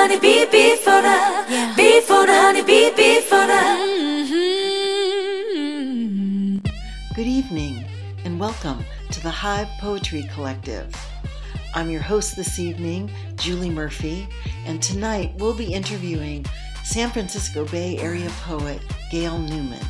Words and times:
honey 0.00 0.20
bee, 0.20 0.46
bee 0.46 0.76
for 0.76 1.02
the, 1.02 1.18
yeah. 1.50 1.74
bee 1.76 2.00
for 2.00 2.24
the 2.24 2.32
honey 2.32 2.62
bee, 2.62 2.92
bee 2.96 3.20
for 3.20 3.44
the. 3.50 3.60
Mm-hmm. 4.32 6.58
Good 7.16 7.26
evening, 7.26 7.84
and 8.24 8.38
welcome 8.38 8.84
to 9.10 9.20
the 9.20 9.30
Hive 9.30 9.66
Poetry 9.80 10.22
Collective. 10.32 10.94
I'm 11.74 11.90
your 11.90 12.00
host 12.00 12.36
this 12.36 12.60
evening, 12.60 13.10
Julie 13.34 13.70
Murphy, 13.70 14.28
and 14.66 14.80
tonight 14.80 15.32
we'll 15.36 15.56
be 15.56 15.74
interviewing 15.74 16.46
San 16.84 17.10
Francisco 17.10 17.64
Bay 17.64 17.98
Area 17.98 18.30
poet 18.42 18.80
Gail 19.10 19.36
Newman. 19.36 19.84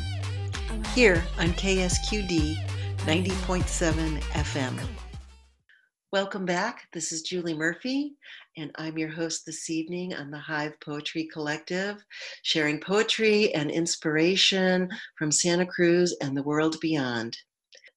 Here 0.95 1.23
on 1.37 1.49
KSQD 1.49 2.57
90.7 3.05 4.19
FM. 4.21 4.79
Welcome 6.11 6.45
back. 6.45 6.87
This 6.91 7.11
is 7.11 7.21
Julie 7.21 7.53
Murphy, 7.53 8.15
and 8.59 8.71
I'm 8.75 8.97
your 8.97 9.09
host 9.09 9.45
this 9.45 9.69
evening 9.69 10.13
on 10.13 10.31
the 10.31 10.37
Hive 10.37 10.77
Poetry 10.81 11.29
Collective, 11.31 12.03
sharing 12.43 12.81
poetry 12.81 13.55
and 13.55 13.71
inspiration 13.71 14.89
from 15.17 15.31
Santa 15.31 15.65
Cruz 15.65 16.13
and 16.21 16.35
the 16.35 16.43
world 16.43 16.77
beyond. 16.81 17.37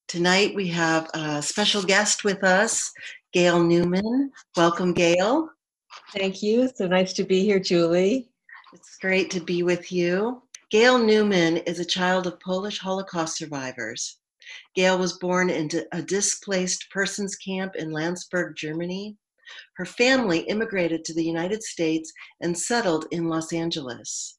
Tonight 0.07 0.55
we 0.55 0.69
have 0.69 1.11
a 1.15 1.43
special 1.43 1.83
guest 1.83 2.23
with 2.23 2.45
us, 2.45 2.93
Gail 3.33 3.61
Newman. 3.61 4.31
Welcome, 4.57 4.93
Gail. 4.93 5.49
Thank 6.13 6.45
you. 6.45 6.71
So 6.77 6.87
nice 6.87 7.13
to 7.15 7.25
be 7.25 7.43
here, 7.43 7.59
Julie. 7.59 8.31
It's 8.73 8.99
great 9.01 9.33
to 9.33 9.41
be 9.41 9.65
with 9.65 9.91
you. 9.91 10.43
Gail 10.71 10.97
Newman 10.97 11.57
is 11.57 11.81
a 11.81 11.85
child 11.85 12.29
of 12.29 12.39
Polish 12.39 12.79
Holocaust 12.79 13.37
survivors. 13.37 14.19
Gail 14.77 14.97
was 14.97 15.19
born 15.19 15.51
into 15.51 15.85
a 15.91 16.01
displaced 16.03 16.89
persons 16.91 17.35
camp 17.35 17.75
in 17.75 17.91
Landsberg, 17.91 18.55
Germany. 18.55 19.17
Her 19.77 19.85
family 19.85 20.41
immigrated 20.41 21.05
to 21.05 21.15
the 21.15 21.25
United 21.25 21.63
States 21.63 22.13
and 22.41 22.59
settled 22.59 23.07
in 23.11 23.29
Los 23.29 23.53
Angeles. 23.53 24.39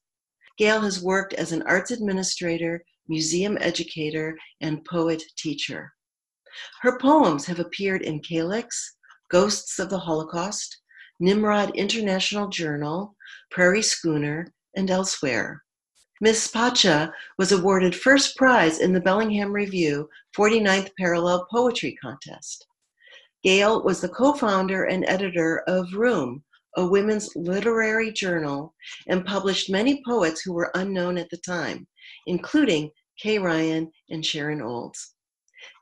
Gail 0.58 0.80
has 0.80 1.02
worked 1.02 1.34
as 1.34 1.52
an 1.52 1.62
arts 1.62 1.90
administrator, 1.90 2.84
museum 3.08 3.58
educator, 3.60 4.36
and 4.60 4.84
poet 4.84 5.22
teacher. 5.36 5.92
Her 6.82 6.98
poems 6.98 7.46
have 7.46 7.58
appeared 7.58 8.02
in 8.02 8.20
Calyx, 8.20 8.96
Ghosts 9.30 9.78
of 9.78 9.90
the 9.90 9.98
Holocaust, 9.98 10.78
Nimrod 11.18 11.74
International 11.74 12.48
Journal, 12.48 13.16
Prairie 13.50 13.82
Schooner, 13.82 14.52
and 14.76 14.90
elsewhere. 14.90 15.62
Miss 16.20 16.46
Pacha 16.46 17.12
was 17.38 17.52
awarded 17.52 17.94
first 17.94 18.36
prize 18.36 18.78
in 18.78 18.92
the 18.92 19.00
Bellingham 19.00 19.52
Review 19.52 20.08
49th 20.36 20.90
Parallel 20.96 21.46
Poetry 21.50 21.96
Contest. 22.00 22.66
Gail 23.44 23.82
was 23.82 24.00
the 24.00 24.08
co 24.08 24.32
founder 24.32 24.84
and 24.84 25.04
editor 25.06 25.62
of 25.66 25.92
Room, 25.92 26.42
a 26.76 26.86
women's 26.86 27.30
literary 27.36 28.10
journal, 28.10 28.74
and 29.06 29.26
published 29.26 29.68
many 29.68 30.02
poets 30.06 30.40
who 30.40 30.54
were 30.54 30.72
unknown 30.74 31.18
at 31.18 31.28
the 31.28 31.36
time, 31.36 31.86
including 32.26 32.90
Kay 33.20 33.38
Ryan 33.38 33.92
and 34.08 34.24
Sharon 34.24 34.62
Olds. 34.62 35.14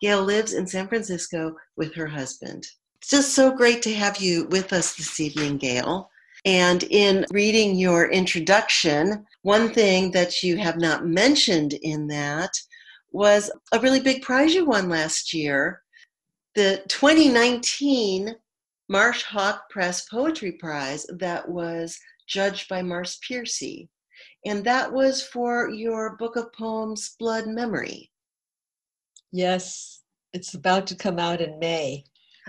Gail 0.00 0.22
lives 0.22 0.54
in 0.54 0.66
San 0.66 0.88
Francisco 0.88 1.54
with 1.76 1.94
her 1.94 2.08
husband. 2.08 2.66
It's 3.00 3.10
just 3.10 3.34
so 3.34 3.52
great 3.54 3.80
to 3.82 3.94
have 3.94 4.18
you 4.18 4.46
with 4.46 4.72
us 4.72 4.96
this 4.96 5.20
evening, 5.20 5.58
Gail. 5.58 6.08
And 6.44 6.82
in 6.84 7.24
reading 7.32 7.76
your 7.76 8.10
introduction, 8.10 9.24
one 9.42 9.72
thing 9.72 10.10
that 10.10 10.42
you 10.42 10.56
have 10.56 10.78
not 10.78 11.06
mentioned 11.06 11.74
in 11.82 12.08
that 12.08 12.50
was 13.12 13.52
a 13.70 13.78
really 13.78 14.00
big 14.00 14.22
prize 14.22 14.52
you 14.52 14.64
won 14.64 14.88
last 14.88 15.32
year 15.32 15.81
the 16.54 16.82
2019 16.88 18.34
Marsh 18.88 19.22
Hawk 19.22 19.70
Press 19.70 20.06
Poetry 20.08 20.52
Prize 20.52 21.06
that 21.18 21.48
was 21.48 21.98
judged 22.28 22.68
by 22.68 22.82
Marge 22.82 23.18
Piercy. 23.20 23.88
And 24.44 24.64
that 24.64 24.92
was 24.92 25.22
for 25.22 25.70
your 25.70 26.16
book 26.16 26.36
of 26.36 26.52
poems, 26.52 27.14
Blood 27.18 27.46
Memory. 27.46 28.10
Yes, 29.30 30.02
it's 30.32 30.54
about 30.54 30.86
to 30.88 30.94
come 30.94 31.18
out 31.18 31.40
in 31.40 31.58
May. 31.58 32.04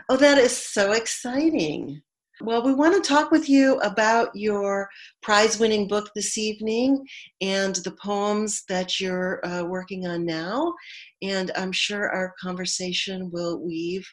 Oh, 0.10 0.18
that 0.18 0.38
is 0.38 0.56
so 0.56 0.92
exciting. 0.92 2.02
Well, 2.42 2.64
we 2.64 2.74
want 2.74 2.96
to 2.96 3.08
talk 3.08 3.30
with 3.30 3.48
you 3.48 3.80
about 3.82 4.30
your 4.34 4.90
prize 5.22 5.60
winning 5.60 5.88
book 5.88 6.10
this 6.16 6.36
evening 6.36 7.06
and 7.42 7.76
the 7.76 7.96
poems 8.04 8.64
that 8.70 9.00
you're 9.00 9.46
uh, 9.46 9.64
working 9.64 10.08
on 10.08 10.26
now. 10.26 10.74
And 11.22 11.52
I'm 11.56 11.72
sure 11.72 12.10
our 12.10 12.34
conversation 12.42 13.30
will 13.32 13.64
weave 13.64 14.06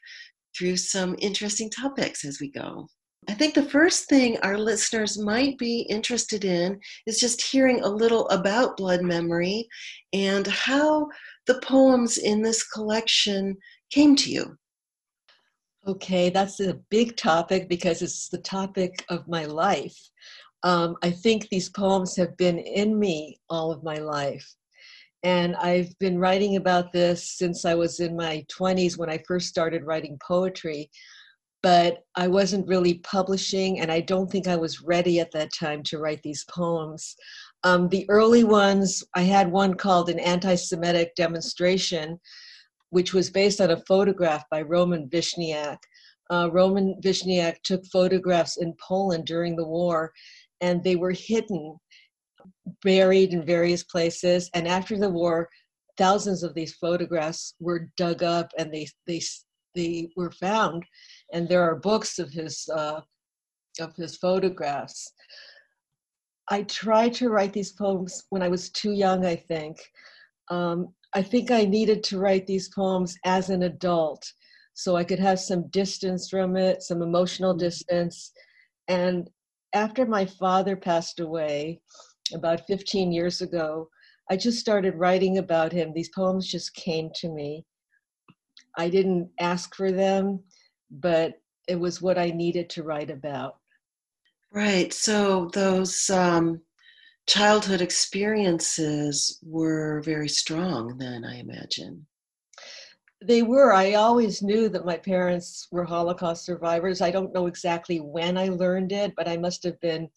through 0.57 0.77
some 0.77 1.17
interesting 1.19 1.71
topics 1.71 2.27
as 2.27 2.39
we 2.41 2.51
go. 2.51 2.87
I 3.27 3.33
think 3.35 3.55
the 3.55 3.63
first 3.63 4.09
thing 4.09 4.37
our 4.43 4.59
listeners 4.59 5.19
might 5.19 5.57
be 5.57 5.81
interested 5.89 6.45
in 6.45 6.79
is 7.07 7.21
just 7.21 7.41
hearing 7.41 7.81
a 7.81 7.89
little 7.89 8.29
about 8.29 8.77
Blood 8.77 9.03
Memory 9.03 9.67
and 10.13 10.47
how 10.47 11.09
the 11.47 11.61
poems 11.63 12.19
in 12.19 12.43
this 12.43 12.65
collection 12.65 13.57
came 13.91 14.15
to 14.17 14.31
you. 14.31 14.59
Okay, 15.87 16.29
that's 16.29 16.61
a 16.61 16.79
big 16.91 17.17
topic 17.17 17.69
because 17.69 18.03
it's 18.03 18.29
the 18.29 18.39
topic 18.39 19.03
of 19.09 19.27
my 19.27 19.47
life. 19.47 19.97
Um, 20.63 20.97
I 21.03 21.11
think 21.11 21.49
these 21.49 21.71
poems 21.71 22.15
have 22.17 22.37
been 22.37 22.59
in 22.59 22.99
me 22.99 23.41
all 23.49 23.73
of 23.73 23.83
my 23.83 23.97
life. 23.97 24.47
And 25.23 25.57
I've 25.57 25.99
been 25.99 26.19
writing 26.19 26.57
about 26.57 26.93
this 26.93 27.33
since 27.39 27.65
I 27.65 27.75
was 27.75 28.01
in 28.01 28.15
my 28.15 28.45
20s 28.53 28.99
when 28.99 29.09
I 29.09 29.23
first 29.27 29.49
started 29.49 29.85
writing 29.85 30.19
poetry. 30.27 30.91
But 31.63 32.05
I 32.15 32.27
wasn't 32.27 32.69
really 32.69 32.95
publishing, 32.99 33.81
and 33.81 33.93
I 33.93 34.01
don't 34.01 34.31
think 34.31 34.49
I 34.49 34.57
was 34.57 34.81
ready 34.81 35.21
at 35.21 35.31
that 35.33 35.51
time 35.59 35.83
to 35.85 35.99
write 35.99 36.23
these 36.23 36.45
poems. 36.45 37.17
Um, 37.65 37.89
the 37.89 38.09
early 38.09 38.45
ones, 38.45 39.05
I 39.15 39.23
had 39.23 39.51
one 39.51 39.75
called 39.75 40.09
An 40.09 40.19
Anti 40.21 40.55
Semitic 40.55 41.15
Demonstration, 41.17 42.19
which 42.91 43.15
was 43.15 43.31
based 43.31 43.61
on 43.61 43.71
a 43.71 43.83
photograph 43.89 44.45
by 44.51 44.63
Roman 44.63 45.09
Vishniac. 45.09 45.79
Uh, 46.31 46.49
Roman 46.53 46.95
Vishniac 47.03 47.57
took 47.65 47.85
photographs 47.87 48.57
in 48.59 48.75
Poland 48.81 49.27
during 49.27 49.57
the 49.57 49.67
war, 49.67 50.13
and 50.61 50.83
they 50.83 50.97
were 50.97 51.13
hidden, 51.13 51.77
buried 52.83 53.33
in 53.33 53.45
various 53.45 53.83
places. 53.85 54.51
And 54.55 54.69
after 54.69 54.97
the 54.97 55.09
war, 55.09 55.49
thousands 55.97 56.43
of 56.43 56.55
these 56.55 56.75
photographs 56.75 57.55
were 57.61 57.91
dug 57.97 58.23
up 58.23 58.51
and 58.59 58.73
they 58.73 58.87
they 59.07 59.21
they 59.75 60.09
were 60.17 60.33
found, 60.33 60.85
and 61.33 61.49
there 61.49 61.63
are 61.63 61.77
books 61.77 62.19
of 62.19 62.31
his 62.31 62.69
uh, 62.75 63.01
of 63.81 63.95
his 63.97 64.17
photographs. 64.17 65.13
I 66.49 66.63
tried 66.65 67.15
to 67.15 67.29
write 67.29 67.53
these 67.53 67.73
poems 67.73 68.25
when 68.31 68.43
I 68.43 68.49
was 68.49 68.71
too 68.71 68.93
young, 68.93 69.25
I 69.25 69.37
think. 69.37 69.79
Um, 70.51 70.93
I 71.15 71.23
think 71.23 71.51
I 71.51 71.65
needed 71.65 72.05
to 72.05 72.19
write 72.19 72.47
these 72.47 72.69
poems 72.69 73.17
as 73.25 73.51
an 73.51 73.63
adult 73.65 74.33
so 74.75 74.97
I 74.97 75.05
could 75.05 75.19
have 75.19 75.41
some 75.41 75.69
distance 75.69 76.31
from 76.31 76.57
it, 76.57 76.83
some 76.83 77.03
emotional 77.03 77.53
mm-hmm. 77.53 77.67
distance. 77.67 78.33
And 78.89 79.29
after 79.75 80.07
my 80.07 80.25
father 80.25 80.77
passed 80.77 81.21
away 81.21 81.81
about 82.33 82.67
15 82.67 83.13
years 83.13 83.41
ago, 83.41 83.89
I 84.31 84.37
just 84.37 84.61
started 84.61 84.95
writing 84.95 85.39
about 85.39 85.73
him. 85.73 85.93
These 85.93 86.11
poems 86.15 86.47
just 86.47 86.75
came 86.75 87.11
to 87.17 87.29
me. 87.29 87.65
I 88.79 88.89
didn't 88.89 89.29
ask 89.41 89.75
for 89.75 89.91
them, 89.91 90.41
but 90.91 91.35
it 91.67 91.79
was 91.79 92.01
what 92.01 92.19
I 92.19 92.31
needed 92.31 92.71
to 92.71 92.85
write 92.85 93.11
about. 93.11 93.57
Right. 94.53 94.93
So 94.93 95.51
those 95.53 96.09
um, 96.11 96.61
childhood 97.27 97.81
experiences 97.81 99.39
were 99.43 100.03
very 100.03 100.29
strong 100.29 100.99
then, 100.99 101.25
I 101.25 101.39
imagine. 101.39 102.07
They 103.23 103.43
were. 103.43 103.73
I 103.73 103.95
always 103.95 104.43
knew 104.43 104.69
that 104.71 104.87
my 104.87 104.97
parents 104.97 105.69
were 105.71 105.85
Holocaust 105.85 106.45
survivors. 106.45 107.01
I 107.01 107.11
don't 107.11 107.35
know 107.35 107.47
exactly 107.47 107.99
when 107.99 108.39
I 108.39 108.49
learned 108.49 108.93
it, 108.93 109.13
but 109.15 109.29
I 109.29 109.37
must 109.37 109.63
have 109.65 109.79
been, 109.81 110.09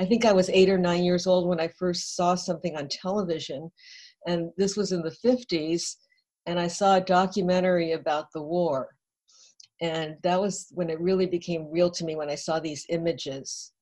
I 0.00 0.06
think 0.06 0.24
I 0.24 0.32
was 0.32 0.48
eight 0.48 0.70
or 0.70 0.78
nine 0.78 1.04
years 1.04 1.26
old 1.26 1.48
when 1.48 1.60
I 1.60 1.68
first 1.68 2.16
saw 2.16 2.34
something 2.34 2.76
on 2.76 2.88
television. 2.88 3.70
And 4.26 4.50
this 4.56 4.76
was 4.76 4.92
in 4.92 5.02
the 5.02 5.16
50s. 5.24 5.96
And 6.46 6.58
I 6.58 6.68
saw 6.68 6.96
a 6.96 7.00
documentary 7.00 7.92
about 7.92 8.32
the 8.32 8.42
war. 8.42 8.96
And 9.82 10.16
that 10.22 10.40
was 10.40 10.68
when 10.70 10.88
it 10.88 11.00
really 11.00 11.26
became 11.26 11.70
real 11.70 11.90
to 11.90 12.04
me 12.04 12.16
when 12.16 12.30
I 12.30 12.36
saw 12.36 12.58
these 12.58 12.86
images. 12.88 13.72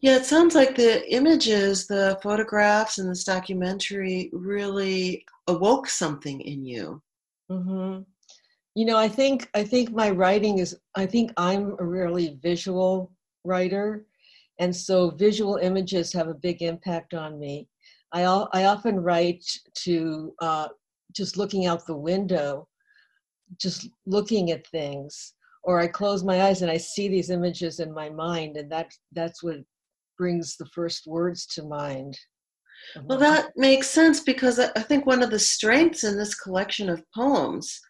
Yeah, 0.00 0.16
it 0.16 0.26
sounds 0.26 0.54
like 0.54 0.76
the 0.76 1.12
images, 1.12 1.88
the 1.88 2.18
photographs, 2.22 2.98
and 2.98 3.10
this 3.10 3.24
documentary 3.24 4.30
really 4.32 5.24
awoke 5.48 5.88
something 5.88 6.40
in 6.40 6.64
you. 6.64 7.02
Mm-hmm. 7.50 8.02
You 8.76 8.86
know, 8.86 8.96
I 8.96 9.08
think 9.08 9.50
I 9.54 9.64
think 9.64 9.90
my 9.90 10.10
writing 10.10 10.58
is. 10.58 10.78
I 10.94 11.04
think 11.04 11.32
I'm 11.36 11.74
a 11.80 11.84
really 11.84 12.38
visual 12.40 13.10
writer, 13.44 14.06
and 14.60 14.74
so 14.74 15.10
visual 15.10 15.56
images 15.56 16.12
have 16.12 16.28
a 16.28 16.34
big 16.34 16.62
impact 16.62 17.12
on 17.12 17.40
me. 17.40 17.68
I 18.12 18.22
I 18.22 18.64
often 18.66 19.00
write 19.00 19.44
to 19.82 20.32
uh, 20.40 20.68
just 21.12 21.36
looking 21.36 21.66
out 21.66 21.86
the 21.86 21.96
window, 21.96 22.68
just 23.60 23.88
looking 24.06 24.52
at 24.52 24.66
things, 24.68 25.34
or 25.64 25.80
I 25.80 25.88
close 25.88 26.22
my 26.22 26.42
eyes 26.42 26.62
and 26.62 26.70
I 26.70 26.76
see 26.76 27.08
these 27.08 27.30
images 27.30 27.80
in 27.80 27.92
my 27.92 28.08
mind, 28.10 28.56
and 28.56 28.70
that 28.70 28.92
that's 29.12 29.42
what 29.42 29.56
brings 30.18 30.56
the 30.56 30.66
first 30.74 31.06
words 31.06 31.46
to 31.46 31.62
mind. 31.62 32.18
Well, 33.04 33.22
uh-huh. 33.22 33.34
that 33.34 33.52
makes 33.56 33.88
sense 33.88 34.20
because 34.20 34.58
I 34.58 34.82
think 34.82 35.06
one 35.06 35.22
of 35.22 35.30
the 35.30 35.38
strengths 35.38 36.04
in 36.04 36.16
this 36.16 36.34
collection 36.34 36.88
of 36.88 37.02
poems 37.14 37.80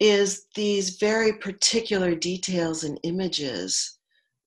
is 0.00 0.46
these 0.54 0.96
very 0.98 1.34
particular 1.38 2.14
details 2.14 2.84
and 2.84 2.98
images 3.02 3.98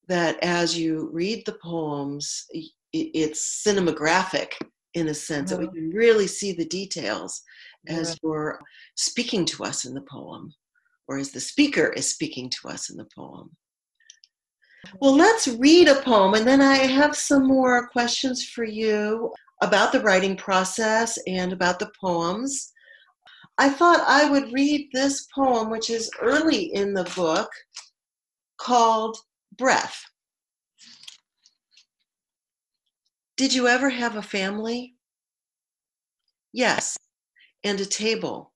that 0.07 0.41
as 0.44 0.77
you 0.77 1.09
read 1.11 1.45
the 1.45 1.57
poems, 1.63 2.45
it's 2.94 3.63
cinematographic 3.65 4.53
in 4.93 5.09
a 5.09 5.13
sense 5.13 5.50
that 5.50 5.59
we 5.59 5.65
uh-huh. 5.65 5.73
can 5.73 5.89
really 5.89 6.27
see 6.27 6.53
the 6.53 6.65
details 6.65 7.41
as 7.88 8.17
you're 8.23 8.59
speaking 8.95 9.45
to 9.45 9.63
us 9.63 9.85
in 9.85 9.93
the 9.93 10.05
poem 10.09 10.53
or 11.07 11.17
as 11.17 11.31
the 11.31 11.39
speaker 11.39 11.88
is 11.93 12.09
speaking 12.09 12.50
to 12.50 12.67
us 12.69 12.89
in 12.89 12.97
the 12.97 13.07
poem. 13.15 13.50
Well, 15.01 15.16
let's 15.16 15.48
read 15.48 15.88
a 15.88 16.01
poem, 16.01 16.34
and 16.34 16.48
then 16.48 16.62
I 16.62 16.78
have 16.78 17.16
some 17.16 17.48
more 17.48 17.89
questions 17.89 18.44
for 18.44 18.63
you 18.63 19.34
about 19.62 19.92
the 19.92 20.01
writing 20.01 20.36
process 20.36 21.18
and 21.28 21.51
about 21.51 21.80
the 21.80 21.92
poems. 22.00 22.72
I 23.57 23.69
thought 23.69 24.01
I 24.07 24.30
would 24.30 24.54
read 24.54 24.89
this 24.94 25.28
poem, 25.34 25.69
which 25.69 25.89
is 25.89 26.12
early 26.22 26.74
in 26.74 26.94
the 26.94 27.12
book, 27.16 27.50
called 28.57 29.18
Breath. 29.57 30.04
Did 33.36 33.54
you 33.54 33.68
ever 33.68 33.89
have 33.89 34.16
a 34.16 34.22
family? 34.22 34.95
Yes, 36.54 36.98
and 37.63 37.80
a 37.80 37.86
table, 37.86 38.54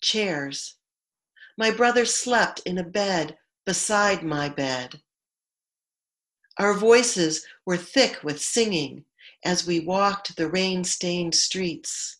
chairs. 0.00 0.76
My 1.58 1.70
brother 1.70 2.04
slept 2.04 2.60
in 2.66 2.78
a 2.78 2.84
bed 2.84 3.36
beside 3.64 4.22
my 4.22 4.48
bed. 4.48 5.00
Our 6.58 6.74
voices 6.74 7.46
were 7.64 7.76
thick 7.76 8.24
with 8.24 8.40
singing 8.40 9.04
as 9.44 9.66
we 9.66 9.80
walked 9.80 10.36
the 10.36 10.48
rain 10.48 10.84
stained 10.84 11.34
streets. 11.34 12.16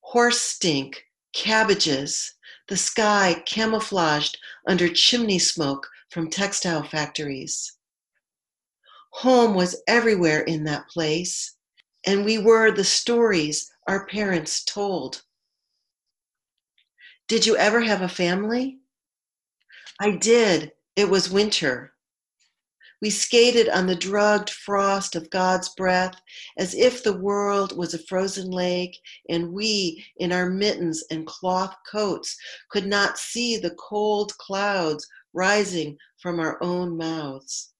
Horse 0.00 0.40
stink, 0.40 1.06
cabbages, 1.32 2.34
the 2.68 2.76
sky 2.76 3.42
camouflaged 3.46 4.38
under 4.66 4.88
chimney 4.88 5.38
smoke 5.38 5.88
from 6.10 6.28
textile 6.28 6.82
factories. 6.82 7.72
Home 9.12 9.54
was 9.54 9.82
everywhere 9.86 10.40
in 10.42 10.64
that 10.64 10.88
place, 10.88 11.54
and 12.04 12.24
we 12.24 12.38
were 12.38 12.70
the 12.70 12.84
stories 12.84 13.70
our 13.86 14.06
parents 14.06 14.64
told. 14.64 15.22
Did 17.28 17.46
you 17.46 17.56
ever 17.56 17.80
have 17.80 18.02
a 18.02 18.08
family? 18.08 18.80
I 20.00 20.12
did. 20.12 20.72
It 20.96 21.08
was 21.08 21.30
winter. 21.30 21.94
We 23.00 23.08
skated 23.08 23.68
on 23.70 23.86
the 23.86 23.96
drugged 23.96 24.50
frost 24.50 25.16
of 25.16 25.30
God's 25.30 25.70
breath 25.70 26.20
as 26.58 26.74
if 26.74 27.02
the 27.02 27.16
world 27.16 27.76
was 27.76 27.94
a 27.94 27.98
frozen 27.98 28.50
lake 28.50 28.98
and 29.28 29.52
we, 29.52 30.04
in 30.18 30.32
our 30.32 30.50
mittens 30.50 31.02
and 31.10 31.26
cloth 31.26 31.74
coats, 31.90 32.36
could 32.70 32.86
not 32.86 33.18
see 33.18 33.56
the 33.56 33.74
cold 33.76 34.36
clouds 34.36 35.06
rising 35.32 35.96
from 36.18 36.38
our 36.40 36.62
own 36.62 36.96
mouths. 36.96 37.72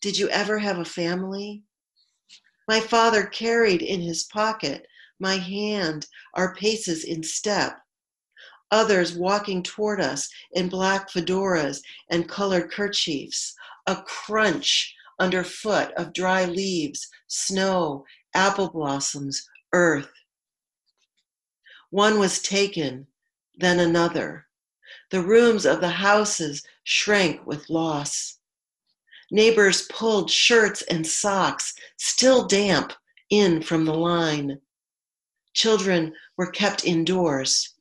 Did 0.00 0.18
you 0.18 0.28
ever 0.28 0.58
have 0.58 0.78
a 0.78 0.84
family? 0.84 1.62
My 2.68 2.78
father 2.78 3.24
carried 3.24 3.82
in 3.82 4.00
his 4.00 4.24
pocket 4.24 4.86
my 5.18 5.36
hand, 5.36 6.06
our 6.34 6.54
paces 6.54 7.04
in 7.04 7.22
step. 7.22 7.80
Others 8.70 9.14
walking 9.14 9.62
toward 9.62 10.00
us 10.00 10.28
in 10.52 10.68
black 10.68 11.10
fedoras 11.10 11.80
and 12.10 12.28
colored 12.28 12.70
kerchiefs, 12.70 13.54
a 13.86 14.02
crunch 14.02 14.94
underfoot 15.18 15.92
of 15.92 16.12
dry 16.12 16.44
leaves, 16.44 17.08
snow, 17.28 18.04
apple 18.34 18.70
blossoms, 18.70 19.48
earth. 19.72 20.10
One 21.90 22.18
was 22.18 22.42
taken, 22.42 23.06
then 23.56 23.78
another. 23.78 24.46
The 25.10 25.22
rooms 25.22 25.64
of 25.66 25.80
the 25.80 25.90
houses 25.90 26.62
shrank 26.82 27.46
with 27.46 27.70
loss. 27.70 28.38
Neighbors 29.30 29.82
pulled 29.82 30.30
shirts 30.30 30.82
and 30.82 31.06
socks, 31.06 31.74
still 31.96 32.46
damp, 32.46 32.92
in 33.30 33.62
from 33.62 33.84
the 33.84 33.94
line. 33.94 34.60
Children 35.54 36.14
were 36.36 36.50
kept 36.50 36.84
indoors. 36.84 37.73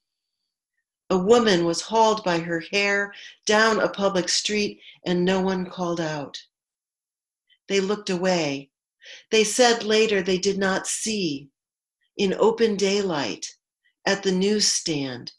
A 1.13 1.17
woman 1.17 1.63
was 1.63 1.79
hauled 1.79 2.23
by 2.23 2.39
her 2.39 2.59
hair 2.71 3.13
down 3.45 3.79
a 3.79 3.87
public 3.87 4.27
street 4.29 4.81
and 5.05 5.23
no 5.23 5.41
one 5.41 5.69
called 5.69 6.01
out. 6.01 6.41
They 7.67 7.79
looked 7.79 8.09
away. 8.09 8.71
They 9.29 9.43
said 9.43 9.83
later 9.83 10.23
they 10.23 10.39
did 10.39 10.57
not 10.57 10.87
see. 10.87 11.49
In 12.17 12.33
open 12.33 12.77
daylight, 12.77 13.45
at 14.07 14.23
the 14.23 14.31
newsstand, 14.31 15.33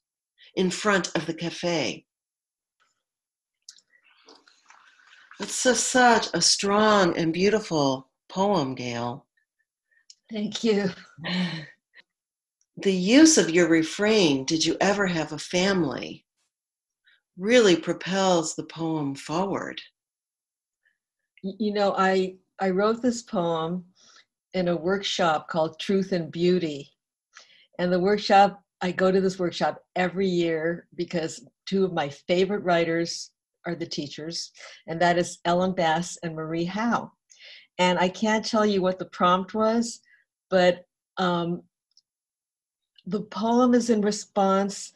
in 0.55 0.71
front 0.71 1.11
of 1.17 1.27
the 1.27 1.35
cafe. 1.35 2.07
It's 5.41 5.55
such 5.55 6.29
a 6.33 6.41
strong 6.41 7.19
and 7.19 7.33
beautiful 7.33 8.13
poem, 8.29 8.77
Gail. 8.77 9.27
Thank 10.31 10.63
you. 10.63 10.91
The 12.77 12.93
use 12.93 13.39
of 13.39 13.51
your 13.51 13.69
refrain, 13.69 14.45
Did 14.45 14.65
you 14.67 14.77
ever 14.81 15.07
have 15.07 15.33
a 15.33 15.39
family? 15.39 16.25
really 17.37 17.75
propels 17.77 18.55
the 18.55 18.65
poem 18.65 19.15
forward. 19.15 19.81
You 21.43 21.73
know, 21.73 21.95
I, 21.97 22.37
I 22.61 22.71
wrote 22.71 23.03
this 23.03 23.23
poem 23.23 23.85
in 24.55 24.69
a 24.69 24.77
workshop 24.77 25.49
called 25.49 25.81
Truth 25.81 26.13
and 26.13 26.31
Beauty. 26.31 26.93
And 27.79 27.93
the 27.93 27.99
workshop, 27.99 28.63
I 28.81 28.93
go 28.93 29.11
to 29.11 29.21
this 29.21 29.39
workshop 29.39 29.83
every 29.97 30.29
year 30.29 30.87
because 30.95 31.45
two 31.67 31.85
of 31.85 31.93
my 31.93 32.09
favorite 32.09 32.63
writers 32.63 33.33
are 33.67 33.75
the 33.75 33.87
teachers, 33.87 34.53
and 34.87 35.01
that 35.01 35.19
is 35.19 35.39
Ellen 35.45 35.73
Bass 35.73 36.19
and 36.23 36.37
Marie 36.37 36.65
Howe. 36.65 37.11
And 37.79 37.99
I 37.99 38.09
can't 38.09 38.45
tell 38.45 38.65
you 38.65 38.81
what 38.81 38.99
the 38.99 39.07
prompt 39.07 39.55
was, 39.55 40.01
but 40.51 40.85
um, 41.17 41.63
the 43.07 43.23
poem 43.23 43.75
is 43.75 43.91
in 43.91 44.01
response 44.01 44.93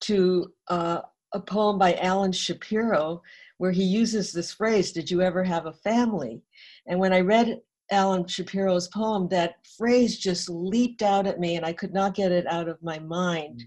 to 0.00 0.52
uh, 0.68 1.00
a 1.32 1.40
poem 1.40 1.78
by 1.78 1.94
Alan 1.94 2.32
Shapiro 2.32 3.22
where 3.58 3.72
he 3.72 3.84
uses 3.84 4.32
this 4.32 4.52
phrase, 4.52 4.92
Did 4.92 5.10
you 5.10 5.22
ever 5.22 5.42
have 5.42 5.66
a 5.66 5.72
family? 5.72 6.42
And 6.86 7.00
when 7.00 7.12
I 7.12 7.20
read 7.20 7.60
Alan 7.90 8.26
Shapiro's 8.26 8.88
poem, 8.88 9.28
that 9.28 9.54
phrase 9.78 10.18
just 10.18 10.48
leaped 10.50 11.02
out 11.02 11.26
at 11.26 11.40
me 11.40 11.56
and 11.56 11.64
I 11.64 11.72
could 11.72 11.94
not 11.94 12.14
get 12.14 12.32
it 12.32 12.46
out 12.46 12.68
of 12.68 12.82
my 12.82 12.98
mind. 12.98 13.60
Mm. 13.60 13.66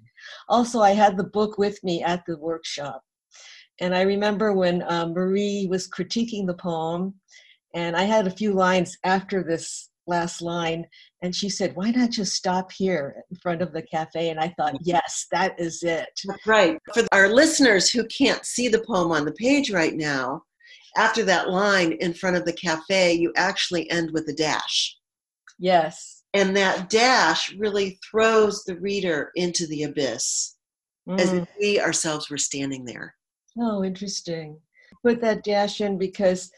Also, 0.50 0.80
I 0.80 0.92
had 0.92 1.18
the 1.18 1.24
book 1.24 1.58
with 1.58 1.84
me 1.84 2.04
at 2.04 2.24
the 2.26 2.38
workshop. 2.38 3.04
And 3.82 3.96
I 3.96 4.02
remember 4.02 4.54
when 4.54 4.84
um, 4.88 5.14
Marie 5.14 5.68
was 5.70 5.90
critiquing 5.90 6.46
the 6.46 6.54
poem, 6.54 7.16
and 7.74 7.96
I 7.96 8.04
had 8.04 8.28
a 8.28 8.32
few 8.32 8.52
lines 8.52 8.98
after 9.06 9.42
this 9.42 9.89
last 10.10 10.42
line, 10.42 10.86
and 11.22 11.36
she 11.36 11.50
said, 11.50 11.76
Why 11.76 11.92
not 11.92 12.10
just 12.10 12.34
stop 12.34 12.72
here 12.72 13.24
in 13.32 13.38
front 13.38 13.62
of 13.62 13.72
the 13.72 13.84
cafe? 13.84 14.30
And 14.30 14.40
I 14.40 14.54
thought, 14.58 14.76
Yes, 14.82 15.28
that 15.32 15.60
is 15.60 15.84
it. 15.84 16.10
Right. 16.46 16.78
For 16.94 17.04
our 17.12 17.30
listeners 17.30 17.90
who 17.90 18.06
can't 18.06 18.46
see 18.46 18.68
the 18.68 18.84
poem 18.86 19.12
on 19.12 19.26
the 19.26 19.34
page 19.34 19.72
right 19.72 19.96
now, 19.96 20.44
after 20.98 21.24
that 21.26 21.50
line 21.50 21.94
in 21.94 22.14
front 22.14 22.36
of 22.36 22.46
the 22.46 22.54
cafe, 22.54 23.14
you 23.14 23.32
actually 23.36 23.90
end 23.92 24.12
with 24.12 24.28
a 24.28 24.34
dash. 24.34 24.98
Yes. 25.60 26.24
And 26.34 26.56
that 26.58 26.90
dash 26.90 27.54
really 27.54 28.00
throws 28.10 28.64
the 28.64 28.80
reader 28.80 29.32
into 29.36 29.66
the 29.68 29.84
abyss 29.84 30.56
mm. 31.08 31.20
as 31.20 31.34
if 31.34 31.48
we 31.60 31.80
ourselves 31.80 32.30
were 32.30 32.38
standing 32.38 32.86
there. 32.86 33.16
Oh, 33.60 33.84
interesting. 33.84 34.60
Put 35.04 35.22
that 35.22 35.44
dash 35.44 35.82
in 35.82 35.98
because 35.98 36.52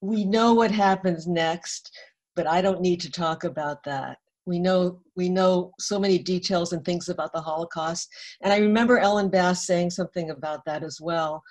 we 0.00 0.24
know 0.24 0.54
what 0.54 0.70
happens 0.70 1.26
next, 1.26 1.90
but 2.36 2.46
I 2.46 2.60
don't 2.60 2.80
need 2.80 3.00
to 3.00 3.10
talk 3.10 3.44
about 3.44 3.82
that. 3.84 4.18
We 4.44 4.60
know 4.60 5.00
we 5.16 5.28
know 5.28 5.72
so 5.80 5.98
many 5.98 6.18
details 6.18 6.72
and 6.72 6.84
things 6.84 7.08
about 7.08 7.32
the 7.32 7.40
Holocaust, 7.40 8.08
and 8.42 8.52
I 8.52 8.58
remember 8.58 8.98
Ellen 8.98 9.28
Bass 9.28 9.66
saying 9.66 9.90
something 9.90 10.30
about 10.30 10.64
that 10.66 10.84
as 10.84 11.00
well. 11.00 11.42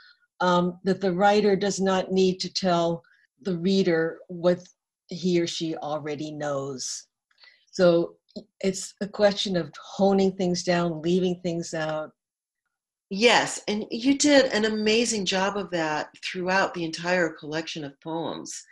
Um, 0.42 0.80
that 0.84 1.01
the 1.01 1.13
writer 1.13 1.56
does 1.56 1.80
not 1.80 2.12
need 2.12 2.39
to 2.42 2.54
tell 2.54 3.04
the 3.42 3.58
reader 3.58 4.20
what 4.27 4.60
he 5.08 5.42
or 5.42 5.48
she 5.48 5.75
already 5.77 6.32
knows. 6.32 7.08
So 7.72 8.15
it's 8.60 8.94
a 9.01 9.08
question 9.08 9.56
of 9.56 9.72
honing 9.82 10.34
things 10.34 10.63
down, 10.63 11.01
leaving 11.01 11.39
things 11.42 11.74
out, 11.74 12.12
Yes, 13.10 13.62
and 13.68 13.86
you 13.92 14.18
did 14.18 14.51
an 14.51 14.65
amazing 14.65 15.25
job 15.25 15.58
of 15.58 15.70
that 15.72 16.10
throughout 16.24 16.74
the 16.74 16.84
entire 16.84 17.30
collection 17.30 17.84
of 17.84 18.00
poems. 18.01 18.63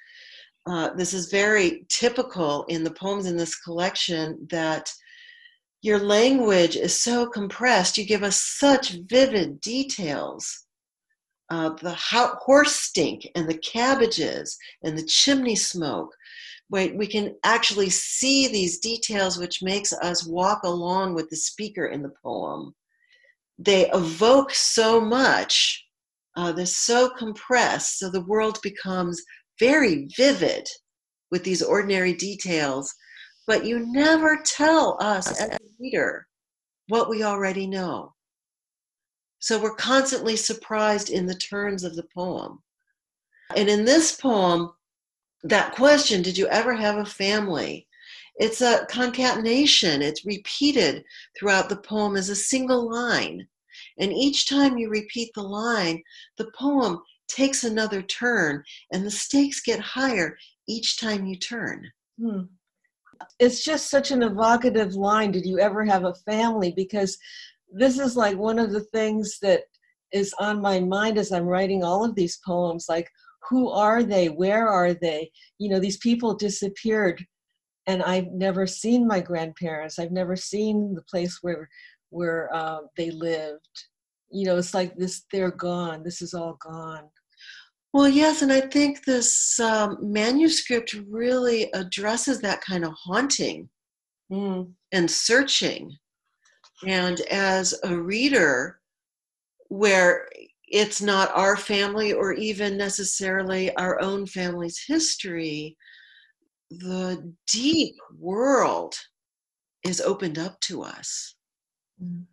Uh, 0.65 0.93
this 0.93 1.13
is 1.13 1.29
very 1.29 1.85
typical 1.89 2.63
in 2.65 2.83
the 2.83 2.91
poems 2.91 3.25
in 3.25 3.35
this 3.35 3.55
collection 3.55 4.47
that 4.49 4.91
your 5.81 5.99
language 5.99 6.77
is 6.77 6.99
so 6.99 7.27
compressed. 7.27 7.97
You 7.97 8.05
give 8.05 8.23
us 8.23 8.37
such 8.37 8.91
vivid 9.09 9.59
details 9.59 10.63
uh, 11.49 11.69
the 11.81 11.93
ho- 11.93 12.35
horse 12.41 12.75
stink 12.75 13.27
and 13.35 13.47
the 13.47 13.57
cabbages 13.57 14.57
and 14.83 14.97
the 14.97 15.05
chimney 15.05 15.55
smoke. 15.55 16.15
Wait, 16.71 16.97
we 16.97 17.05
can 17.05 17.35
actually 17.43 17.89
see 17.89 18.47
these 18.47 18.79
details, 18.79 19.37
which 19.37 19.61
makes 19.61 19.93
us 19.93 20.25
walk 20.25 20.63
along 20.63 21.13
with 21.13 21.29
the 21.29 21.35
speaker 21.35 21.87
in 21.87 22.01
the 22.01 22.13
poem. 22.23 22.73
They 23.59 23.89
evoke 23.91 24.51
so 24.51 24.99
much, 24.99 25.85
uh, 26.35 26.53
they're 26.53 26.65
so 26.65 27.09
compressed, 27.09 27.99
so 27.99 28.09
the 28.09 28.25
world 28.25 28.57
becomes 28.63 29.21
very 29.59 30.07
vivid 30.15 30.67
with 31.31 31.43
these 31.43 31.61
ordinary 31.61 32.13
details, 32.13 32.93
but 33.47 33.65
you 33.65 33.85
never 33.91 34.41
tell 34.45 34.97
us 35.01 35.27
as 35.41 35.49
a 35.49 35.57
reader 35.79 36.27
what 36.87 37.09
we 37.09 37.23
already 37.23 37.67
know. 37.67 38.13
So 39.39 39.61
we're 39.61 39.75
constantly 39.75 40.35
surprised 40.37 41.09
in 41.09 41.25
the 41.25 41.35
turns 41.35 41.83
of 41.83 41.95
the 41.95 42.07
poem. 42.15 42.61
And 43.55 43.67
in 43.67 43.83
this 43.83 44.15
poem, 44.15 44.71
that 45.43 45.73
question, 45.73 46.21
did 46.21 46.37
you 46.37 46.47
ever 46.47 46.73
have 46.73 46.97
a 46.97 47.05
family? 47.05 47.87
It's 48.37 48.61
a 48.61 48.85
concatenation. 48.89 50.01
It's 50.01 50.25
repeated 50.25 51.03
throughout 51.37 51.69
the 51.69 51.77
poem 51.77 52.15
as 52.15 52.29
a 52.29 52.35
single 52.35 52.89
line. 52.89 53.47
And 53.99 54.13
each 54.13 54.47
time 54.47 54.77
you 54.77 54.89
repeat 54.89 55.31
the 55.35 55.43
line, 55.43 56.01
the 56.37 56.49
poem 56.57 57.01
takes 57.33 57.63
another 57.63 58.01
turn 58.01 58.63
and 58.91 59.05
the 59.05 59.11
stakes 59.11 59.61
get 59.61 59.79
higher 59.79 60.37
each 60.67 60.99
time 60.99 61.25
you 61.25 61.37
turn. 61.37 61.89
Hmm. 62.19 62.41
It's 63.39 63.63
just 63.63 63.89
such 63.89 64.11
an 64.11 64.23
evocative 64.23 64.95
line. 64.95 65.31
Did 65.31 65.45
you 65.45 65.59
ever 65.59 65.83
have 65.85 66.03
a 66.03 66.15
family? 66.25 66.73
Because 66.75 67.17
this 67.71 67.99
is 67.99 68.15
like 68.15 68.37
one 68.37 68.59
of 68.59 68.71
the 68.71 68.83
things 68.93 69.37
that 69.41 69.61
is 70.11 70.33
on 70.39 70.61
my 70.61 70.79
mind 70.79 71.17
as 71.17 71.31
I'm 71.31 71.45
writing 71.45 71.83
all 71.83 72.05
of 72.05 72.15
these 72.15 72.39
poems. 72.45 72.85
Like, 72.87 73.09
who 73.49 73.69
are 73.69 74.03
they? 74.03 74.27
Where 74.27 74.67
are 74.67 74.93
they? 74.93 75.31
You 75.57 75.69
know, 75.69 75.79
these 75.79 75.97
people 75.97 76.35
disappeared, 76.35 77.23
and 77.87 78.01
I've 78.03 78.27
never 78.27 78.65
seen 78.65 79.07
my 79.07 79.19
grandparents. 79.19 79.99
I've 79.99 80.11
never 80.11 80.35
seen 80.35 80.93
the 80.95 81.01
place 81.03 81.39
where 81.41 81.67
where 82.09 82.53
uh, 82.53 82.81
they 82.95 83.11
lived. 83.11 83.85
You 84.31 84.45
know, 84.45 84.57
it's 84.57 84.73
like 84.73 84.95
this. 84.95 85.25
They're 85.31 85.51
gone. 85.51 86.03
This 86.03 86.21
is 86.21 86.33
all 86.33 86.57
gone. 86.61 87.09
Well, 87.93 88.09
yes, 88.09 88.41
and 88.41 88.51
I 88.51 88.61
think 88.61 89.05
this 89.05 89.59
um, 89.59 89.97
manuscript 90.01 90.93
really 91.07 91.71
addresses 91.73 92.41
that 92.41 92.61
kind 92.61 92.83
of 92.83 92.93
haunting 92.93 93.69
Mm. 94.31 94.73
and 94.91 95.11
searching 95.11 95.95
and 96.87 97.19
as 97.21 97.75
a 97.83 97.95
reader, 97.95 98.79
where 99.67 100.27
it's 100.67 101.01
not 101.01 101.29
our 101.35 101.55
family 101.55 102.13
or 102.13 102.33
even 102.33 102.77
necessarily 102.77 103.75
our 103.75 104.01
own 104.01 104.25
family's 104.25 104.83
history, 104.85 105.77
the 106.69 107.33
deep 107.47 107.95
world 108.17 108.95
is 109.83 110.01
opened 110.01 110.39
up 110.39 110.59
to 110.61 110.83
us. 110.83 111.35
Mm. 112.03 112.25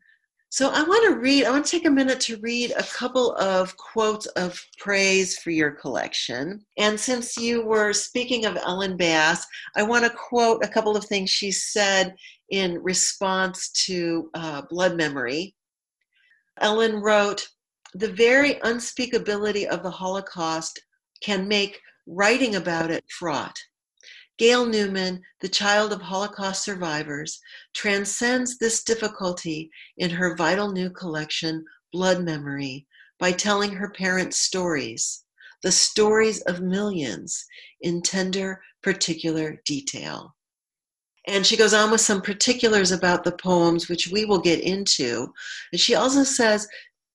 So 0.53 0.69
I 0.71 0.83
want 0.83 1.05
to 1.07 1.21
read, 1.21 1.45
I 1.45 1.51
want 1.51 1.65
to 1.65 1.71
take 1.71 1.87
a 1.87 1.91
minute 1.91 2.19
to 2.23 2.37
read 2.39 2.73
a 2.73 2.83
couple 2.83 3.37
of 3.37 3.77
quotes 3.77 4.27
of 4.27 4.61
praise 4.79 5.39
for 5.39 5.51
your 5.51 5.71
collection. 5.71 6.67
And 6.77 6.99
since 6.99 7.37
you 7.37 7.65
were 7.65 7.93
speaking 7.93 8.47
of 8.47 8.57
Ellen 8.57 8.97
Bass, 8.97 9.47
I 9.77 9.85
want 9.85 10.05
to 10.05 10.11
quote 10.11 10.65
a 10.65 10.69
couple 10.69 10.97
of 10.97 11.05
things 11.05 11.31
she 11.31 11.53
said 11.53 12.17
in 12.51 12.83
response 12.83 13.71
to 13.87 14.29
uh, 14.35 14.63
Blood 14.69 14.97
Memory. 14.97 15.55
Ellen 16.59 16.97
wrote, 16.97 17.47
The 17.95 18.11
very 18.11 18.55
unspeakability 18.55 19.67
of 19.67 19.85
the 19.85 19.91
Holocaust 19.91 20.83
can 21.23 21.47
make 21.47 21.81
writing 22.09 22.57
about 22.57 22.91
it 22.91 23.05
fraught. 23.09 23.57
Gail 24.41 24.65
Newman, 24.65 25.21
the 25.43 25.51
child 25.51 25.93
of 25.93 26.01
Holocaust 26.01 26.65
survivors, 26.65 27.43
transcends 27.75 28.57
this 28.57 28.83
difficulty 28.83 29.71
in 29.99 30.09
her 30.09 30.35
vital 30.35 30.73
new 30.73 30.89
collection, 30.89 31.63
Blood 31.93 32.25
Memory, 32.25 32.87
by 33.19 33.33
telling 33.33 33.75
her 33.75 33.91
parents' 33.91 34.39
stories, 34.39 35.25
the 35.63 35.71
stories 35.71 36.41
of 36.45 36.63
millions, 36.63 37.45
in 37.83 38.01
tender, 38.01 38.63
particular 38.83 39.61
detail. 39.67 40.35
And 41.27 41.45
she 41.45 41.59
goes 41.59 41.75
on 41.75 41.91
with 41.91 42.01
some 42.01 42.23
particulars 42.23 42.93
about 42.93 43.25
the 43.25 43.33
poems, 43.33 43.91
which 43.91 44.09
we 44.09 44.25
will 44.25 44.41
get 44.41 44.61
into. 44.61 45.35
And 45.71 45.79
she 45.79 45.95
also 45.95 46.25
says 46.25 46.67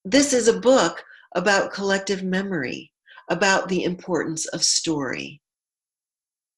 this 0.04 0.32
is 0.32 0.48
a 0.48 0.60
book 0.60 1.04
about 1.34 1.74
collective 1.74 2.22
memory, 2.22 2.92
about 3.32 3.68
the 3.68 3.84
importance 3.84 4.46
of 4.50 4.64
story. 4.64 5.42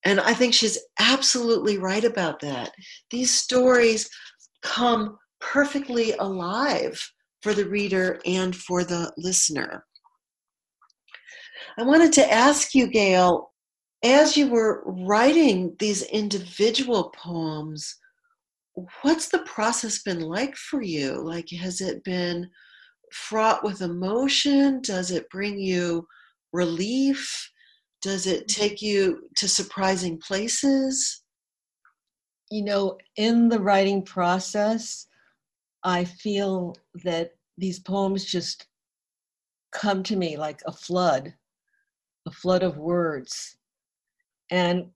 And 0.06 0.20
I 0.20 0.34
think 0.34 0.54
she's 0.54 0.80
absolutely 1.00 1.77
right 1.77 2.04
about 2.04 2.39
that. 2.42 2.72
These 3.10 3.34
stories 3.34 4.10
come 4.62 5.18
perfectly 5.39 6.13
alive 6.13 7.04
for 7.42 7.54
the 7.54 7.66
reader 7.66 8.20
and 8.25 8.56
for 8.56 8.84
the 8.84 9.12
listener. 9.18 9.86
I 11.77 11.84
wanted 11.84 12.13
to 12.13 12.32
ask 12.32 12.74
you, 12.74 12.88
Gail, 12.88 13.51
as 14.04 14.38
you 14.38 14.48
were 14.48 14.84
writing 14.86 15.75
these 15.80 16.04
individual 16.04 17.12
poems, 17.16 17.96
what's 19.01 19.30
the 19.30 19.39
process 19.39 20.04
been 20.04 20.22
like 20.22 20.56
for 20.56 20.82
you? 20.82 21.22
Like, 21.22 21.50
has 21.51 21.82
it 21.82 22.04
been 22.04 22.50
fraught 23.12 23.63
with 23.63 23.82
emotion? 23.82 24.82
Does 24.82 25.12
it 25.12 25.30
bring 25.30 25.60
you 25.60 26.08
relief? 26.54 27.51
Does 28.01 28.27
it 28.27 28.48
mm-hmm. 28.48 28.62
take 28.62 28.82
you 28.82 29.30
to 29.36 29.48
surprising 29.48 30.18
places? 30.18 31.24
You 32.51 32.63
know, 32.63 32.98
in 33.18 33.50
the 33.50 33.60
writing 33.60 34.04
process, 34.04 35.08
I 35.84 36.06
feel 36.06 36.75
that 37.04 37.32
these 37.58 37.80
poems 37.80 38.25
just 38.25 38.68
come 39.72 40.04
to 40.04 40.16
me 40.16 40.38
like 40.38 40.62
a 40.66 40.72
flood, 40.72 41.34
a 42.25 42.32
flood 42.32 42.63
of 42.63 42.77
words. 42.77 43.58
And 44.50 44.88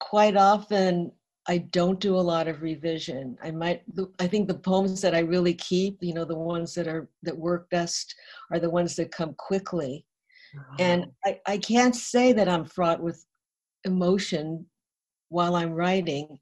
quite 0.00 0.36
often, 0.36 1.12
I 1.48 1.58
don't 1.58 1.98
do 1.98 2.14
a 2.14 2.20
lot 2.20 2.46
of 2.46 2.60
revision. 2.60 3.38
I 3.42 3.50
might, 3.50 3.82
I 4.18 4.26
think 4.26 4.48
the 4.48 4.54
poems 4.54 5.00
that 5.00 5.14
I 5.14 5.20
really 5.20 5.54
keep, 5.54 5.96
you 6.02 6.12
know, 6.12 6.26
the 6.26 6.36
ones 6.36 6.74
that 6.74 6.86
are 6.86 7.08
that 7.22 7.36
work 7.36 7.70
best 7.70 8.14
are 8.52 8.58
the 8.58 8.68
ones 8.68 8.96
that 8.96 9.10
come 9.10 9.34
quickly. 9.38 10.04
And 10.78 11.06
I, 11.24 11.40
I 11.46 11.58
can't 11.58 11.94
say 11.94 12.32
that 12.32 12.48
I'm 12.48 12.64
fraught 12.64 13.02
with 13.02 13.24
emotion 13.84 14.66
while 15.28 15.56
I'm 15.56 15.72
writing 15.72 16.38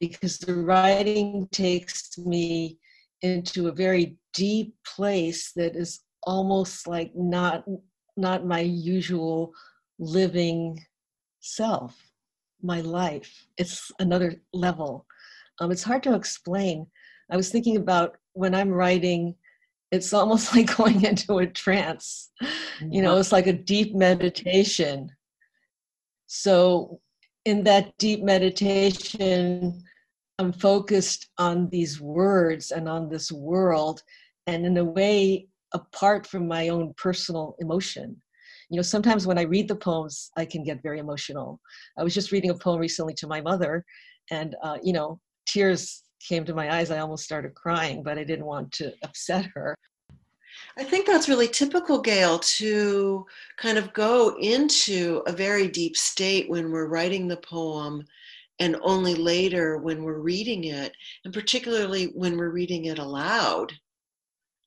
because 0.00 0.38
the 0.38 0.54
writing 0.54 1.48
takes 1.52 2.16
me 2.18 2.78
into 3.22 3.68
a 3.68 3.72
very 3.72 4.16
deep 4.34 4.74
place 4.84 5.52
that 5.56 5.74
is 5.74 6.00
almost 6.24 6.86
like 6.86 7.12
not 7.14 7.64
not 8.16 8.46
my 8.46 8.60
usual 8.60 9.52
living 9.98 10.78
self 11.40 11.94
my 12.62 12.80
life. 12.80 13.46
It's 13.58 13.90
another 13.98 14.34
level. 14.52 15.06
Um, 15.60 15.70
it's 15.70 15.82
hard 15.82 16.02
to 16.04 16.14
explain. 16.14 16.86
I 17.30 17.36
was 17.36 17.50
thinking 17.50 17.76
about 17.76 18.16
when 18.36 18.54
i'm 18.54 18.68
writing 18.68 19.34
it's 19.92 20.12
almost 20.12 20.54
like 20.56 20.76
going 20.76 21.04
into 21.04 21.38
a 21.38 21.46
trance 21.46 22.26
you 22.90 23.02
know 23.02 23.16
it's 23.18 23.32
like 23.32 23.46
a 23.46 23.52
deep 23.52 23.94
meditation. 23.94 25.10
So 26.26 27.00
in 27.44 27.62
that 27.64 27.96
deep 27.98 28.22
meditation 28.22 29.82
i'm 30.38 30.52
focused 30.52 31.30
on 31.38 31.68
these 31.70 32.00
words 32.00 32.72
and 32.72 32.88
on 32.88 33.08
this 33.08 33.30
world 33.32 34.02
and 34.46 34.66
in 34.66 34.76
a 34.76 34.84
way 34.84 35.46
apart 35.72 36.26
from 36.26 36.46
my 36.46 36.68
own 36.68 36.92
personal 36.96 37.56
emotion. 37.60 38.20
You 38.68 38.76
know 38.76 38.82
sometimes 38.82 39.26
when 39.26 39.38
i 39.38 39.42
read 39.42 39.68
the 39.68 39.76
poems 39.76 40.30
i 40.36 40.44
can 40.44 40.64
get 40.64 40.82
very 40.82 40.98
emotional. 40.98 41.60
I 41.98 42.02
was 42.02 42.14
just 42.14 42.32
reading 42.32 42.50
a 42.50 42.54
poem 42.54 42.80
recently 42.80 43.14
to 43.14 43.26
my 43.26 43.40
mother 43.40 43.84
and 44.30 44.56
uh, 44.62 44.78
you 44.82 44.92
know 44.92 45.20
tears 45.46 46.02
came 46.26 46.44
to 46.44 46.54
my 46.54 46.76
eyes 46.76 46.90
i 46.90 46.98
almost 46.98 47.24
started 47.24 47.54
crying 47.54 48.02
but 48.02 48.18
i 48.18 48.24
didn't 48.24 48.46
want 48.46 48.70
to 48.72 48.92
upset 49.02 49.46
her. 49.54 49.76
I 50.78 50.84
think 50.84 51.06
that's 51.06 51.28
really 51.28 51.48
typical, 51.48 52.00
Gail, 52.00 52.38
to 52.38 53.26
kind 53.56 53.78
of 53.78 53.92
go 53.92 54.36
into 54.38 55.22
a 55.26 55.32
very 55.32 55.68
deep 55.68 55.96
state 55.96 56.48
when 56.48 56.70
we're 56.70 56.88
writing 56.88 57.28
the 57.28 57.36
poem 57.38 58.06
and 58.58 58.76
only 58.82 59.14
later 59.14 59.78
when 59.78 60.02
we're 60.02 60.20
reading 60.20 60.64
it, 60.64 60.92
and 61.24 61.32
particularly 61.32 62.06
when 62.14 62.36
we're 62.36 62.50
reading 62.50 62.86
it 62.86 62.98
aloud, 62.98 63.72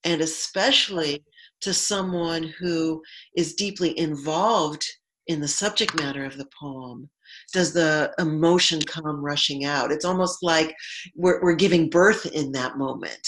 and 0.03 0.21
especially 0.21 1.23
to 1.61 1.73
someone 1.73 2.43
who 2.43 3.01
is 3.35 3.55
deeply 3.55 3.97
involved 3.97 4.85
in 5.29 5.39
the 5.39 5.47
subject 5.47 5.97
matter 5.99 6.25
of 6.25 6.37
the 6.37 6.47
poem. 6.59 7.09
Does 7.53 7.71
the 7.71 8.13
emotion 8.19 8.81
come 8.81 9.23
rushing 9.23 9.63
out? 9.63 9.91
It's 9.91 10.05
almost 10.05 10.43
like 10.43 10.75
we're, 11.15 11.41
we're 11.41 11.55
giving 11.55 11.89
birth 11.89 12.25
in 12.25 12.51
that 12.51 12.77
moment 12.77 13.27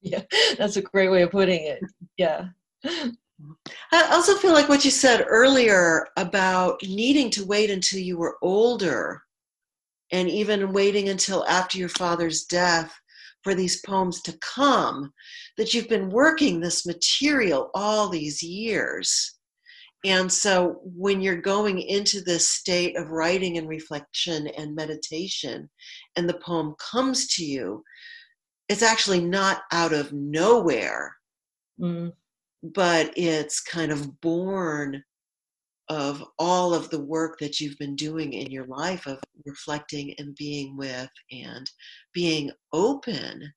yeah 0.02 0.22
that's 0.56 0.76
a 0.76 0.82
great 0.82 1.10
way 1.10 1.22
of 1.22 1.30
putting 1.30 1.64
it 1.64 1.80
yeah 2.16 2.46
I 3.92 4.08
also 4.10 4.36
feel 4.36 4.52
like 4.52 4.68
what 4.68 4.84
you 4.84 4.90
said 4.90 5.24
earlier 5.28 6.06
about 6.16 6.80
needing 6.82 7.30
to 7.30 7.46
wait 7.46 7.70
until 7.70 8.00
you 8.00 8.18
were 8.18 8.36
older 8.42 9.22
and 10.10 10.28
even 10.28 10.72
waiting 10.72 11.08
until 11.08 11.46
after 11.46 11.78
your 11.78 11.88
father's 11.88 12.44
death 12.44 12.92
for 13.44 13.54
these 13.54 13.80
poems 13.82 14.20
to 14.22 14.36
come, 14.38 15.12
that 15.56 15.72
you've 15.72 15.88
been 15.88 16.10
working 16.10 16.58
this 16.58 16.84
material 16.84 17.70
all 17.74 18.08
these 18.08 18.42
years. 18.42 19.37
And 20.04 20.32
so 20.32 20.80
when 20.84 21.20
you're 21.20 21.40
going 21.40 21.80
into 21.80 22.20
this 22.20 22.48
state 22.50 22.96
of 22.96 23.10
writing 23.10 23.58
and 23.58 23.68
reflection 23.68 24.46
and 24.48 24.74
meditation, 24.74 25.68
and 26.16 26.28
the 26.28 26.38
poem 26.38 26.74
comes 26.78 27.26
to 27.34 27.44
you, 27.44 27.82
it's 28.68 28.82
actually 28.82 29.20
not 29.20 29.62
out 29.72 29.92
of 29.92 30.12
nowhere, 30.12 31.14
Mm. 31.80 32.12
but 32.62 33.12
it's 33.16 33.60
kind 33.60 33.92
of 33.92 34.20
born 34.20 35.02
of 35.88 36.24
all 36.38 36.74
of 36.74 36.90
the 36.90 37.00
work 37.00 37.38
that 37.38 37.60
you've 37.60 37.78
been 37.78 37.96
doing 37.96 38.32
in 38.32 38.50
your 38.50 38.66
life 38.66 39.06
of 39.06 39.20
reflecting 39.46 40.12
and 40.18 40.34
being 40.34 40.76
with 40.76 41.08
and 41.30 41.70
being 42.12 42.50
open 42.72 43.52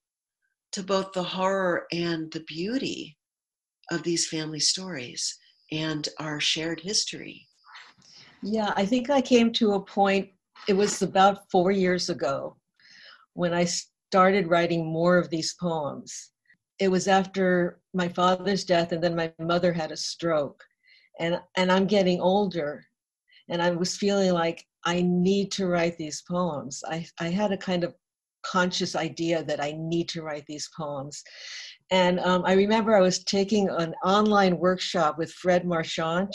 to 0.72 0.84
both 0.84 1.12
the 1.14 1.24
horror 1.24 1.88
and 1.92 2.32
the 2.32 2.44
beauty 2.44 3.18
of 3.92 4.04
these 4.04 4.28
family 4.30 4.60
stories 4.60 5.38
and 5.72 6.08
our 6.20 6.40
shared 6.40 6.80
history. 6.80 7.48
Yeah, 8.44 8.74
I 8.76 8.86
think 8.86 9.10
I 9.10 9.22
came 9.22 9.54
to 9.54 9.74
a 9.74 9.82
point, 9.82 10.30
it 10.68 10.74
was 10.74 11.02
about 11.02 11.50
four 11.52 11.72
years 11.72 12.10
ago 12.10 12.58
when 13.34 13.54
I 13.54 13.66
started 13.66 14.48
writing 14.48 14.86
more 14.86 15.18
of 15.18 15.30
these 15.30 15.56
poems. 15.60 16.32
It 16.80 16.90
was 16.90 17.08
after 17.08 17.80
my 17.94 18.10
father's 18.10 18.66
death, 18.66 18.92
and 18.92 19.04
then 19.04 19.16
my 19.16 19.32
mother 19.40 19.72
had 19.72 19.92
a 19.92 19.98
stroke. 19.98 20.64
And, 21.20 21.40
and 21.56 21.72
I'm 21.72 21.86
getting 21.86 22.20
older, 22.20 22.84
and 23.50 23.62
I 23.62 23.72
was 23.72 23.96
feeling 23.96 24.34
like 24.34 24.66
I 24.84 25.02
need 25.02 25.52
to 25.54 25.68
write 25.68 25.98
these 25.98 26.24
poems. 26.28 26.84
I, 26.88 27.06
I 27.20 27.30
had 27.30 27.52
a 27.52 27.58
kind 27.58 27.84
of 27.84 27.94
conscious 28.44 28.96
idea 28.96 29.44
that 29.44 29.62
I 29.62 29.76
need 29.78 30.10
to 30.10 30.24
write 30.24 30.46
these 30.48 30.70
poems. 30.76 31.24
And 31.92 32.22
um, 32.22 32.44
I 32.46 32.54
remember 32.54 32.96
I 32.96 33.02
was 33.02 33.24
taking 33.24 33.70
an 33.70 33.94
online 34.04 34.58
workshop 34.58 35.18
with 35.18 35.32
Fred 35.34 35.66
Marchant, 35.66 36.34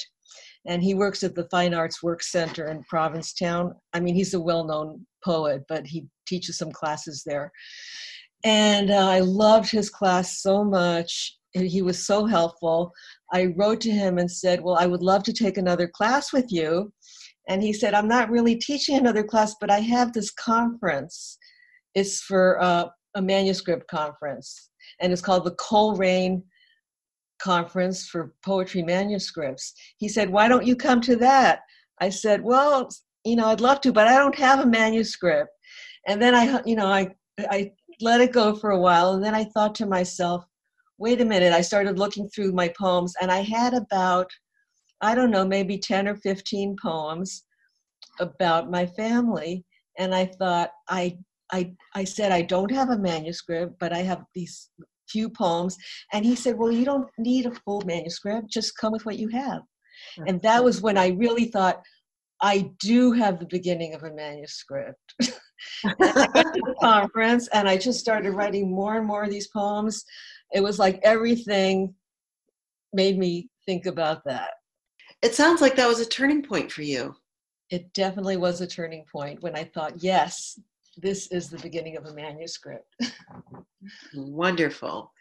and 0.67 0.83
he 0.83 0.95
works 0.95 1.23
at 1.23 1.35
the 1.35 1.49
Fine 1.51 1.73
Arts 1.73 2.03
Work 2.03 2.23
Center 2.23 2.69
in 2.69 2.83
Provincetown. 2.85 3.75
I 3.95 4.01
mean, 4.01 4.15
he's 4.15 4.35
a 4.35 4.41
well 4.41 4.65
known 4.65 5.07
poet, 5.25 5.63
but 5.69 5.87
he 5.87 6.07
teaches 6.27 6.59
some 6.59 6.73
classes 6.73 7.23
there. 7.25 7.51
And 8.45 8.91
uh, 8.91 9.09
I 9.09 9.21
loved 9.21 9.71
his 9.71 9.89
class 9.89 10.43
so 10.43 10.63
much. 10.63 11.37
He 11.53 11.81
was 11.81 12.07
so 12.07 12.27
helpful. 12.27 12.93
I 13.33 13.55
wrote 13.57 13.81
to 13.83 13.91
him 13.91 14.19
and 14.19 14.31
said, 14.31 14.61
Well, 14.61 14.77
I 14.79 14.87
would 14.87 15.03
love 15.03 15.23
to 15.25 15.33
take 15.33 15.57
another 15.57 15.89
class 15.89 16.33
with 16.33 16.47
you. 16.51 16.93
And 17.49 17.63
he 17.63 17.73
said, 17.73 17.95
I'm 17.95 18.09
not 18.09 18.29
really 18.29 18.57
teaching 18.57 18.97
another 18.99 19.25
class, 19.25 19.55
but 19.59 19.71
I 19.71 19.81
have 19.81 20.13
this 20.13 20.31
conference. 20.33 21.39
It's 21.95 22.21
for 22.21 22.61
uh, 22.61 22.87
a 23.17 23.23
manuscript 23.23 23.89
conference, 23.89 24.71
and 25.01 25.13
it's 25.13 25.23
called 25.23 25.45
the 25.45 25.57
Colrain 25.57 26.43
Conference 27.41 28.07
for 28.07 28.35
Poetry 28.45 28.83
Manuscripts. 28.83 29.73
He 29.97 30.09
said, 30.09 30.31
Why 30.31 30.47
don't 30.47 30.67
you 30.67 30.77
come 30.77 31.01
to 31.03 31.17
that? 31.17 31.61
I 32.01 32.11
said, 32.11 32.43
Well, 32.43 32.89
you 33.25 33.35
know, 33.35 33.49
I'd 33.49 33.61
love 33.61 33.81
to, 33.81 33.93
but 33.93 34.07
I 34.07 34.17
don't 34.17 34.39
have 34.39 34.61
a 34.61 34.67
manuscript. 34.67 35.51
And 36.07 36.23
then 36.23 36.35
I, 36.35 36.61
you 36.65 36.77
know, 36.77 36.87
I, 36.87 37.09
I 37.39 37.73
let 38.01 38.21
it 38.21 38.33
go 38.33 38.55
for 38.55 38.71
a 38.71 38.79
while. 38.79 39.15
And 39.15 39.25
then 39.25 39.35
I 39.35 39.45
thought 39.45 39.75
to 39.77 39.87
myself, 39.87 40.45
wait 40.99 41.21
a 41.21 41.25
minute. 41.25 41.53
I 41.53 41.61
started 41.61 41.99
looking 41.99 42.29
through 42.29 42.53
my 42.53 42.69
poems, 42.69 43.15
and 43.21 43.31
I 43.31 43.41
had 43.41 43.75
about, 43.75 44.31
I 45.01 45.15
don't 45.15 45.31
know, 45.31 45.45
maybe 45.45 45.79
10 45.79 46.09
or 46.09 46.17
15 46.17 46.77
poems 46.81 47.45
about 48.21 48.71
my 48.71 48.87
family. 48.87 49.65
And 49.99 50.15
I 50.15 50.27
thought, 50.27 50.71
I, 50.89 51.19
I, 51.53 51.73
I 51.95 52.05
said, 52.05 52.33
I 52.33 52.43
don't 52.43 52.71
have 52.71 52.91
a 52.91 52.99
manuscript, 52.99 53.75
but 53.79 53.93
I 53.93 53.99
have 53.99 54.25
these 54.35 54.71
few 55.09 55.31
poems. 55.31 55.77
And 56.13 56.25
he 56.25 56.35
said, 56.35 56.59
Well, 56.59 56.73
you 56.73 56.85
don't 56.85 57.09
need 57.19 57.47
a 57.47 57.55
full 57.65 57.83
manuscript, 57.83 58.51
just 58.51 58.77
come 58.77 58.93
with 58.93 59.07
what 59.07 59.19
you 59.19 59.29
have. 59.29 59.63
And 60.27 60.41
that 60.43 60.63
was 60.63 60.83
when 60.83 60.99
I 60.99 61.09
really 61.09 61.47
thought, 61.47 61.83
I 62.43 62.71
do 62.81 63.13
have 63.13 63.39
the 63.39 63.47
beginning 63.47 63.95
of 63.95 64.03
a 64.03 64.13
manuscript. 64.13 65.15
I 65.85 65.95
went 66.35 66.55
to 66.55 66.63
the 66.65 66.75
conference 66.83 67.49
and 67.49 67.69
I 67.69 67.77
just 67.77 68.01
started 68.01 68.33
writing 68.33 68.71
more 68.71 68.97
and 68.97 69.07
more 69.07 69.25
of 69.25 69.31
these 69.31 69.49
poems. 69.49 70.05
It 70.53 70.63
was 70.63 70.79
like 70.79 71.01
everything 71.03 71.95
made 72.93 73.19
me 73.19 73.49
think 73.65 73.87
about 73.87 74.25
that. 74.25 74.51
It 75.23 75.35
sounds 75.35 75.61
like 75.61 75.77
that 75.77 75.89
was 75.89 76.01
a 76.01 76.07
turning 76.07 76.43
point 76.43 76.71
for 76.71 76.83
you. 76.83 77.15
It 77.71 77.93
definitely 77.95 78.37
was 78.37 78.61
a 78.61 78.67
turning 78.67 79.05
point 79.11 79.43
when 79.43 79.57
I 79.57 79.65
thought, 79.65 80.03
yes, 80.03 80.59
this 80.97 81.27
is 81.29 81.49
the 81.49 81.59
beginning 81.59 81.97
of 81.97 82.07
a 82.07 82.15
manuscript. 82.15 82.95
Wonderful. 84.15 85.13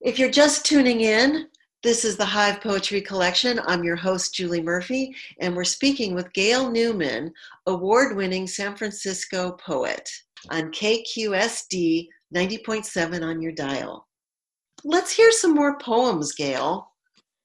If 0.00 0.18
you're 0.18 0.30
just 0.30 0.66
tuning 0.66 1.02
in, 1.02 1.48
this 1.82 2.04
is 2.04 2.16
the 2.16 2.24
Hive 2.24 2.60
Poetry 2.60 3.00
Collection. 3.00 3.60
I'm 3.66 3.84
your 3.84 3.96
host, 3.96 4.34
Julie 4.34 4.62
Murphy, 4.62 5.14
and 5.40 5.54
we're 5.54 5.64
speaking 5.64 6.14
with 6.14 6.32
Gail 6.32 6.70
Newman, 6.70 7.32
award 7.66 8.16
winning 8.16 8.46
San 8.46 8.74
Francisco 8.74 9.52
poet, 9.52 10.10
on 10.50 10.72
KQSD 10.72 12.08
90.7 12.34 13.22
on 13.22 13.40
your 13.40 13.52
dial. 13.52 14.08
Let's 14.84 15.12
hear 15.12 15.30
some 15.30 15.54
more 15.54 15.78
poems, 15.78 16.32
Gail. 16.32 16.90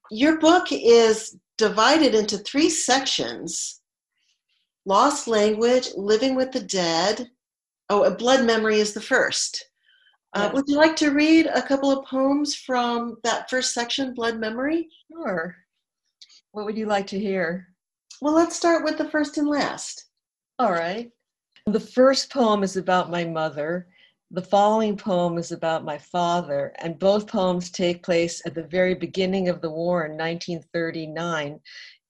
Your 0.09 0.39
book 0.39 0.67
is 0.71 1.37
divided 1.57 2.15
into 2.15 2.39
three 2.39 2.69
sections 2.69 3.80
Lost 4.85 5.27
Language, 5.27 5.89
Living 5.95 6.35
with 6.35 6.51
the 6.51 6.61
Dead. 6.61 7.29
Oh, 7.89 8.03
a 8.03 8.11
Blood 8.15 8.45
Memory 8.45 8.79
is 8.79 8.93
the 8.93 9.01
first. 9.01 9.65
Uh, 10.33 10.43
Yes. 10.45 10.53
would 10.53 10.63
you 10.67 10.77
like 10.77 10.95
to 10.97 11.11
read 11.11 11.47
a 11.47 11.61
couple 11.61 11.91
of 11.91 12.05
poems 12.05 12.55
from 12.55 13.17
that 13.23 13.49
first 13.49 13.73
section, 13.73 14.13
Blood 14.13 14.39
Memory? 14.39 14.89
Sure. 15.11 15.55
What 16.51 16.65
would 16.65 16.77
you 16.77 16.85
like 16.85 17.07
to 17.07 17.19
hear? 17.19 17.67
Well, 18.21 18.33
let's 18.33 18.55
start 18.55 18.83
with 18.83 18.97
the 18.97 19.09
first 19.09 19.37
and 19.37 19.47
last. 19.47 20.05
All 20.57 20.71
right. 20.71 21.11
The 21.65 21.79
first 21.79 22.31
poem 22.31 22.63
is 22.63 22.77
about 22.77 23.11
my 23.11 23.23
mother. 23.23 23.87
The 24.31 24.41
following 24.41 24.95
poem 24.95 25.37
is 25.37 25.51
about 25.51 25.83
my 25.83 25.97
father, 25.97 26.73
and 26.79 26.97
both 26.97 27.27
poems 27.27 27.69
take 27.69 28.01
place 28.03 28.41
at 28.45 28.55
the 28.55 28.63
very 28.63 28.95
beginning 28.95 29.49
of 29.49 29.59
the 29.61 29.69
war 29.69 30.05
in 30.05 30.11
1939. 30.17 31.59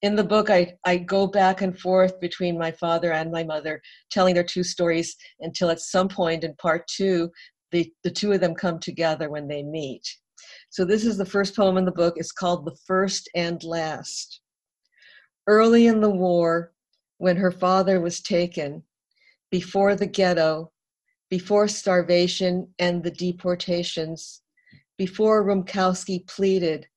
In 0.01 0.15
the 0.15 0.23
book, 0.23 0.49
I, 0.49 0.73
I 0.83 0.97
go 0.97 1.27
back 1.27 1.61
and 1.61 1.77
forth 1.77 2.19
between 2.19 2.57
my 2.57 2.71
father 2.71 3.11
and 3.11 3.31
my 3.31 3.43
mother, 3.43 3.81
telling 4.09 4.33
their 4.33 4.43
two 4.43 4.63
stories 4.63 5.15
until 5.41 5.69
at 5.69 5.79
some 5.79 6.07
point 6.07 6.43
in 6.43 6.55
part 6.55 6.87
two, 6.87 7.31
the, 7.71 7.91
the 8.03 8.09
two 8.09 8.31
of 8.31 8.41
them 8.41 8.55
come 8.55 8.79
together 8.79 9.29
when 9.29 9.47
they 9.47 9.61
meet. 9.61 10.07
So, 10.69 10.85
this 10.85 11.05
is 11.05 11.17
the 11.17 11.25
first 11.25 11.55
poem 11.55 11.77
in 11.77 11.85
the 11.85 11.91
book. 11.91 12.15
It's 12.17 12.31
called 12.31 12.65
The 12.65 12.75
First 12.87 13.29
and 13.35 13.63
Last. 13.63 14.41
Early 15.45 15.85
in 15.85 16.01
the 16.01 16.09
war, 16.09 16.73
when 17.19 17.37
her 17.37 17.51
father 17.51 18.01
was 18.01 18.21
taken, 18.21 18.83
before 19.51 19.95
the 19.95 20.07
ghetto, 20.07 20.71
before 21.29 21.67
starvation 21.67 22.67
and 22.79 23.03
the 23.03 23.11
deportations, 23.11 24.41
before 24.97 25.45
Rumkowski 25.45 26.27
pleaded, 26.27 26.87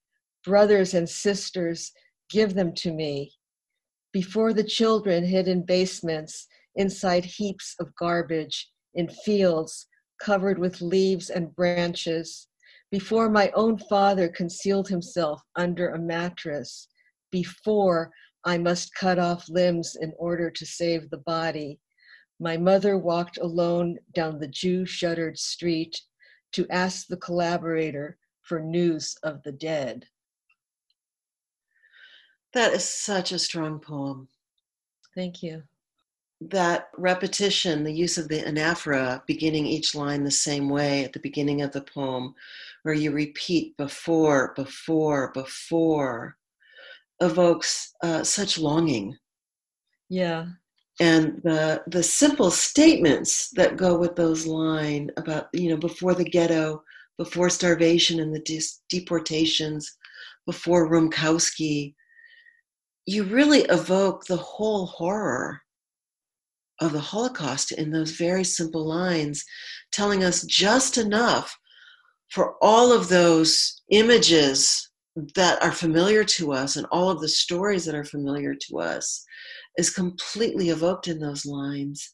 brothers 0.44 0.94
and 0.94 1.08
sisters, 1.08 1.92
give 2.30 2.54
them 2.54 2.72
to 2.74 2.92
me, 2.92 3.32
before 4.12 4.52
the 4.52 4.64
children 4.64 5.24
hid 5.24 5.48
in 5.48 5.64
basements, 5.64 6.46
inside 6.76 7.24
heaps 7.24 7.74
of 7.80 7.94
garbage, 7.96 8.70
in 8.94 9.08
fields 9.08 9.86
covered 10.20 10.58
with 10.58 10.80
leaves 10.80 11.30
and 11.30 11.54
branches, 11.56 12.46
before 12.90 13.28
my 13.28 13.50
own 13.54 13.76
father 13.76 14.28
concealed 14.28 14.88
himself 14.88 15.42
under 15.56 15.90
a 15.90 15.98
mattress, 15.98 16.88
before 17.32 18.12
I 18.44 18.58
must 18.58 18.94
cut 18.94 19.18
off 19.18 19.48
limbs 19.48 19.96
in 20.00 20.12
order 20.16 20.50
to 20.50 20.66
save 20.66 21.10
the 21.10 21.18
body. 21.18 21.80
My 22.38 22.56
mother 22.56 22.96
walked 22.96 23.38
alone 23.38 23.98
down 24.14 24.38
the 24.38 24.48
Jew 24.48 24.86
shuttered 24.86 25.38
street 25.38 26.00
to 26.52 26.68
ask 26.70 27.06
the 27.08 27.16
collaborator 27.16 28.16
for 28.42 28.60
news 28.60 29.16
of 29.22 29.42
the 29.42 29.52
dead. 29.52 30.06
That 32.54 32.72
is 32.72 32.88
such 32.88 33.32
a 33.32 33.38
strong 33.38 33.80
poem. 33.80 34.28
Thank 35.14 35.42
you. 35.42 35.64
That 36.40 36.88
repetition, 36.96 37.84
the 37.84 37.92
use 37.92 38.18
of 38.18 38.28
the 38.28 38.42
anaphora, 38.42 39.24
beginning 39.26 39.66
each 39.66 39.94
line 39.94 40.24
the 40.24 40.30
same 40.30 40.68
way 40.68 41.04
at 41.04 41.12
the 41.12 41.20
beginning 41.20 41.62
of 41.62 41.72
the 41.72 41.80
poem, 41.82 42.34
where 42.82 42.94
you 42.94 43.12
repeat 43.12 43.76
before, 43.76 44.52
before, 44.54 45.32
before, 45.32 46.36
evokes 47.20 47.94
uh, 48.02 48.22
such 48.22 48.58
longing. 48.58 49.16
Yeah, 50.08 50.46
And 51.00 51.40
the 51.42 51.82
the 51.88 52.02
simple 52.02 52.50
statements 52.50 53.50
that 53.50 53.76
go 53.76 53.98
with 53.98 54.14
those 54.14 54.46
lines 54.46 55.10
about 55.16 55.48
you 55.52 55.70
know 55.70 55.76
before 55.76 56.14
the 56.14 56.24
ghetto, 56.24 56.84
before 57.18 57.50
starvation 57.50 58.20
and 58.20 58.34
the 58.34 58.40
dis- 58.40 58.80
deportations, 58.88 59.96
before 60.46 60.90
Rumkowski, 60.90 61.94
you 63.06 63.24
really 63.24 63.62
evoke 63.62 64.24
the 64.24 64.36
whole 64.36 64.86
horror 64.86 65.60
of 66.80 66.92
the 66.92 67.00
Holocaust 67.00 67.72
in 67.72 67.90
those 67.90 68.12
very 68.12 68.44
simple 68.44 68.86
lines, 68.86 69.44
telling 69.92 70.24
us 70.24 70.42
just 70.44 70.98
enough 70.98 71.56
for 72.30 72.56
all 72.60 72.92
of 72.92 73.08
those 73.08 73.82
images 73.90 74.90
that 75.36 75.62
are 75.62 75.72
familiar 75.72 76.24
to 76.24 76.52
us 76.52 76.76
and 76.76 76.86
all 76.90 77.08
of 77.08 77.20
the 77.20 77.28
stories 77.28 77.84
that 77.84 77.94
are 77.94 78.04
familiar 78.04 78.54
to 78.54 78.80
us 78.80 79.24
is 79.78 79.90
completely 79.90 80.70
evoked 80.70 81.06
in 81.06 81.20
those 81.20 81.46
lines. 81.46 82.12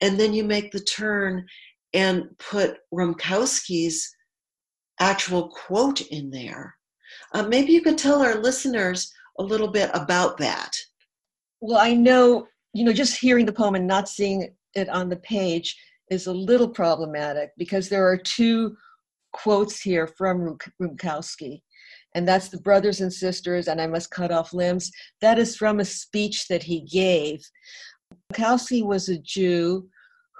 And 0.00 0.18
then 0.18 0.32
you 0.32 0.42
make 0.42 0.72
the 0.72 0.80
turn 0.80 1.46
and 1.92 2.24
put 2.38 2.78
Rumkowski's 2.92 4.08
actual 4.98 5.48
quote 5.48 6.00
in 6.00 6.30
there. 6.30 6.74
Uh, 7.32 7.44
maybe 7.44 7.72
you 7.72 7.82
could 7.82 7.98
tell 7.98 8.22
our 8.22 8.36
listeners 8.36 9.12
a 9.40 9.42
little 9.42 9.68
bit 9.68 9.90
about 9.94 10.36
that. 10.38 10.72
Well, 11.60 11.78
I 11.78 11.94
know, 11.94 12.46
you 12.72 12.84
know, 12.84 12.92
just 12.92 13.18
hearing 13.18 13.46
the 13.46 13.52
poem 13.52 13.74
and 13.74 13.86
not 13.86 14.08
seeing 14.08 14.48
it 14.74 14.88
on 14.88 15.08
the 15.08 15.16
page 15.16 15.76
is 16.10 16.26
a 16.26 16.32
little 16.32 16.68
problematic 16.68 17.50
because 17.56 17.88
there 17.88 18.06
are 18.06 18.16
two 18.16 18.76
quotes 19.32 19.80
here 19.80 20.06
from 20.06 20.58
Rumkowski 20.80 21.62
and 22.14 22.26
that's 22.26 22.48
the 22.48 22.60
brothers 22.60 23.00
and 23.00 23.12
sisters, 23.12 23.68
and 23.68 23.80
I 23.80 23.86
must 23.86 24.10
cut 24.10 24.32
off 24.32 24.52
limbs. 24.52 24.90
That 25.20 25.38
is 25.38 25.56
from 25.56 25.80
a 25.80 25.84
speech 25.84 26.48
that 26.48 26.62
he 26.62 26.80
gave. 26.80 27.40
Rumkowski 28.32 28.84
was 28.84 29.08
a 29.08 29.18
Jew 29.18 29.88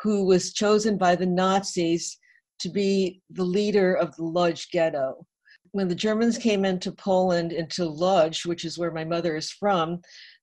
who 0.02 0.24
was 0.24 0.52
chosen 0.52 0.98
by 0.98 1.14
the 1.14 1.26
Nazis 1.26 2.18
to 2.60 2.68
be 2.68 3.22
the 3.30 3.44
leader 3.44 3.94
of 3.94 4.14
the 4.16 4.24
Lodz 4.24 4.66
ghetto. 4.66 5.26
When 5.72 5.88
the 5.88 5.94
Germans 5.94 6.36
came 6.36 6.64
into 6.64 6.92
Poland, 6.92 7.52
into 7.52 7.84
Lodz, 7.84 8.44
which 8.44 8.64
is 8.64 8.78
where 8.78 8.90
my 8.90 9.04
mother 9.04 9.36
is 9.36 9.50
from, 9.50 10.00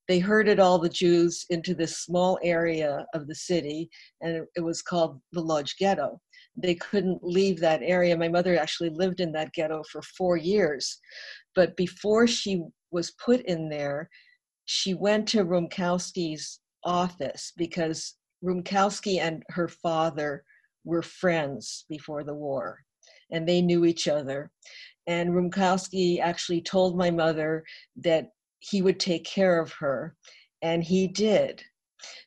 they 0.08 0.20
herded 0.20 0.60
all 0.60 0.80
the 0.80 0.90
Jews 0.90 1.46
into 1.50 1.76
this 1.76 1.98
small 1.98 2.40
area 2.42 3.06
of 3.14 3.28
the 3.28 3.36
city, 3.36 3.90
and 4.22 4.46
it 4.56 4.62
was 4.62 4.82
called 4.82 5.20
the 5.34 5.42
Lodz 5.42 5.74
ghetto 5.78 6.22
they 6.58 6.76
couldn't 6.76 7.24
leave 7.24 7.60
that 7.60 7.82
area. 7.84 8.18
My 8.18 8.28
mother 8.28 8.58
actually 8.58 8.90
lived 8.90 9.20
in 9.20 9.32
that 9.34 9.54
ghetto 9.54 9.84
for 9.92 10.02
four 10.02 10.38
years. 10.38 11.00
But 11.56 11.78
before 11.78 12.28
she 12.28 12.64
was 12.92 13.12
put 13.24 13.42
in 13.42 13.70
there, 13.70 14.10
she 14.66 14.96
went 14.96 15.28
to 15.30 15.46
Rumkowski's 15.46 16.60
office 16.84 17.54
because 17.56 18.16
Rumkowski 18.44 19.20
and 19.20 19.44
her 19.50 19.68
father 19.68 20.44
were 20.84 21.02
friends 21.02 21.86
before 21.90 22.24
the 22.24 22.34
war 22.34 22.80
and 23.32 23.48
they 23.48 23.62
knew 23.62 23.86
each 23.86 24.08
other. 24.08 24.52
And 25.08 25.30
Rumkowski 25.32 26.20
actually 26.20 26.62
told 26.62 26.98
my 26.98 27.10
mother 27.10 27.64
that 27.96 28.30
he 28.60 28.82
would 28.82 29.00
take 29.00 29.24
care 29.24 29.60
of 29.60 29.72
her, 29.74 30.16
and 30.62 30.84
he 30.84 31.08
did. 31.08 31.64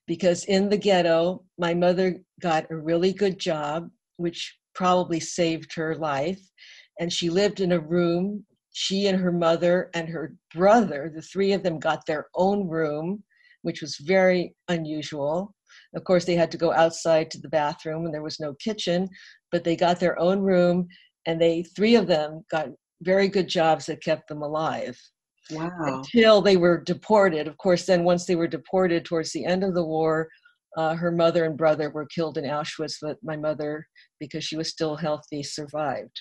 Because 0.07 0.45
in 0.45 0.69
the 0.69 0.79
ghetto, 0.79 1.45
my 1.59 1.75
mother 1.75 2.21
got 2.41 2.71
a 2.71 2.77
really 2.77 3.13
good 3.13 3.39
job 3.39 3.91
which 4.17 4.59
probably 4.75 5.21
saved 5.21 5.75
her 5.75 5.95
life. 5.95 6.41
And 6.99 7.13
she 7.13 7.31
lived 7.31 7.61
in 7.61 7.73
a 7.73 7.81
room. 7.81 8.45
She 8.73 9.07
and 9.07 9.19
her 9.19 9.33
mother 9.33 9.91
and 9.95 10.09
her 10.09 10.35
brother, 10.55 11.13
the 11.15 11.23
three 11.23 11.53
of 11.53 11.63
them 11.63 11.79
got 11.79 12.07
their 12.07 12.27
own 12.35 12.69
room, 12.69 13.23
which 13.63 13.83
was 13.83 13.97
very 13.97 14.55
unusual. 14.69 15.55
Of 15.95 16.05
course, 16.05 16.25
they 16.25 16.37
had 16.37 16.51
to 16.53 16.59
go 16.59 16.73
outside 16.73 17.31
to 17.31 17.41
the 17.41 17.49
bathroom 17.49 18.05
and 18.05 18.15
there 18.15 18.23
was 18.23 18.41
no 18.41 18.55
kitchen, 18.55 19.09
but 19.51 19.65
they 19.65 19.77
got 19.77 20.01
their 20.01 20.19
own 20.19 20.41
room 20.41 20.89
and 21.27 21.41
they, 21.41 21.63
three 21.63 21.95
of 21.95 22.07
them, 22.07 22.45
got 22.51 22.69
very 23.03 23.29
good 23.29 23.49
jobs 23.49 23.87
that 23.87 24.03
kept 24.03 24.29
them 24.29 24.43
alive. 24.43 24.99
Wow. 25.51 25.71
Until 25.81 26.43
they 26.43 26.57
were 26.57 26.83
deported. 26.83 27.49
Of 27.49 27.57
course, 27.59 27.87
then 27.87 28.05
once 28.05 28.25
they 28.27 28.37
were 28.37 28.47
deported 28.47 29.05
towards 29.05 29.33
the 29.33 29.45
end 29.45 29.65
of 29.65 29.75
the 29.75 29.85
war, 29.85 30.29
uh, 30.77 30.95
her 30.95 31.11
mother 31.11 31.45
and 31.45 31.57
brother 31.57 31.91
were 31.91 32.07
killed 32.07 32.39
in 32.39 32.45
Auschwitz, 32.45 32.97
but 33.03 33.17
my 33.23 33.37
mother, 33.37 33.87
because 34.21 34.45
she 34.45 34.57
was 34.57 34.69
still 34.69 34.97
healthy, 34.97 35.43
survived. 35.43 36.21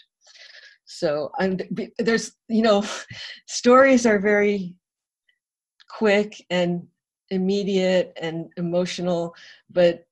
So 0.85 1.29
I'm, 1.39 1.59
there's, 1.99 2.31
you 2.47 2.63
know, 2.63 2.83
stories 3.47 4.05
are 4.07 4.19
very 4.19 4.75
quick 5.89 6.43
and 6.49 6.87
immediate 7.29 8.11
and 8.19 8.47
emotional, 8.57 9.35
but 9.69 10.03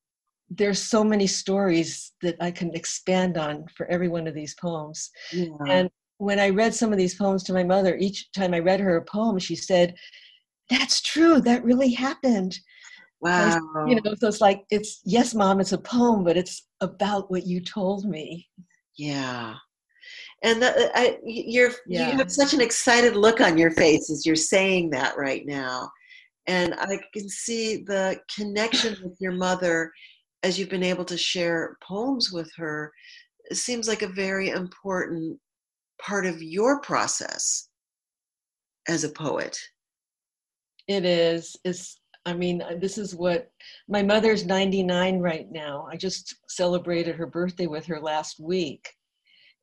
there's 0.49 0.81
so 0.81 1.03
many 1.03 1.27
stories 1.27 2.13
that 2.21 2.35
I 2.39 2.51
can 2.51 2.73
expand 2.73 3.37
on 3.37 3.65
for 3.75 3.85
every 3.87 4.07
one 4.07 4.27
of 4.27 4.33
these 4.33 4.55
poems. 4.55 5.09
Yeah. 5.31 5.49
And 5.67 5.89
when 6.17 6.39
I 6.39 6.49
read 6.49 6.73
some 6.73 6.91
of 6.91 6.97
these 6.97 7.15
poems 7.15 7.43
to 7.43 7.53
my 7.53 7.63
mother, 7.63 7.95
each 7.97 8.31
time 8.31 8.53
I 8.53 8.59
read 8.59 8.79
her 8.79 8.97
a 8.97 9.05
poem, 9.05 9.39
she 9.39 9.55
said, 9.55 9.95
That's 10.69 11.01
true, 11.01 11.41
that 11.41 11.63
really 11.63 11.91
happened. 11.91 12.57
Wow. 13.19 13.59
You 13.87 13.95
know, 13.95 14.13
so 14.15 14.27
it's 14.27 14.41
like, 14.41 14.63
it's, 14.69 15.01
yes, 15.03 15.33
mom, 15.33 15.59
it's 15.59 15.71
a 15.71 15.77
poem, 15.77 16.23
but 16.23 16.37
it's 16.37 16.67
about 16.81 17.31
what 17.31 17.47
you 17.47 17.61
told 17.61 18.05
me. 18.05 18.47
Yeah. 18.95 19.55
And 20.43 20.61
the, 20.61 20.91
I, 20.95 21.17
you're, 21.23 21.71
yeah. 21.87 22.11
you 22.11 22.17
have 22.17 22.31
such 22.31 22.53
an 22.53 22.61
excited 22.61 23.15
look 23.15 23.41
on 23.41 23.57
your 23.57 23.71
face 23.71 24.11
as 24.11 24.25
you're 24.25 24.35
saying 24.35 24.91
that 24.91 25.17
right 25.17 25.45
now. 25.45 25.89
And 26.45 26.75
I 26.75 26.99
can 27.13 27.27
see 27.27 27.83
the 27.83 28.19
connection 28.33 28.95
with 29.03 29.17
your 29.19 29.33
mother 29.33 29.91
as 30.47 30.57
you've 30.57 30.69
been 30.69 30.81
able 30.81 31.03
to 31.03 31.17
share 31.17 31.77
poems 31.83 32.31
with 32.31 32.49
her. 32.55 32.93
Seems 33.51 33.87
like 33.87 34.01
a 34.01 34.07
very 34.07 34.49
important 34.49 35.37
part 36.01 36.25
of 36.25 36.41
your 36.41 36.79
process 36.79 37.67
as 38.87 39.03
a 39.03 39.09
poet. 39.09 39.59
It 40.87 41.03
is. 41.03 41.53
It's 41.65 41.99
I 42.25 42.33
mean, 42.33 42.61
uh, 42.61 42.75
this 42.79 42.97
is 42.97 43.15
what 43.15 43.49
my 43.87 44.03
mother's 44.03 44.45
99 44.45 45.19
right 45.19 45.47
now. 45.49 45.87
I 45.91 45.95
just 45.95 46.35
celebrated 46.49 47.15
her 47.15 47.27
birthday 47.27 47.67
with 47.67 47.85
her 47.85 48.01
last 48.01 48.39
week. 48.39 48.89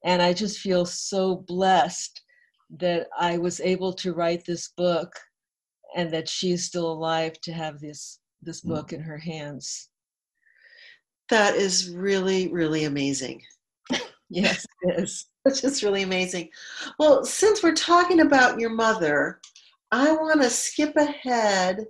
And 0.05 0.21
I 0.21 0.33
just 0.33 0.61
feel 0.61 0.87
so 0.87 1.45
blessed 1.47 2.23
that 2.79 3.09
I 3.19 3.39
was 3.39 3.61
able 3.61 3.93
to 3.95 4.15
write 4.15 4.45
this 4.45 4.69
book 4.77 5.13
and 5.97 6.11
that 6.13 6.29
she's 6.29 6.65
still 6.65 6.91
alive 6.91 7.41
to 7.43 7.53
have 7.53 7.81
this 7.81 8.21
this 8.43 8.63
mm. 8.63 8.69
book 8.69 8.93
in 8.93 9.01
her 9.01 9.19
hands. 9.19 9.91
That 11.31 11.55
is 11.55 11.91
really, 11.91 12.49
really 12.49 12.85
amazing. 12.85 13.43
yes, 14.29 14.67
it 14.83 15.03
is. 15.03 15.27
It's 15.47 15.61
just 15.61 15.83
really 15.83 16.05
amazing. 16.05 16.49
Well, 16.99 17.23
since 17.23 17.63
we're 17.63 17.75
talking 17.75 18.21
about 18.21 18.59
your 18.59 18.71
mother, 18.71 19.43
I 19.93 20.11
want 20.13 20.41
to 20.41 20.49
skip 20.49 20.97
ahead 20.97 21.85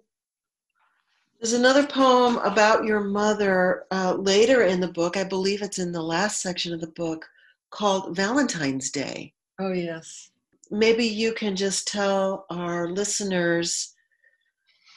there's 1.44 1.52
another 1.52 1.86
poem 1.86 2.38
about 2.38 2.86
your 2.86 3.00
mother 3.00 3.84
uh, 3.90 4.14
later 4.14 4.62
in 4.62 4.80
the 4.80 4.88
book. 4.88 5.18
I 5.18 5.24
believe 5.24 5.60
it's 5.60 5.78
in 5.78 5.92
the 5.92 6.00
last 6.00 6.40
section 6.40 6.72
of 6.72 6.80
the 6.80 6.86
book 6.86 7.26
called 7.68 8.16
Valentine's 8.16 8.90
Day. 8.90 9.34
Oh, 9.60 9.72
yes. 9.72 10.30
Maybe 10.70 11.04
you 11.04 11.34
can 11.34 11.54
just 11.54 11.86
tell 11.86 12.46
our 12.48 12.88
listeners 12.88 13.93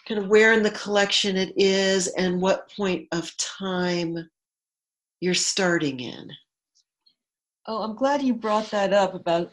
kind 0.07 0.19
of 0.19 0.29
where 0.29 0.53
in 0.53 0.63
the 0.63 0.71
collection 0.71 1.35
it 1.35 1.53
is 1.57 2.07
and 2.07 2.41
what 2.41 2.71
point 2.75 3.07
of 3.11 3.35
time 3.37 4.29
you're 5.19 5.33
starting 5.33 5.99
in. 5.99 6.29
Oh, 7.67 7.81
I'm 7.81 7.95
glad 7.95 8.21
you 8.21 8.33
brought 8.33 8.71
that 8.71 8.93
up 8.93 9.13
about 9.13 9.51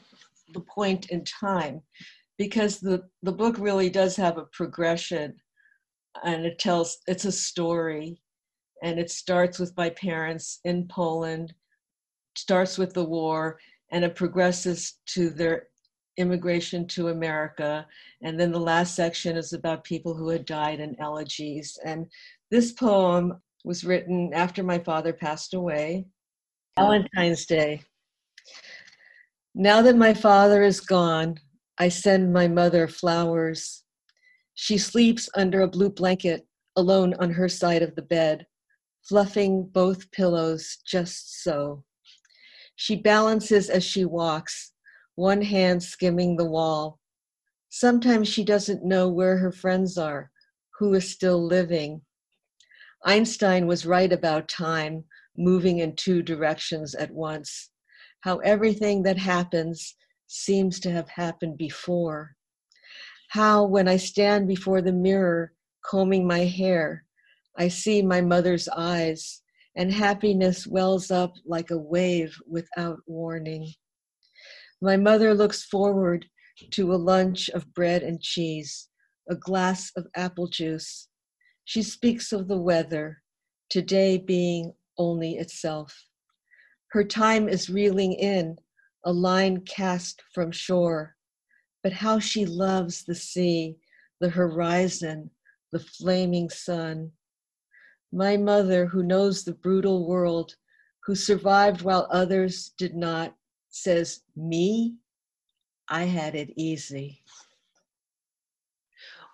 the 0.52 0.60
point 0.60 1.10
in 1.10 1.24
time 1.24 1.80
because 2.38 2.78
the, 2.78 3.02
the 3.22 3.32
book 3.32 3.56
really 3.58 3.90
does 3.90 4.14
have 4.16 4.38
a 4.38 4.46
progression 4.52 5.34
and 6.22 6.46
it 6.46 6.58
tells 6.58 6.98
it's 7.06 7.24
a 7.24 7.32
story 7.32 8.20
and 8.82 8.98
it 9.00 9.10
starts 9.10 9.58
with 9.58 9.76
my 9.76 9.90
parents 9.90 10.60
in 10.64 10.86
poland 10.86 11.52
starts 12.36 12.78
with 12.78 12.92
the 12.94 13.04
war 13.04 13.58
and 13.90 14.04
it 14.04 14.14
progresses 14.14 15.00
to 15.06 15.30
their 15.30 15.68
immigration 16.16 16.86
to 16.88 17.08
america. 17.08 17.86
And 18.22 18.38
then 18.38 18.52
the 18.52 18.60
last 18.60 18.94
section 18.94 19.36
is 19.36 19.52
about 19.52 19.84
people 19.84 20.14
who 20.14 20.28
had 20.28 20.44
died 20.44 20.80
in 20.80 20.96
elegies. 21.00 21.78
And 21.84 22.06
this 22.50 22.72
poem 22.72 23.40
was 23.64 23.84
written 23.84 24.32
after 24.34 24.62
my 24.62 24.78
father 24.78 25.12
passed 25.12 25.54
away 25.54 26.06
valentine's 26.76 27.46
day. 27.46 27.80
Now 29.54 29.82
that 29.82 29.96
my 29.96 30.12
father 30.12 30.62
is 30.62 30.80
gone 30.80 31.38
i 31.78 31.88
send 31.88 32.32
my 32.32 32.46
mother 32.46 32.86
flowers. 32.86 33.82
She 34.54 34.78
sleeps 34.78 35.28
under 35.34 35.62
a 35.62 35.68
blue 35.68 35.90
blanket, 35.90 36.46
alone 36.76 37.14
on 37.14 37.30
her 37.30 37.48
side 37.48 37.82
of 37.82 37.94
the 37.96 38.02
bed, 38.02 38.46
fluffing 39.02 39.64
both 39.72 40.10
pillows 40.12 40.78
just 40.86 41.42
so. 41.42 41.84
She 42.76 42.96
balances 42.96 43.70
as 43.70 43.84
she 43.84 44.04
walks, 44.04 44.72
one 45.14 45.42
hand 45.42 45.82
skimming 45.82 46.36
the 46.36 46.44
wall. 46.44 46.98
Sometimes 47.68 48.28
she 48.28 48.44
doesn't 48.44 48.84
know 48.84 49.08
where 49.08 49.36
her 49.38 49.52
friends 49.52 49.98
are, 49.98 50.30
who 50.78 50.94
is 50.94 51.10
still 51.10 51.44
living. 51.44 52.02
Einstein 53.04 53.66
was 53.66 53.86
right 53.86 54.12
about 54.12 54.48
time 54.48 55.04
moving 55.36 55.78
in 55.78 55.94
two 55.96 56.22
directions 56.22 56.94
at 56.94 57.10
once, 57.10 57.70
how 58.20 58.38
everything 58.38 59.02
that 59.02 59.18
happens 59.18 59.94
seems 60.26 60.80
to 60.80 60.90
have 60.90 61.08
happened 61.08 61.58
before. 61.58 62.36
How, 63.30 63.64
when 63.64 63.88
I 63.88 63.96
stand 63.96 64.48
before 64.48 64.80
the 64.80 64.92
mirror, 64.92 65.52
combing 65.84 66.26
my 66.26 66.40
hair, 66.44 67.04
I 67.58 67.68
see 67.68 68.02
my 68.02 68.20
mother's 68.20 68.68
eyes, 68.68 69.42
and 69.76 69.92
happiness 69.92 70.66
wells 70.66 71.10
up 71.10 71.34
like 71.44 71.70
a 71.70 71.78
wave 71.78 72.36
without 72.48 72.98
warning. 73.06 73.72
My 74.84 74.98
mother 74.98 75.32
looks 75.32 75.62
forward 75.62 76.26
to 76.72 76.92
a 76.92 76.96
lunch 76.96 77.48
of 77.48 77.72
bread 77.72 78.02
and 78.02 78.20
cheese, 78.20 78.90
a 79.30 79.34
glass 79.34 79.90
of 79.96 80.06
apple 80.14 80.46
juice. 80.46 81.08
She 81.64 81.82
speaks 81.82 82.32
of 82.32 82.48
the 82.48 82.58
weather, 82.58 83.22
today 83.70 84.18
being 84.18 84.74
only 84.98 85.38
itself. 85.38 86.04
Her 86.88 87.02
time 87.02 87.48
is 87.48 87.70
reeling 87.70 88.12
in, 88.12 88.58
a 89.06 89.10
line 89.10 89.62
cast 89.62 90.22
from 90.34 90.52
shore. 90.52 91.16
But 91.82 91.94
how 91.94 92.18
she 92.18 92.44
loves 92.44 93.04
the 93.04 93.14
sea, 93.14 93.78
the 94.20 94.28
horizon, 94.28 95.30
the 95.72 95.80
flaming 95.80 96.50
sun. 96.50 97.10
My 98.12 98.36
mother, 98.36 98.84
who 98.84 99.02
knows 99.02 99.44
the 99.44 99.54
brutal 99.54 100.06
world, 100.06 100.56
who 101.06 101.14
survived 101.14 101.80
while 101.80 102.06
others 102.10 102.74
did 102.76 102.94
not, 102.94 103.34
says, 103.74 104.20
Me? 104.36 104.96
I 105.88 106.04
had 106.04 106.34
it 106.34 106.52
easy. 106.56 107.20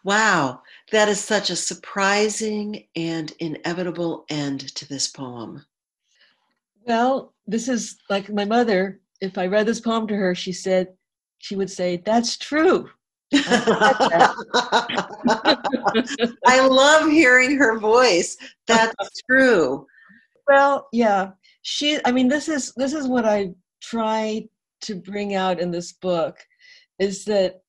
Wow, 0.03 0.63
that 0.93 1.09
is 1.09 1.21
such 1.21 1.51
a 1.51 1.57
surprising 1.57 2.87
and 2.97 3.33
inevitable 3.39 4.25
end 4.31 4.75
to 4.75 4.89
this 4.89 5.09
poem. 5.09 5.65
Well, 6.87 7.35
this 7.47 7.69
is 7.69 7.99
like 8.09 8.31
my 8.31 8.47
mother. 8.47 9.01
If 9.21 9.37
I 9.37 9.47
read 9.47 9.67
this 9.67 9.81
poem 9.81 10.07
to 10.09 10.17
her, 10.17 10.35
she 10.35 10.53
said, 10.53 10.89
she 11.39 11.55
would 11.55 11.71
say, 11.71 11.99
That's 12.05 12.39
true. 12.39 12.89
I 13.35 14.27
love 16.67 17.11
hearing 17.11 17.57
her 17.59 17.79
voice. 17.79 18.37
That's 18.67 19.23
true. 19.31 19.87
Well, 20.49 20.89
yeah. 20.93 21.31
She 21.63 22.01
I 22.05 22.11
mean 22.11 22.27
this 22.27 22.49
is 22.49 22.73
this 22.77 22.93
is 22.93 23.07
what 23.07 23.25
I 23.25 23.51
try 23.81 24.49
to 24.83 24.95
bring 24.95 25.35
out 25.35 25.61
in 25.61 25.71
this 25.71 25.93
book 25.93 26.39
is 26.99 27.25
that 27.25 27.63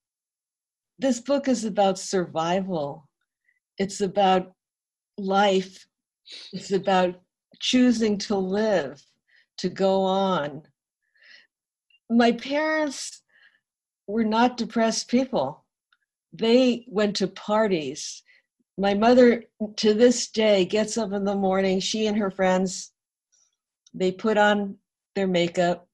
this 1.00 1.20
book 1.20 1.48
is 1.48 1.66
about 1.66 1.98
survival. 1.98 3.10
It's 3.78 4.02
about 4.02 4.54
life. 5.18 5.88
It's 6.54 6.72
about 6.72 7.20
choosing 7.60 8.18
to 8.20 8.36
live, 8.36 9.02
to 9.58 9.70
go 9.70 10.02
on. 10.04 10.64
My 12.10 12.32
parents 12.34 13.22
were 14.08 14.24
not 14.24 14.58
depressed 14.58 15.08
people. 15.10 15.66
They 16.34 16.86
went 16.88 17.16
to 17.18 17.28
parties. 17.28 18.24
My 18.78 18.94
mother, 18.94 19.44
to 19.78 19.94
this 19.94 20.30
day, 20.30 20.66
gets 20.66 20.98
up 20.98 21.14
in 21.14 21.24
the 21.24 21.36
morning. 21.36 21.80
She 21.80 22.08
and 22.08 22.18
her 22.18 22.32
friends, 22.32 22.92
they 23.94 24.12
put 24.12 24.38
on 24.38 24.78
their 25.16 25.28
makeup. 25.28 25.88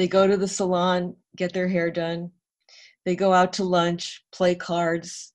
They 0.00 0.08
go 0.08 0.26
to 0.26 0.38
the 0.38 0.48
salon, 0.48 1.14
get 1.36 1.52
their 1.52 1.68
hair 1.68 1.90
done 1.90 2.30
they 3.04 3.16
go 3.16 3.32
out 3.32 3.52
to 3.54 3.64
lunch, 3.64 4.24
play 4.32 4.54
cards. 4.54 5.32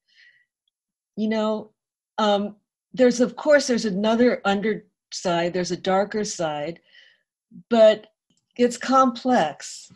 You 1.15 1.29
know, 1.29 1.71
um, 2.17 2.55
there's 2.93 3.19
of 3.19 3.35
course 3.35 3.67
there's 3.67 3.85
another 3.85 4.41
underside, 4.45 5.53
there's 5.53 5.71
a 5.71 5.77
darker 5.77 6.23
side, 6.23 6.79
but 7.69 8.07
it's 8.57 8.77
complex. 8.77 9.91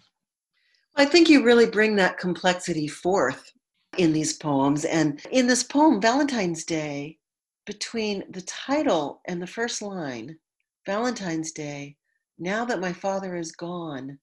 I 0.95 1.05
think 1.05 1.29
you 1.29 1.43
really 1.43 1.67
bring 1.67 1.95
that 1.95 2.17
complexity 2.17 2.87
forth 2.87 3.51
in 3.97 4.11
these 4.11 4.33
poems. 4.33 4.85
And 4.85 5.21
in 5.31 5.47
this 5.47 5.63
poem, 5.63 6.01
Valentine's 6.01 6.65
Day, 6.65 7.17
between 7.65 8.23
the 8.31 8.41
title 8.41 9.21
and 9.25 9.41
the 9.41 9.47
first 9.47 9.81
line, 9.81 10.37
Valentine's 10.85 11.51
Day, 11.51 11.95
now 12.37 12.65
that 12.65 12.81
my 12.81 12.91
father 12.91 13.35
is 13.35 13.51
gone, 13.51 14.19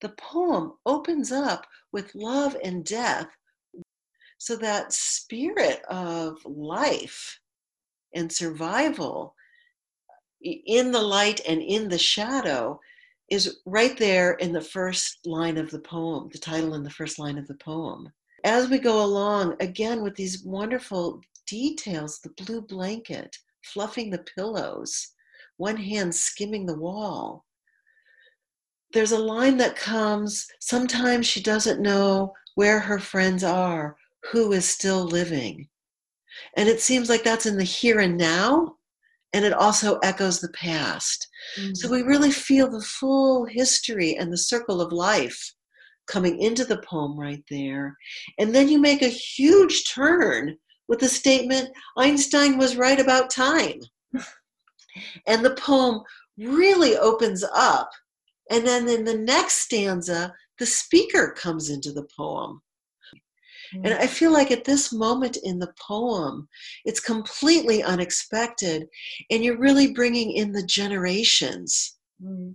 the 0.00 0.10
poem 0.10 0.74
opens 0.84 1.32
up 1.32 1.66
with 1.92 2.14
love 2.14 2.56
and 2.62 2.84
death. 2.84 3.28
So 4.38 4.56
that 4.56 4.92
spirit 4.92 5.82
of 5.88 6.38
life 6.44 7.40
and 8.14 8.30
survival 8.30 9.34
in 10.42 10.92
the 10.92 11.00
light 11.00 11.40
and 11.48 11.62
in 11.62 11.88
the 11.88 11.98
shadow 11.98 12.78
is 13.30 13.60
right 13.66 13.96
there 13.98 14.34
in 14.34 14.52
the 14.52 14.60
first 14.60 15.26
line 15.26 15.56
of 15.56 15.70
the 15.70 15.80
poem, 15.80 16.28
the 16.30 16.38
title 16.38 16.74
in 16.74 16.84
the 16.84 16.90
first 16.90 17.18
line 17.18 17.38
of 17.38 17.48
the 17.48 17.54
poem. 17.54 18.12
As 18.44 18.68
we 18.68 18.78
go 18.78 19.04
along, 19.04 19.56
again 19.60 20.02
with 20.02 20.14
these 20.14 20.44
wonderful 20.44 21.20
details 21.46 22.20
the 22.20 22.30
blue 22.44 22.60
blanket, 22.60 23.36
fluffing 23.64 24.10
the 24.10 24.24
pillows, 24.36 25.14
one 25.56 25.76
hand 25.76 26.14
skimming 26.14 26.66
the 26.66 26.78
wall, 26.78 27.44
there's 28.96 29.12
a 29.12 29.18
line 29.18 29.58
that 29.58 29.76
comes 29.76 30.46
sometimes 30.58 31.26
she 31.26 31.42
doesn't 31.42 31.82
know 31.82 32.32
where 32.54 32.80
her 32.80 32.98
friends 32.98 33.44
are, 33.44 33.94
who 34.32 34.52
is 34.52 34.66
still 34.66 35.04
living. 35.04 35.68
And 36.56 36.66
it 36.66 36.80
seems 36.80 37.10
like 37.10 37.22
that's 37.22 37.44
in 37.44 37.58
the 37.58 37.64
here 37.64 38.00
and 38.00 38.16
now, 38.16 38.76
and 39.34 39.44
it 39.44 39.52
also 39.52 39.98
echoes 39.98 40.40
the 40.40 40.48
past. 40.48 41.28
Mm-hmm. 41.58 41.74
So 41.74 41.90
we 41.90 42.04
really 42.04 42.30
feel 42.30 42.70
the 42.70 42.80
full 42.80 43.44
history 43.44 44.16
and 44.16 44.32
the 44.32 44.38
circle 44.38 44.80
of 44.80 44.92
life 44.92 45.52
coming 46.06 46.40
into 46.40 46.64
the 46.64 46.78
poem 46.78 47.20
right 47.20 47.44
there. 47.50 47.94
And 48.38 48.54
then 48.54 48.66
you 48.66 48.80
make 48.80 49.02
a 49.02 49.08
huge 49.08 49.92
turn 49.92 50.56
with 50.88 51.00
the 51.00 51.08
statement 51.08 51.68
Einstein 51.98 52.56
was 52.56 52.76
right 52.78 52.98
about 52.98 53.28
time. 53.28 53.80
and 55.26 55.44
the 55.44 55.54
poem 55.56 56.00
really 56.38 56.96
opens 56.96 57.44
up 57.52 57.90
and 58.50 58.66
then 58.66 58.88
in 58.88 59.04
the 59.04 59.16
next 59.16 59.58
stanza, 59.62 60.34
the 60.58 60.66
speaker 60.66 61.34
comes 61.36 61.70
into 61.70 61.92
the 61.92 62.06
poem. 62.16 62.62
And 63.84 63.94
I 63.94 64.06
feel 64.06 64.32
like 64.32 64.50
at 64.50 64.64
this 64.64 64.92
moment 64.92 65.38
in 65.42 65.58
the 65.58 65.72
poem, 65.80 66.48
it's 66.84 67.00
completely 67.00 67.82
unexpected, 67.82 68.86
and 69.30 69.44
you're 69.44 69.58
really 69.58 69.92
bringing 69.92 70.32
in 70.32 70.52
the 70.52 70.62
generations 70.64 71.96
mm. 72.22 72.54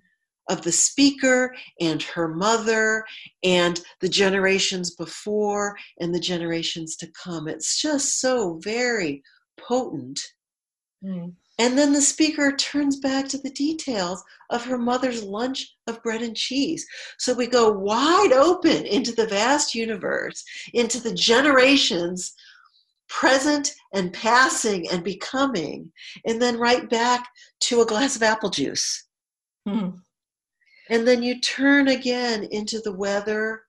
of 0.49 0.61
the 0.61 0.71
speaker 0.71 1.53
and 1.79 2.01
her 2.01 2.27
mother, 2.27 3.03
and 3.43 3.81
the 3.99 4.09
generations 4.09 4.95
before 4.95 5.77
and 5.99 6.15
the 6.15 6.19
generations 6.19 6.95
to 6.97 7.11
come. 7.11 7.47
It's 7.47 7.81
just 7.81 8.19
so 8.19 8.59
very 8.63 9.21
potent. 9.59 10.19
Mm. 11.03 11.33
And 11.61 11.77
then 11.77 11.93
the 11.93 12.01
speaker 12.01 12.55
turns 12.55 12.99
back 12.99 13.27
to 13.27 13.37
the 13.37 13.51
details 13.51 14.23
of 14.49 14.65
her 14.65 14.79
mother's 14.79 15.21
lunch 15.21 15.75
of 15.85 16.01
bread 16.01 16.23
and 16.23 16.35
cheese. 16.35 16.83
So 17.19 17.35
we 17.35 17.45
go 17.45 17.69
wide 17.69 18.31
open 18.33 18.83
into 18.87 19.11
the 19.11 19.27
vast 19.27 19.75
universe, 19.75 20.43
into 20.73 20.99
the 20.99 21.13
generations 21.13 22.33
present 23.09 23.75
and 23.93 24.11
passing 24.11 24.89
and 24.89 25.03
becoming, 25.03 25.91
and 26.25 26.41
then 26.41 26.57
right 26.57 26.89
back 26.89 27.29
to 27.59 27.81
a 27.81 27.85
glass 27.85 28.15
of 28.15 28.23
apple 28.23 28.49
juice. 28.49 29.07
Mm-hmm. 29.67 29.97
And 30.89 31.07
then 31.07 31.21
you 31.21 31.39
turn 31.41 31.89
again 31.89 32.47
into 32.49 32.79
the 32.79 32.93
weather 32.93 33.61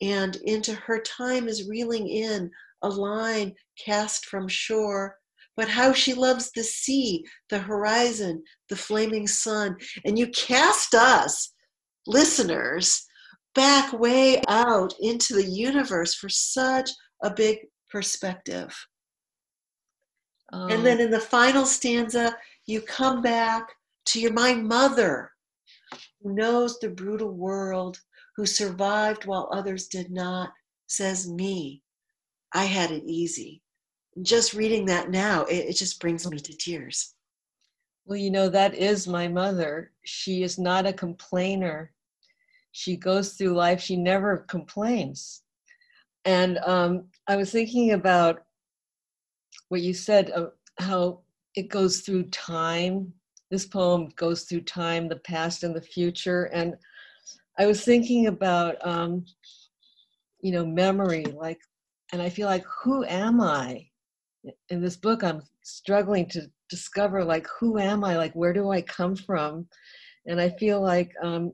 and 0.00 0.36
into 0.44 0.72
her 0.74 1.00
time 1.00 1.48
is 1.48 1.68
reeling 1.68 2.06
in 2.06 2.48
a 2.82 2.88
line 2.88 3.56
cast 3.84 4.26
from 4.26 4.46
shore 4.46 5.16
but 5.60 5.68
how 5.68 5.92
she 5.92 6.14
loves 6.14 6.50
the 6.52 6.64
sea, 6.64 7.22
the 7.50 7.58
horizon, 7.58 8.42
the 8.70 8.76
flaming 8.76 9.26
sun. 9.26 9.76
And 10.06 10.18
you 10.18 10.28
cast 10.28 10.94
us, 10.94 11.52
listeners, 12.06 13.04
back 13.54 13.92
way 13.92 14.40
out 14.48 14.94
into 15.00 15.34
the 15.34 15.44
universe 15.44 16.14
for 16.14 16.30
such 16.30 16.88
a 17.22 17.28
big 17.28 17.58
perspective. 17.90 18.74
And 20.50 20.72
um, 20.72 20.82
then 20.82 20.98
in 20.98 21.10
the 21.10 21.20
final 21.20 21.66
stanza, 21.66 22.34
you 22.64 22.80
come 22.80 23.20
back 23.20 23.68
to 24.06 24.18
your 24.18 24.32
my 24.32 24.54
mother, 24.54 25.30
who 26.22 26.34
knows 26.34 26.78
the 26.78 26.88
brutal 26.88 27.32
world, 27.32 27.98
who 28.34 28.46
survived 28.46 29.26
while 29.26 29.50
others 29.52 29.88
did 29.88 30.10
not, 30.10 30.52
says 30.86 31.28
me. 31.28 31.82
I 32.54 32.64
had 32.64 32.90
it 32.90 33.04
easy 33.04 33.60
just 34.22 34.54
reading 34.54 34.86
that 34.86 35.10
now, 35.10 35.44
it, 35.44 35.70
it 35.70 35.76
just 35.76 36.00
brings 36.00 36.28
me 36.28 36.38
to 36.38 36.56
tears. 36.56 37.14
Well, 38.04 38.18
you 38.18 38.30
know, 38.30 38.48
that 38.48 38.74
is 38.74 39.06
my 39.06 39.28
mother. 39.28 39.92
She 40.04 40.42
is 40.42 40.58
not 40.58 40.86
a 40.86 40.92
complainer. 40.92 41.92
She 42.72 42.96
goes 42.96 43.34
through 43.34 43.54
life, 43.54 43.80
she 43.80 43.96
never 43.96 44.38
complains. 44.48 45.42
And 46.24 46.58
um, 46.58 47.06
I 47.26 47.36
was 47.36 47.50
thinking 47.50 47.92
about 47.92 48.42
what 49.68 49.80
you 49.80 49.94
said, 49.94 50.30
uh, 50.32 50.46
how 50.78 51.20
it 51.54 51.68
goes 51.68 52.00
through 52.00 52.24
time. 52.24 53.12
This 53.50 53.66
poem 53.66 54.10
goes 54.16 54.44
through 54.44 54.62
time, 54.62 55.08
the 55.08 55.16
past 55.16 55.64
and 55.64 55.74
the 55.74 55.80
future. 55.80 56.44
And 56.52 56.76
I 57.58 57.66
was 57.66 57.84
thinking 57.84 58.26
about 58.26 58.76
um, 58.86 59.24
you 60.40 60.52
know, 60.52 60.64
memory, 60.64 61.24
like, 61.24 61.60
and 62.12 62.20
I 62.20 62.28
feel 62.28 62.46
like, 62.46 62.64
who 62.82 63.04
am 63.04 63.40
I? 63.40 63.89
In 64.68 64.80
this 64.80 64.96
book, 64.96 65.22
I'm 65.22 65.42
struggling 65.62 66.28
to 66.30 66.50
discover, 66.68 67.24
like, 67.24 67.46
who 67.58 67.78
am 67.78 68.04
I? 68.04 68.16
Like, 68.16 68.32
where 68.34 68.52
do 68.52 68.70
I 68.70 68.80
come 68.82 69.16
from? 69.16 69.66
And 70.26 70.40
I 70.40 70.50
feel 70.50 70.80
like, 70.80 71.12
um, 71.22 71.52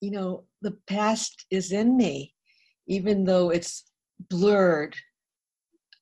you 0.00 0.10
know, 0.10 0.44
the 0.62 0.76
past 0.86 1.46
is 1.50 1.72
in 1.72 1.96
me, 1.96 2.34
even 2.86 3.24
though 3.24 3.50
it's 3.50 3.84
blurred, 4.28 4.94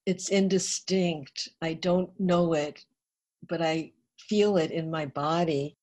it's 0.06 0.28
indistinct. 0.30 1.48
I 1.62 1.74
don't 1.74 2.10
know 2.18 2.54
it, 2.54 2.84
but 3.48 3.62
I 3.62 3.92
feel 4.18 4.56
it 4.56 4.70
in 4.70 4.90
my 4.90 5.06
body. 5.06 5.76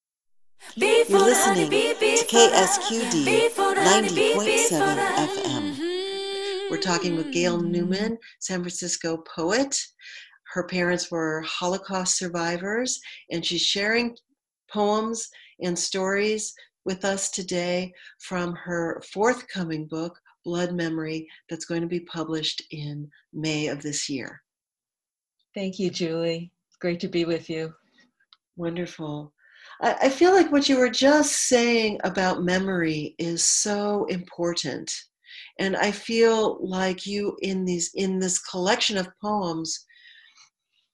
You're 0.76 1.06
listening 1.19 1.69
to 1.69 2.26
KSQD 2.26 3.52
90.7 3.56 4.98
FM. 5.28 5.85
We're 6.69 6.78
talking 6.78 7.15
with 7.15 7.32
Gail 7.32 7.60
hmm. 7.60 7.71
Newman, 7.71 8.17
San 8.39 8.62
Francisco 8.62 9.17
poet. 9.17 9.80
Her 10.54 10.63
parents 10.63 11.12
were 11.12 11.41
Holocaust 11.41 12.17
survivors, 12.17 12.99
and 13.30 13.45
she's 13.45 13.62
sharing 13.62 14.17
poems 14.71 15.30
and 15.62 15.78
stories 15.78 16.54
with 16.84 17.06
us 17.06 17.30
today 17.30 17.93
from 18.19 18.56
her 18.56 19.01
forthcoming 19.13 19.86
book, 19.86 20.19
Blood 20.43 20.73
Memory, 20.73 21.28
that's 21.49 21.65
going 21.65 21.82
to 21.82 21.88
be 21.88 22.01
published 22.01 22.63
in 22.71 23.10
May 23.32 23.67
of 23.67 23.82
this 23.82 24.10
year. 24.10 24.41
Thank 25.54 25.78
you, 25.78 25.89
Julie. 25.89 26.51
It's 26.67 26.78
great 26.78 26.99
to 27.01 27.08
be 27.08 27.25
with 27.25 27.49
you. 27.49 27.73
Wonderful. 28.56 29.34
I 29.82 30.10
feel 30.10 30.32
like 30.32 30.51
what 30.51 30.69
you 30.69 30.78
were 30.78 30.89
just 30.89 31.47
saying 31.47 31.99
about 32.04 32.43
memory 32.43 33.15
is 33.19 33.43
so 33.45 34.06
important. 34.06 34.91
And 35.59 35.75
I 35.75 35.91
feel 35.91 36.57
like 36.61 37.05
you 37.05 37.37
in 37.41 37.65
these 37.65 37.91
in 37.93 38.19
this 38.19 38.39
collection 38.39 38.97
of 38.97 39.07
poems, 39.21 39.85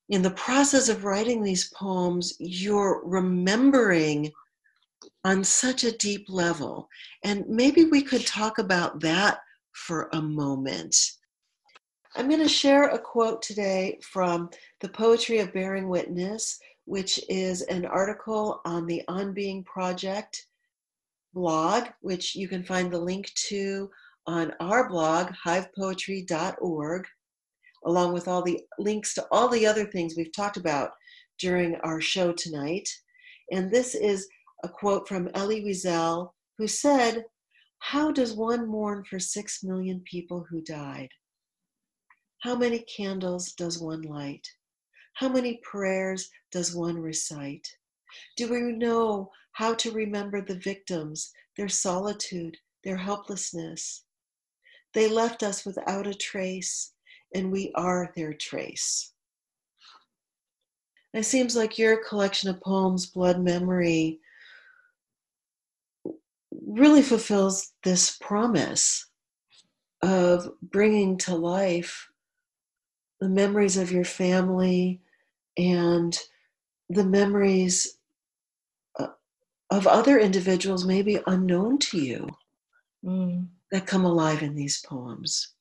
in 0.09 0.21
the 0.21 0.31
process 0.31 0.89
of 0.89 1.03
writing 1.03 1.41
these 1.41 1.71
poems, 1.73 2.33
you're 2.39 3.01
remembering 3.03 4.31
on 5.23 5.43
such 5.43 5.83
a 5.83 5.97
deep 5.97 6.25
level. 6.29 6.87
And 7.23 7.45
maybe 7.47 7.85
we 7.85 8.01
could 8.01 8.25
talk 8.25 8.59
about 8.59 8.99
that 9.01 9.39
for 9.73 10.09
a 10.13 10.21
moment. 10.21 10.95
I'm 12.15 12.27
going 12.27 12.41
to 12.41 12.49
share 12.49 12.89
a 12.89 12.99
quote 12.99 13.41
today 13.41 13.97
from 14.03 14.49
The 14.81 14.89
Poetry 14.89 15.39
of 15.39 15.53
Bearing 15.53 15.87
Witness 15.87 16.59
which 16.85 17.19
is 17.29 17.61
an 17.63 17.85
article 17.85 18.61
on 18.65 18.85
the 18.85 19.01
On 19.07 19.33
Being 19.33 19.63
Project 19.63 20.47
blog, 21.33 21.85
which 22.01 22.35
you 22.35 22.47
can 22.47 22.63
find 22.63 22.91
the 22.91 22.99
link 22.99 23.31
to 23.47 23.89
on 24.27 24.53
our 24.59 24.87
blog, 24.87 25.33
hivepoetry.org, 25.45 27.05
along 27.85 28.13
with 28.13 28.27
all 28.27 28.43
the 28.43 28.59
links 28.77 29.13
to 29.15 29.25
all 29.31 29.47
the 29.47 29.65
other 29.65 29.85
things 29.85 30.13
we've 30.15 30.33
talked 30.33 30.57
about 30.57 30.91
during 31.39 31.75
our 31.77 31.99
show 31.99 32.31
tonight. 32.31 32.87
And 33.51 33.71
this 33.71 33.95
is 33.95 34.27
a 34.63 34.69
quote 34.69 35.07
from 35.07 35.29
Elie 35.33 35.63
Wiesel, 35.63 36.31
who 36.57 36.67
said, 36.67 37.25
How 37.79 38.11
does 38.11 38.33
one 38.33 38.67
mourn 38.67 39.03
for 39.09 39.19
six 39.19 39.63
million 39.63 40.03
people 40.09 40.45
who 40.49 40.61
died? 40.61 41.09
How 42.41 42.55
many 42.55 42.79
candles 42.95 43.53
does 43.53 43.79
one 43.79 44.01
light? 44.03 44.47
How 45.15 45.29
many 45.29 45.59
prayers 45.63 46.29
does 46.51 46.75
one 46.75 46.97
recite? 46.97 47.67
Do 48.37 48.49
we 48.49 48.59
know 48.73 49.31
how 49.53 49.73
to 49.75 49.91
remember 49.91 50.41
the 50.41 50.59
victims, 50.59 51.31
their 51.57 51.69
solitude, 51.69 52.57
their 52.83 52.97
helplessness? 52.97 54.03
They 54.93 55.07
left 55.07 55.43
us 55.43 55.65
without 55.65 56.07
a 56.07 56.13
trace, 56.13 56.93
and 57.33 57.51
we 57.51 57.71
are 57.75 58.11
their 58.15 58.33
trace. 58.33 59.13
It 61.13 61.23
seems 61.23 61.55
like 61.55 61.77
your 61.77 62.03
collection 62.03 62.49
of 62.49 62.61
poems, 62.61 63.05
Blood 63.05 63.41
Memory, 63.41 64.19
really 66.65 67.01
fulfills 67.01 67.73
this 67.83 68.17
promise 68.17 69.07
of 70.01 70.49
bringing 70.61 71.17
to 71.19 71.35
life 71.35 72.09
the 73.19 73.29
memories 73.29 73.77
of 73.77 73.91
your 73.91 74.05
family 74.05 75.01
and 75.57 76.17
the 76.89 77.03
memories 77.03 77.97
uh, 78.99 79.07
of 79.69 79.85
other 79.85 80.17
individuals, 80.19 80.85
maybe 80.85 81.19
unknown 81.27 81.77
to 81.77 81.99
you, 81.99 82.27
mm. 83.05 83.47
That 83.71 83.87
come 83.87 84.05
alive 84.05 84.43
in 84.43 84.55
these 84.55 84.81
poems. 84.85 85.53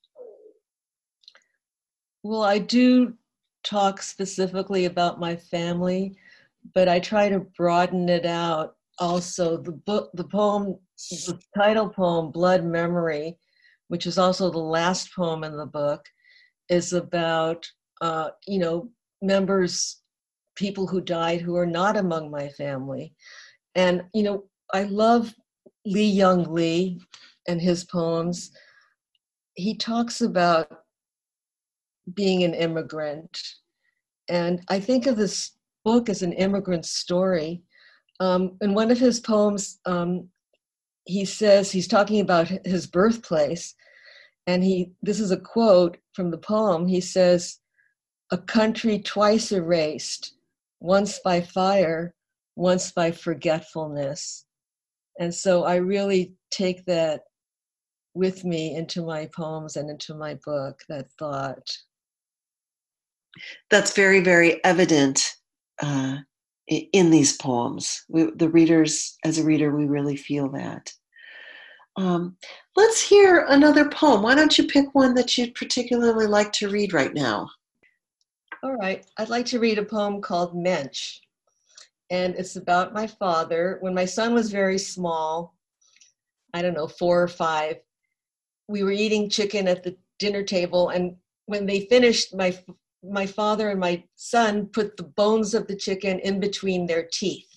Well, 2.23 2.43
I 2.43 2.59
do 2.59 3.15
talk 3.63 4.03
specifically 4.03 4.87
about 4.87 5.21
my 5.21 5.37
family, 5.37 6.17
but 6.75 6.89
I 6.89 6.99
try 6.99 7.29
to 7.29 7.41
broaden 7.41 8.09
it 8.09 8.27
out. 8.27 8.77
Also, 8.99 9.57
the 9.57 9.73
book, 9.73 10.11
the 10.15 10.25
poem, 10.25 10.77
the 11.09 11.39
title 11.57 11.89
poem, 11.89 12.31
Blood 12.31 12.65
Memory, 12.65 13.39
which 13.89 14.07
is 14.07 14.19
also 14.19 14.51
the 14.51 14.59
last 14.59 15.15
poem 15.15 15.45
in 15.45 15.57
the 15.57 15.67
book, 15.67 16.05
is 16.69 16.93
about 16.93 17.67
uh, 18.01 18.31
you 18.47 18.59
know 18.59 18.91
members 19.23 20.01
people 20.55 20.87
who 20.87 21.01
died 21.01 21.41
who 21.41 21.57
are 21.57 21.67
not 21.67 21.97
among 21.97 22.31
my 22.31 22.49
family 22.49 23.15
and 23.75 24.03
you 24.15 24.23
know 24.23 24.45
i 24.73 24.83
love 24.85 25.35
Li 25.87 26.05
Young 26.05 26.45
Lee 26.53 27.01
and 27.49 27.61
his 27.61 27.85
poems 27.85 28.53
he 29.55 29.77
talks 29.77 30.21
about 30.21 30.69
being 32.15 32.43
an 32.43 32.55
immigrant. 32.55 33.39
And 34.29 34.63
i 34.69 34.81
think 34.81 35.07
of 35.07 35.17
this 35.17 35.53
book 35.85 36.09
as 36.09 36.23
an 36.23 36.33
immigrant 36.33 36.87
story. 36.87 37.63
Um, 38.21 38.57
in 38.61 38.75
one 38.75 38.91
of 38.91 38.99
his 38.99 39.21
poems 39.21 39.81
um, 39.87 40.29
he 41.05 41.25
says 41.25 41.71
he's 41.71 41.89
talking 41.89 42.21
about 42.21 42.49
his 42.65 42.87
birthplace. 42.87 43.75
And 44.47 44.65
he 44.65 44.93
this 45.03 45.21
is 45.21 45.31
a 45.31 45.37
quote 45.37 45.99
from 46.15 46.31
the 46.31 46.39
poem. 46.39 46.87
He 46.87 47.01
says 47.01 47.59
a 48.31 48.39
country 48.39 48.99
twice 49.01 49.53
erased 49.53 50.35
once 50.81 51.19
by 51.25 51.41
fire 51.41 52.15
once 52.57 52.93
by 52.93 53.11
forgetfulness. 53.11 54.45
And 55.19 55.35
so 55.35 55.65
i 55.65 55.77
really 55.77 56.35
take 56.51 56.85
that 56.87 57.23
with 58.15 58.45
me 58.45 58.75
into 58.75 59.05
my 59.05 59.29
poems 59.35 59.77
and 59.77 59.89
into 59.91 60.15
my 60.15 60.35
book 60.45 60.81
that 60.89 61.11
thought 61.19 61.67
that's 63.71 63.95
very 63.95 64.21
very 64.21 64.63
evident 64.65 65.37
uh, 65.83 66.17
in 66.69 67.11
these 67.11 67.37
poems 67.37 68.05
we, 68.09 68.31
the 68.37 68.49
readers 68.49 69.17
as 69.25 69.39
a 69.39 69.45
reader 69.45 69.75
we 69.75 69.87
really 69.87 70.17
feel 70.17 70.51
that 70.51 70.93
um, 71.97 72.37
let's 72.77 73.01
hear 73.01 73.45
another 73.49 73.89
poem. 73.89 74.23
Why 74.23 74.35
don't 74.35 74.57
you 74.57 74.67
pick 74.67 74.95
one 74.95 75.15
that 75.15 75.37
you'd 75.37 75.55
particularly 75.55 76.27
like 76.27 76.53
to 76.53 76.69
read 76.69 76.93
right 76.93 77.13
now? 77.13 77.51
All 78.63 78.75
right. 78.75 79.05
I'd 79.19 79.29
like 79.29 79.47
to 79.47 79.59
read 79.59 79.79
a 79.79 79.85
poem 79.85 80.21
called 80.21 80.57
Mensch. 80.57 81.19
And 82.11 82.35
it's 82.37 82.57
about 82.57 82.93
my 82.93 83.07
father. 83.07 83.79
When 83.81 83.95
my 83.95 84.05
son 84.05 84.35
was 84.35 84.51
very 84.51 84.79
small, 84.79 85.55
I 86.55 86.63
don't 86.63 86.75
know, 86.75 86.89
four 86.89 87.23
or 87.23 87.29
five, 87.29 87.77
we 88.71 88.83
were 88.83 88.93
eating 88.93 89.29
chicken 89.29 89.69
at 89.69 89.83
the 89.83 89.97
dinner 90.19 90.43
table. 90.43 90.91
And 90.91 91.17
when 91.47 91.67
they 91.67 91.81
finished, 91.87 92.35
my, 92.35 92.57
my 93.03 93.27
father 93.27 93.71
and 93.71 93.81
my 93.81 94.05
son 94.17 94.67
put 94.67 94.97
the 94.97 95.03
bones 95.03 95.55
of 95.55 95.67
the 95.67 95.77
chicken 95.77 96.19
in 96.21 96.41
between 96.41 96.87
their 96.87 97.09
teeth 97.13 97.51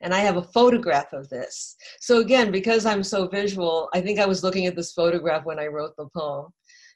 and 0.00 0.14
I 0.14 0.20
have 0.20 0.36
a 0.36 0.42
photograph 0.42 1.12
of 1.12 1.28
this. 1.28 1.76
So 2.00 2.20
again, 2.20 2.50
because 2.50 2.86
I'm 2.86 3.02
so 3.02 3.26
visual, 3.26 3.88
I 3.94 4.00
think 4.00 4.18
I 4.18 4.26
was 4.26 4.42
looking 4.42 4.66
at 4.66 4.76
this 4.76 4.92
photograph 4.92 5.44
when 5.44 5.58
I 5.58 5.66
wrote 5.66 5.96
the 5.96 6.08
poem. 6.16 6.52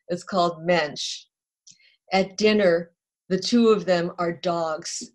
It's 0.09 0.25
called 0.25 0.65
Mensch. 0.65 1.25
At 2.13 2.37
dinner, 2.37 2.93
the 3.29 3.39
two 3.39 3.69
of 3.69 3.87
them 3.87 4.13
are 4.19 4.33
dogs, 4.33 5.13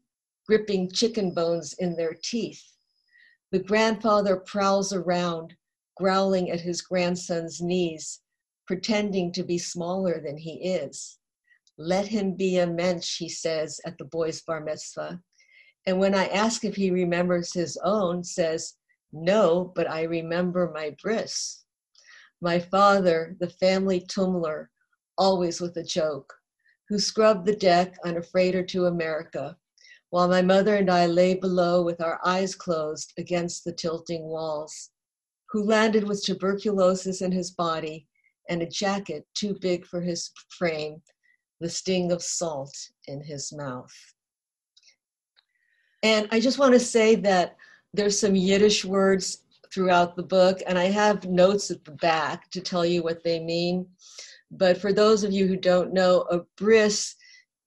gripping 0.47 0.91
chicken 0.91 1.33
bones 1.33 1.73
in 1.79 1.95
their 1.95 2.15
teeth. 2.23 2.63
The 3.51 3.59
grandfather 3.59 4.37
prowls 4.37 4.93
around, 4.93 5.55
growling 5.97 6.49
at 6.49 6.61
his 6.61 6.81
grandson's 6.81 7.61
knees, 7.61 8.21
pretending 8.67 9.31
to 9.33 9.43
be 9.43 9.57
smaller 9.57 10.21
than 10.21 10.37
he 10.37 10.53
is. 10.63 11.17
Let 11.77 12.07
him 12.07 12.35
be 12.35 12.57
a 12.57 12.67
mensch, 12.67 13.17
he 13.17 13.29
says 13.29 13.79
at 13.85 13.97
the 13.97 14.05
boy's 14.05 14.41
bar 14.41 14.61
mitzvah. 14.61 15.21
And 15.85 15.99
when 15.99 16.15
I 16.15 16.27
ask 16.27 16.63
if 16.63 16.75
he 16.75 16.89
remembers 16.89 17.53
his 17.53 17.77
own, 17.83 18.23
says, 18.23 18.75
no, 19.11 19.71
but 19.75 19.89
I 19.89 20.03
remember 20.03 20.71
my 20.73 20.95
bris. 21.01 21.63
My 22.41 22.59
father, 22.59 23.35
the 23.39 23.49
family 23.49 24.01
tumler, 24.01 24.67
always 25.17 25.61
with 25.61 25.77
a 25.77 25.83
joke, 25.83 26.33
who 26.89 26.99
scrubbed 26.99 27.45
the 27.45 27.55
deck 27.55 27.97
on 28.03 28.17
a 28.17 28.23
freighter 28.23 28.63
to 28.63 28.85
America, 28.85 29.57
while 30.09 30.27
my 30.27 30.41
mother 30.41 30.75
and 30.75 30.89
I 30.89 31.05
lay 31.05 31.33
below 31.33 31.83
with 31.83 32.01
our 32.01 32.19
eyes 32.25 32.55
closed 32.55 33.13
against 33.17 33.63
the 33.63 33.73
tilting 33.73 34.23
walls, 34.23 34.91
who 35.49 35.63
landed 35.63 36.07
with 36.07 36.23
tuberculosis 36.23 37.21
in 37.21 37.31
his 37.31 37.51
body 37.51 38.07
and 38.49 38.61
a 38.61 38.67
jacket 38.67 39.25
too 39.33 39.57
big 39.61 39.85
for 39.85 40.01
his 40.01 40.31
frame, 40.49 41.01
the 41.59 41.69
sting 41.69 42.11
of 42.11 42.21
salt 42.21 42.75
in 43.07 43.21
his 43.21 43.53
mouth. 43.53 43.93
And 46.03 46.27
I 46.31 46.39
just 46.39 46.59
want 46.59 46.73
to 46.73 46.79
say 46.79 47.15
that 47.15 47.55
there's 47.93 48.19
some 48.19 48.35
Yiddish 48.35 48.85
words 48.85 49.43
throughout 49.73 50.15
the 50.15 50.23
book, 50.23 50.61
and 50.67 50.77
I 50.77 50.85
have 50.85 51.25
notes 51.25 51.71
at 51.71 51.83
the 51.83 51.91
back 51.91 52.49
to 52.51 52.61
tell 52.61 52.85
you 52.85 53.03
what 53.03 53.23
they 53.23 53.39
mean. 53.39 53.87
But 54.51 54.77
for 54.77 54.93
those 54.93 55.23
of 55.23 55.31
you 55.31 55.47
who 55.47 55.57
don't 55.57 55.93
know, 55.93 56.21
a 56.29 56.41
bris 56.57 57.15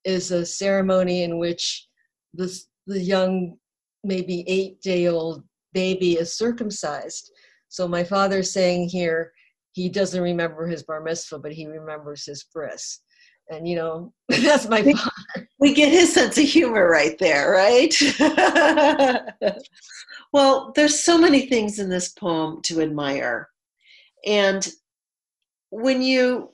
is 0.04 0.30
a 0.30 0.46
ceremony 0.46 1.22
in 1.22 1.38
which 1.38 1.88
the, 2.34 2.56
the 2.86 3.00
young, 3.00 3.56
maybe 4.04 4.44
eight 4.46 4.80
day 4.80 5.08
old 5.08 5.42
baby 5.72 6.14
is 6.14 6.32
circumcised. 6.36 7.32
So 7.68 7.86
my 7.86 8.04
father's 8.04 8.52
saying 8.52 8.88
here, 8.88 9.32
he 9.78 9.88
doesn't 9.88 10.22
remember 10.22 10.66
his 10.66 10.82
bar 10.82 11.00
mitzvah, 11.00 11.38
but 11.38 11.52
he 11.52 11.66
remembers 11.66 12.24
his 12.24 12.44
bris. 12.52 13.00
And 13.50 13.66
you 13.66 13.76
know, 13.76 14.12
that's 14.28 14.68
my. 14.68 14.94
We 15.60 15.72
get 15.72 15.92
his 15.92 16.12
sense 16.12 16.36
of 16.36 16.44
humor 16.44 16.88
right 16.88 17.16
there, 17.18 17.50
right? 17.50 17.94
well, 20.32 20.72
there's 20.74 21.02
so 21.02 21.16
many 21.16 21.46
things 21.46 21.78
in 21.78 21.88
this 21.88 22.10
poem 22.10 22.60
to 22.62 22.80
admire. 22.80 23.48
And 24.26 24.68
when 25.70 26.02
you 26.02 26.50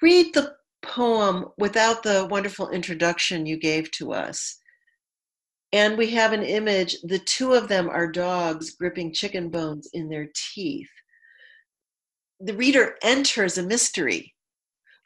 read 0.00 0.32
the 0.34 0.54
poem 0.82 1.46
without 1.58 2.02
the 2.02 2.26
wonderful 2.30 2.70
introduction 2.70 3.46
you 3.46 3.56
gave 3.56 3.90
to 3.92 4.12
us, 4.12 4.58
and 5.72 5.98
we 5.98 6.10
have 6.10 6.32
an 6.32 6.44
image, 6.44 6.96
the 7.02 7.18
two 7.18 7.52
of 7.52 7.66
them 7.66 7.88
are 7.88 8.06
dogs 8.10 8.76
gripping 8.76 9.12
chicken 9.12 9.48
bones 9.48 9.88
in 9.92 10.08
their 10.08 10.28
teeth. 10.54 10.88
The 12.40 12.54
reader 12.54 12.96
enters 13.02 13.58
a 13.58 13.62
mystery 13.62 14.34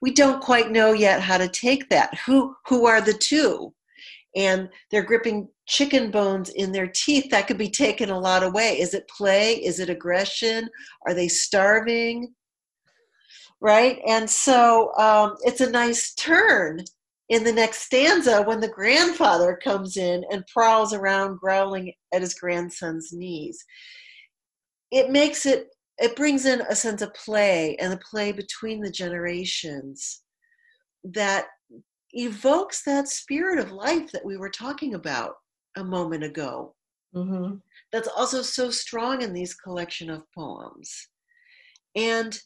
we 0.00 0.12
don't 0.12 0.42
quite 0.42 0.70
know 0.70 0.92
yet 0.92 1.20
how 1.20 1.38
to 1.38 1.48
take 1.48 1.88
that. 1.88 2.16
Who 2.26 2.54
who 2.66 2.86
are 2.86 3.00
the 3.00 3.14
two? 3.14 3.74
And 4.36 4.68
they're 4.90 5.02
gripping 5.02 5.48
chicken 5.66 6.10
bones 6.10 6.50
in 6.50 6.70
their 6.70 6.86
teeth. 6.86 7.30
That 7.30 7.46
could 7.48 7.58
be 7.58 7.70
taken 7.70 8.10
a 8.10 8.18
lot 8.18 8.42
of 8.42 8.54
way. 8.54 8.78
Is 8.80 8.94
it 8.94 9.08
play? 9.08 9.54
Is 9.54 9.80
it 9.80 9.90
aggression? 9.90 10.68
Are 11.06 11.14
they 11.14 11.28
starving? 11.28 12.34
Right? 13.60 13.98
And 14.06 14.28
so 14.28 14.94
um, 14.96 15.34
it's 15.40 15.60
a 15.60 15.70
nice 15.70 16.14
turn 16.14 16.84
in 17.30 17.42
the 17.42 17.52
next 17.52 17.78
stanza 17.82 18.42
when 18.42 18.60
the 18.60 18.68
grandfather 18.68 19.58
comes 19.62 19.96
in 19.96 20.24
and 20.30 20.46
prowls 20.46 20.94
around 20.94 21.38
growling 21.38 21.92
at 22.14 22.20
his 22.20 22.34
grandson's 22.34 23.12
knees. 23.12 23.64
It 24.92 25.10
makes 25.10 25.44
it 25.44 25.68
it 25.98 26.16
brings 26.16 26.46
in 26.46 26.60
a 26.62 26.74
sense 26.74 27.02
of 27.02 27.14
play 27.14 27.76
and 27.76 27.92
the 27.92 27.98
play 27.98 28.32
between 28.32 28.80
the 28.80 28.90
generations 28.90 30.22
that 31.04 31.46
evokes 32.12 32.82
that 32.84 33.08
spirit 33.08 33.58
of 33.58 33.72
life 33.72 34.10
that 34.12 34.24
we 34.24 34.36
were 34.36 34.50
talking 34.50 34.94
about 34.94 35.34
a 35.76 35.84
moment 35.84 36.24
ago. 36.24 36.74
Mm-hmm. 37.14 37.56
That's 37.92 38.08
also 38.08 38.42
so 38.42 38.70
strong 38.70 39.22
in 39.22 39.32
these 39.32 39.54
collection 39.54 40.10
of 40.10 40.30
poems. 40.34 41.08
And 41.96 42.38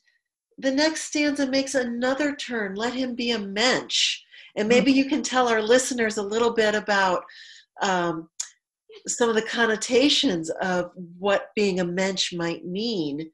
the 0.59 0.71
next 0.71 1.05
stanza 1.05 1.47
makes 1.47 1.75
another 1.75 2.35
turn. 2.35 2.75
Let 2.75 2.95
him 2.95 3.15
be 3.15 3.33
a 3.33 3.39
mensch. 3.39 4.21
And 4.57 4.69
maybe 4.69 4.93
mm-hmm. 4.93 4.99
you 4.99 5.05
can 5.07 5.23
tell 5.23 5.49
our 5.49 5.63
listeners 5.63 6.17
a 6.17 6.23
little 6.23 6.53
bit 6.53 6.75
about 6.75 7.25
um, 7.81 8.29
some 9.07 9.29
of 9.29 9.35
the 9.35 9.43
connotations 9.43 10.51
of 10.61 10.93
what 11.19 11.49
being 11.55 11.81
a 11.81 11.85
mensch 11.85 12.33
might 12.33 12.65
mean. 12.65 13.31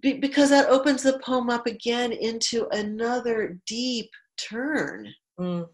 Be- 0.00 0.18
because 0.18 0.50
that 0.50 0.68
opens 0.68 1.02
the 1.02 1.18
poem 1.20 1.50
up 1.50 1.66
again 1.66 2.12
into 2.12 2.68
another 2.72 3.58
deep 3.66 4.10
turn. 4.36 5.12
Mm. 5.38 5.68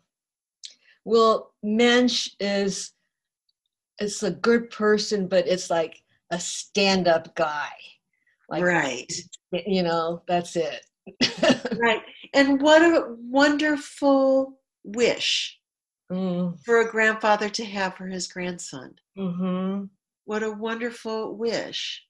well 1.05 1.53
mensch 1.63 2.31
is 2.41 2.93
it's 3.99 4.23
a 4.23 4.31
good 4.31 4.71
person 4.71 5.29
but 5.29 5.47
it's 5.47 5.69
like 5.69 6.01
a 6.31 6.41
stand-up 6.41 7.35
guy. 7.35 7.71
Like, 8.49 8.65
right. 8.65 9.13
you 9.53 9.83
know 9.83 10.23
that's 10.27 10.57
it. 10.57 10.85
Right. 11.79 12.03
And 12.35 12.61
what 12.61 12.83
a 12.83 13.17
wonderful 13.19 14.59
wish 14.85 15.59
mm. 16.11 16.59
for 16.65 16.81
a 16.81 16.91
grandfather 16.91 17.49
to 17.49 17.65
have 17.65 17.95
for 17.95 18.07
his 18.07 18.27
grandson. 18.27 18.95
Mm-hmm. 19.17 19.85
What 20.25 20.43
a 20.43 20.51
wonderful 20.51 21.37
wish. 21.37 22.03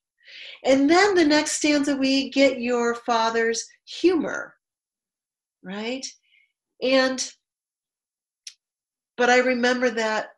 And 0.64 0.88
then 0.88 1.14
the 1.14 1.24
next 1.24 1.52
stanza, 1.52 1.96
we 1.96 2.30
get 2.30 2.60
your 2.60 2.94
father's 2.94 3.64
humor, 3.84 4.54
right? 5.62 6.06
And, 6.82 7.30
but 9.16 9.30
I 9.30 9.38
remember 9.38 9.90
that, 9.90 10.28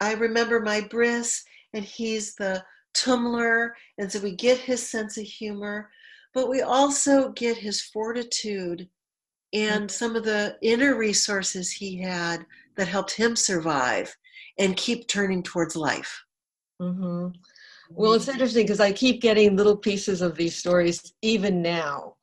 I 0.00 0.14
remember 0.14 0.60
my 0.60 0.82
bris, 0.82 1.42
and 1.72 1.84
he's 1.84 2.34
the 2.34 2.64
tumler, 2.94 3.70
and 3.98 4.10
so 4.10 4.20
we 4.20 4.36
get 4.36 4.58
his 4.58 4.86
sense 4.86 5.16
of 5.16 5.24
humor, 5.24 5.90
but 6.32 6.48
we 6.48 6.62
also 6.62 7.30
get 7.30 7.56
his 7.56 7.82
fortitude 7.82 8.88
and 9.52 9.84
mm. 9.84 9.90
some 9.90 10.16
of 10.16 10.24
the 10.24 10.56
inner 10.62 10.96
resources 10.96 11.70
he 11.70 11.96
had 12.00 12.44
that 12.76 12.88
helped 12.88 13.12
him 13.12 13.36
survive 13.36 14.14
and 14.58 14.76
keep 14.76 15.08
turning 15.08 15.42
towards 15.42 15.76
life. 15.76 16.24
Mm-hmm. 16.80 17.28
Well, 17.90 18.14
it's 18.14 18.28
interesting 18.28 18.64
because 18.64 18.80
I 18.80 18.92
keep 18.92 19.20
getting 19.20 19.56
little 19.56 19.76
pieces 19.76 20.22
of 20.22 20.36
these 20.36 20.56
stories 20.56 21.14
even 21.22 21.62
now. 21.62 22.14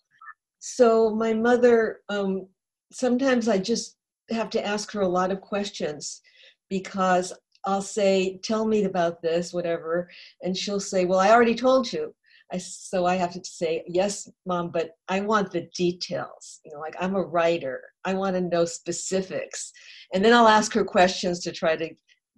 So, 0.59 1.13
my 1.15 1.33
mother, 1.33 2.01
um, 2.09 2.47
sometimes 2.91 3.47
I 3.47 3.57
just 3.57 3.97
have 4.29 4.49
to 4.51 4.65
ask 4.65 4.91
her 4.91 5.01
a 5.01 5.07
lot 5.07 5.31
of 5.31 5.41
questions 5.41 6.21
because 6.69 7.33
I'll 7.65 7.81
say, 7.81 8.39
Tell 8.43 8.65
me 8.65 8.83
about 8.83 9.21
this, 9.21 9.53
whatever. 9.53 10.09
And 10.41 10.55
she'll 10.55 10.79
say, 10.79 11.05
Well, 11.05 11.19
I 11.19 11.31
already 11.31 11.55
told 11.55 11.91
you. 11.91 12.13
I, 12.51 12.57
so 12.57 13.05
I 13.05 13.15
have 13.15 13.33
to 13.33 13.41
say, 13.43 13.83
yes, 13.87 14.29
mom, 14.45 14.71
but 14.71 14.91
I 15.07 15.21
want 15.21 15.51
the 15.51 15.69
details. 15.75 16.59
You 16.65 16.73
know, 16.73 16.79
like 16.79 16.95
I'm 16.99 17.15
a 17.15 17.23
writer. 17.23 17.81
I 18.03 18.13
want 18.13 18.35
to 18.35 18.41
know 18.41 18.65
specifics. 18.65 19.71
And 20.13 20.23
then 20.23 20.33
I'll 20.33 20.47
ask 20.47 20.73
her 20.73 20.83
questions 20.83 21.39
to 21.41 21.51
try 21.51 21.75
to 21.75 21.89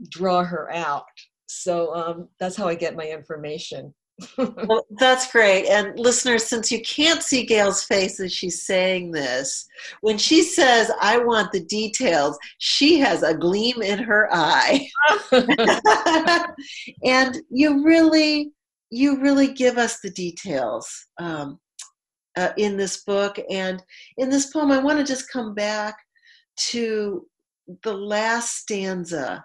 draw 0.09 0.43
her 0.43 0.71
out. 0.71 1.05
So 1.47 1.93
um, 1.95 2.29
that's 2.39 2.55
how 2.55 2.67
I 2.67 2.75
get 2.75 2.95
my 2.95 3.05
information. 3.05 3.93
well, 4.37 4.85
that's 4.99 5.31
great. 5.31 5.65
And 5.65 5.97
listeners, 5.99 6.45
since 6.45 6.71
you 6.71 6.81
can't 6.81 7.23
see 7.23 7.45
Gail's 7.45 7.83
face 7.83 8.19
as 8.19 8.31
she's 8.31 8.65
saying 8.65 9.11
this, 9.11 9.67
when 10.01 10.17
she 10.17 10.43
says, 10.43 10.91
I 11.01 11.17
want 11.17 11.51
the 11.51 11.63
details, 11.65 12.37
she 12.59 12.99
has 12.99 13.23
a 13.23 13.33
gleam 13.33 13.81
in 13.81 13.99
her 13.99 14.29
eye. 14.31 14.87
and 17.03 17.41
you 17.49 17.83
really 17.83 18.51
you 18.93 19.19
really 19.19 19.51
give 19.51 19.79
us 19.79 19.99
the 19.99 20.11
details 20.11 20.87
um, 21.17 21.59
uh, 22.37 22.49
in 22.57 22.77
this 22.77 23.03
book. 23.03 23.39
And 23.49 23.81
in 24.17 24.29
this 24.29 24.51
poem, 24.51 24.71
I 24.71 24.77
want 24.77 24.99
to 24.99 25.03
just 25.03 25.31
come 25.31 25.55
back 25.55 25.95
to 26.69 27.25
the 27.81 27.93
last 27.93 28.55
stanza 28.57 29.43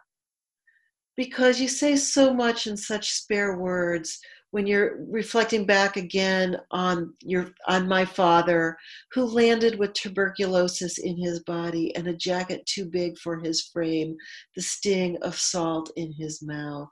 because 1.16 1.58
you 1.58 1.66
say 1.66 1.96
so 1.96 2.34
much 2.34 2.66
in 2.66 2.76
such 2.76 3.12
spare 3.12 3.56
words 3.56 4.18
when 4.50 4.66
you're 4.66 4.98
reflecting 5.08 5.64
back 5.64 5.96
again 5.96 6.58
on 6.70 7.14
your 7.22 7.48
on 7.68 7.88
my 7.88 8.04
father 8.04 8.76
who 9.12 9.24
landed 9.24 9.78
with 9.78 9.92
tuberculosis 9.94 10.98
in 10.98 11.16
his 11.16 11.40
body 11.44 11.94
and 11.96 12.06
a 12.06 12.14
jacket 12.14 12.64
too 12.66 12.86
big 12.86 13.16
for 13.18 13.38
his 13.38 13.68
frame 13.72 14.16
the 14.56 14.62
sting 14.62 15.16
of 15.22 15.38
salt 15.38 15.90
in 15.96 16.12
his 16.12 16.42
mouth 16.42 16.90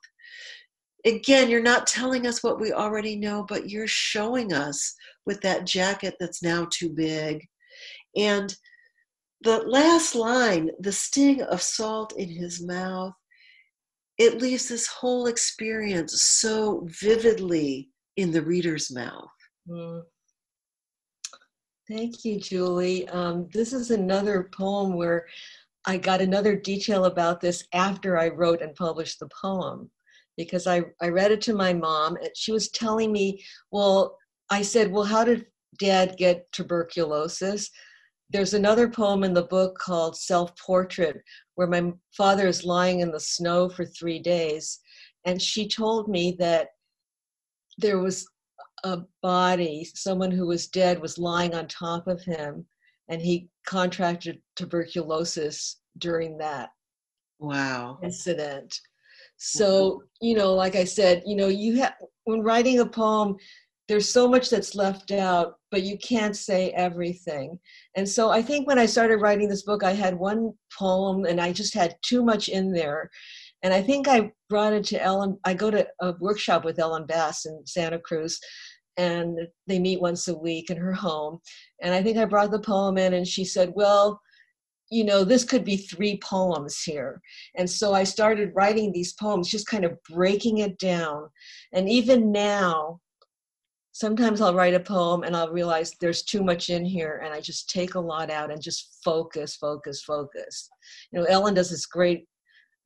again, 1.07 1.49
you're 1.49 1.63
not 1.63 1.87
telling 1.87 2.27
us 2.27 2.43
what 2.43 2.61
we 2.61 2.73
already 2.73 3.17
know, 3.17 3.45
but 3.49 3.71
you're 3.71 3.87
showing 3.87 4.53
us 4.53 4.95
with 5.25 5.41
that 5.43 5.65
jacket 5.65 6.17
that's 6.19 6.43
now 6.43 6.67
too 6.71 6.91
big. 6.91 7.47
And 8.17 8.55
the 9.43 9.59
last 9.59 10.15
line, 10.15 10.71
the 10.81 10.93
sting 10.93 11.43
of 11.43 11.63
salt 11.63 12.15
in 12.17 12.29
his 12.29 12.63
mouth, 12.63 13.15
it 14.19 14.41
leaves 14.41 14.69
this 14.69 14.87
whole 14.87 15.27
experience 15.27 16.23
so 16.23 16.87
vividly 17.01 17.91
in 18.17 18.33
the 18.33 18.43
reader's 18.43 18.91
mouth. 18.91 19.31
Mm. 19.69 20.03
Thank 21.89 22.25
you, 22.25 22.41
Julie. 22.41 23.07
Um, 23.11 23.49
this 23.53 23.73
is 23.73 23.93
another 23.93 24.51
poem 24.57 24.95
where 24.95 25.27
I 25.85 25.99
got 25.99 26.21
another 26.21 26.57
detail 26.57 27.05
about 27.05 27.41
this 27.41 27.63
after 27.73 28.19
I 28.19 28.29
wrote 28.29 28.61
and 28.61 28.75
published 28.75 29.21
the 29.21 29.29
poem 29.41 29.89
because 30.37 30.67
I, 30.67 30.83
I 31.01 31.09
read 31.09 31.33
it 31.33 31.41
to 31.43 31.55
my 31.55 31.73
mom 31.73 32.17
and 32.17 32.31
she 32.35 32.53
was 32.53 32.69
telling 32.69 33.13
me, 33.13 33.43
well, 33.71 34.17
I 34.51 34.63
said, 34.63 34.91
well, 34.93 35.05
how 35.05 35.25
did 35.25 35.47
dad 35.79 36.17
get 36.17 36.51
tuberculosis? 36.53 37.71
There's 38.31 38.55
another 38.55 38.89
poem 38.89 39.25
in 39.25 39.35
the 39.35 39.45
book 39.45 39.79
called 39.79 40.17
Self 40.17 40.57
Portrait 40.57 41.23
where 41.55 41.67
my 41.67 41.93
father 42.17 42.47
is 42.47 42.65
lying 42.65 43.01
in 43.01 43.13
the 43.13 43.21
snow 43.21 43.69
for 43.69 43.85
three 43.85 44.19
days. 44.19 44.81
And 45.25 45.41
she 45.41 45.69
told 45.69 46.09
me 46.09 46.37
that 46.39 46.69
there 47.79 47.99
was 47.99 48.27
a 48.85 49.01
body, 49.23 49.89
someone 49.95 50.31
who 50.31 50.47
was 50.47 50.69
dead 50.69 51.01
was 51.01 51.19
lying 51.19 51.55
on 51.55 51.67
top 51.67 52.07
of 52.07 52.23
him, 52.23 52.67
and 53.09 53.21
he 53.21 53.49
contracted 53.67 54.41
tuberculosis 54.55 55.81
during 55.99 56.39
that 56.39 56.71
Wow. 57.39 57.99
incident. 58.03 58.79
So, 59.39 60.03
you 60.21 60.35
know, 60.35 60.55
like 60.55 60.77
I 60.77 60.85
said, 60.85 61.23
you 61.27 61.37
know, 61.37 61.49
you 61.49 61.77
have 61.77 61.95
when 62.25 62.41
writing 62.41 62.81
a 62.81 62.87
poem, 62.87 63.37
there's 63.89 64.11
so 64.11 64.29
much 64.29 64.51
that's 64.51 64.75
left 64.75 65.13
out, 65.13 65.55
but 65.71 65.83
you 65.83 65.97
can't 65.99 66.37
say 66.37 66.71
everything. 66.71 67.59
And 67.95 68.09
so 68.09 68.31
I 68.31 68.43
think 68.43 68.67
when 68.67 68.79
I 68.79 68.87
started 68.87 69.21
writing 69.21 69.49
this 69.49 69.63
book, 69.63 69.85
I 69.85 69.93
had 69.93 70.19
one 70.19 70.53
poem 70.77 71.25
and 71.25 71.41
I 71.41 71.53
just 71.53 71.73
had 71.73 71.95
too 72.03 72.25
much 72.25 72.49
in 72.49 72.73
there. 72.73 73.11
And 73.63 73.73
I 73.73 73.83
think 73.83 74.09
I 74.09 74.33
brought 74.49 74.73
it 74.73 74.85
to 74.87 75.03
Ellen. 75.03 75.39
I 75.45 75.55
go 75.55 75.71
to 75.71 75.87
a 76.01 76.15
workshop 76.21 76.65
with 76.65 76.79
Ellen 76.79 77.07
Bass 77.07 77.47
in 77.47 77.63
Santa 77.65 77.99
Cruz, 77.99 78.39
and 78.97 79.39
they 79.67 79.79
meet 79.79 80.01
once 80.01 80.29
a 80.29 80.37
week 80.37 80.71
in 80.71 80.77
her 80.77 80.93
home. 80.93 81.39
And 81.83 81.95
I 81.95 82.03
think 82.03 82.19
I 82.19 82.25
brought 82.27 82.51
the 82.51 82.61
poem 82.61 82.99
in, 82.99 83.15
and 83.15 83.27
she 83.27 83.45
said, 83.45 83.73
Well, 83.75 84.21
you 84.91 85.05
know, 85.05 85.25
this 85.25 85.45
could 85.45 85.65
be 85.65 85.77
three 85.77 86.19
poems 86.19 86.83
here. 86.83 87.21
And 87.57 87.69
so 87.69 87.93
I 87.93 88.05
started 88.05 88.53
writing 88.55 88.93
these 88.93 89.15
poems, 89.15 89.49
just 89.49 89.67
kind 89.67 89.85
of 89.85 90.01
breaking 90.05 90.59
it 90.59 90.79
down. 90.79 91.29
And 91.73 91.89
even 91.89 92.31
now, 92.31 93.01
sometimes 93.93 94.41
I'll 94.41 94.55
write 94.55 94.75
a 94.75 94.81
poem 94.81 95.23
and 95.23 95.37
I'll 95.37 95.51
realize 95.51 95.93
there's 96.01 96.23
too 96.23 96.45
much 96.45 96.71
in 96.71 96.85
here, 96.85 97.23
and 97.25 97.33
I 97.33 97.41
just 97.41 97.71
take 97.71 97.95
a 97.95 98.01
lot 98.01 98.31
out 98.31 98.53
and 98.53 98.61
just 98.61 99.01
focus, 99.03 99.57
focus, 99.57 100.03
focus. 100.03 100.69
You 101.11 101.21
know, 101.21 101.27
Ellen 101.27 101.55
does 101.55 101.71
this 101.71 101.87
great 101.87 102.27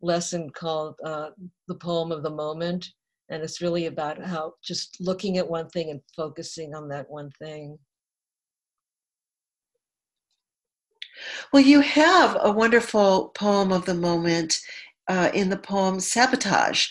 lesson 0.01 0.51
called 0.51 0.95
uh, 1.05 1.31
The 1.69 1.75
Poem 1.75 2.13
of 2.13 2.23
the 2.23 2.31
Moment. 2.31 2.89
And 3.29 3.45
it's 3.45 3.61
really 3.61 3.87
about 3.87 4.21
how 4.23 4.55
just 4.63 4.97
looking 5.01 5.39
at 5.39 5.49
one 5.49 5.69
thing 5.69 5.91
and 5.91 6.01
focusing 6.17 6.75
on 6.75 6.89
that 6.89 7.09
one 7.09 7.31
thing. 7.39 7.79
Well, 11.53 11.63
you 11.63 11.81
have 11.81 12.37
a 12.41 12.53
wonderful 12.53 13.31
poem 13.31 13.73
of 13.73 13.85
the 13.85 13.95
moment 13.95 14.61
uh, 15.09 15.31
in 15.35 15.49
the 15.49 15.57
poem 15.57 16.01
Sabotage. 16.01 16.89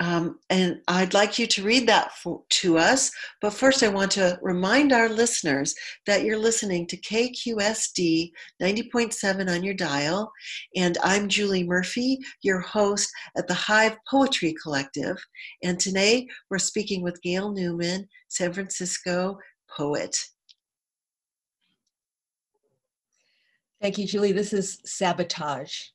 Um, 0.00 0.38
and 0.48 0.80
I'd 0.86 1.14
like 1.14 1.38
you 1.38 1.46
to 1.48 1.64
read 1.64 1.88
that 1.88 2.12
for, 2.12 2.42
to 2.50 2.78
us. 2.78 3.10
But 3.40 3.52
first, 3.52 3.82
I 3.82 3.88
want 3.88 4.12
to 4.12 4.38
remind 4.42 4.92
our 4.92 5.08
listeners 5.08 5.74
that 6.06 6.22
you're 6.22 6.38
listening 6.38 6.86
to 6.86 6.96
KSQD 6.96 8.30
90.7 8.62 9.50
on 9.52 9.64
your 9.64 9.74
dial. 9.74 10.30
And 10.76 10.98
I'm 11.02 11.28
Julie 11.28 11.64
Murphy, 11.64 12.18
your 12.42 12.60
host 12.60 13.10
at 13.36 13.48
the 13.48 13.54
Hive 13.54 13.96
Poetry 14.08 14.54
Collective. 14.62 15.16
And 15.64 15.80
today 15.80 16.28
we're 16.48 16.58
speaking 16.58 17.02
with 17.02 17.20
Gail 17.22 17.50
Newman, 17.50 18.08
San 18.28 18.52
Francisco 18.52 19.38
poet. 19.76 20.16
Thank 23.80 23.96
you, 23.96 24.08
Julie. 24.08 24.32
This 24.32 24.52
is 24.52 24.80
Sabotage, 24.84 25.90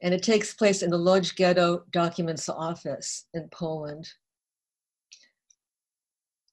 and 0.00 0.14
it 0.14 0.22
takes 0.22 0.54
place 0.54 0.82
in 0.82 0.88
the 0.88 0.96
Lodz 0.96 1.32
Ghetto 1.32 1.84
Documents 1.90 2.48
Office 2.48 3.26
in 3.34 3.46
Poland. 3.50 4.10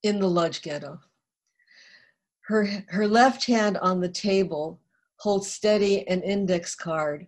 In 0.04 0.20
the 0.20 0.28
Lodz 0.28 0.60
Ghetto. 0.60 1.00
Her, 2.42 2.68
her 2.90 3.08
left 3.08 3.46
hand 3.46 3.78
on 3.78 4.02
the 4.02 4.10
table 4.10 4.82
holds 5.20 5.50
steady 5.50 6.06
an 6.10 6.22
index 6.22 6.76
card, 6.76 7.28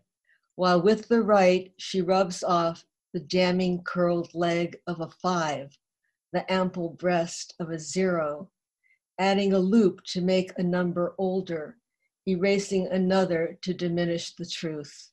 while 0.55 0.81
with 0.81 1.07
the 1.07 1.21
right 1.21 1.71
she 1.77 2.01
rubs 2.01 2.43
off 2.43 2.83
the 3.13 3.21
damning 3.21 3.83
curled 3.83 4.35
leg 4.35 4.77
of 4.85 4.99
a 4.99 5.07
five, 5.07 5.77
the 6.33 6.51
ample 6.51 6.89
breast 6.89 7.53
of 7.61 7.69
a 7.69 7.79
zero, 7.79 8.49
adding 9.17 9.53
a 9.53 9.59
loop 9.59 10.03
to 10.07 10.19
make 10.19 10.51
a 10.57 10.63
number 10.63 11.15
older 11.17 11.77
erasing 12.29 12.87
another 12.87 13.57
to 13.61 13.73
diminish 13.73 14.35
the 14.35 14.45
truth. 14.45 15.11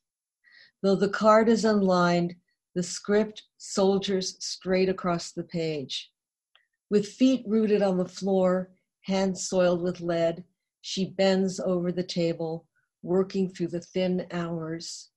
Though 0.81 0.95
the 0.95 1.09
card 1.09 1.49
is 1.49 1.65
unlined, 1.65 2.35
the 2.75 2.83
script 2.83 3.43
soldiers 3.57 4.37
straight 4.39 4.89
across 4.89 5.31
the 5.31 5.43
page. 5.43 6.11
With 6.89 7.07
feet 7.07 7.43
rooted 7.47 7.81
on 7.81 7.97
the 7.97 8.07
floor, 8.07 8.71
hands 9.01 9.47
soiled 9.47 9.81
with 9.81 9.99
lead, 9.99 10.43
she 10.81 11.05
bends 11.05 11.59
over 11.59 11.91
the 11.91 12.03
table, 12.03 12.67
working 13.01 13.49
through 13.49 13.69
the 13.69 13.81
thin 13.81 14.27
hours. 14.31 15.09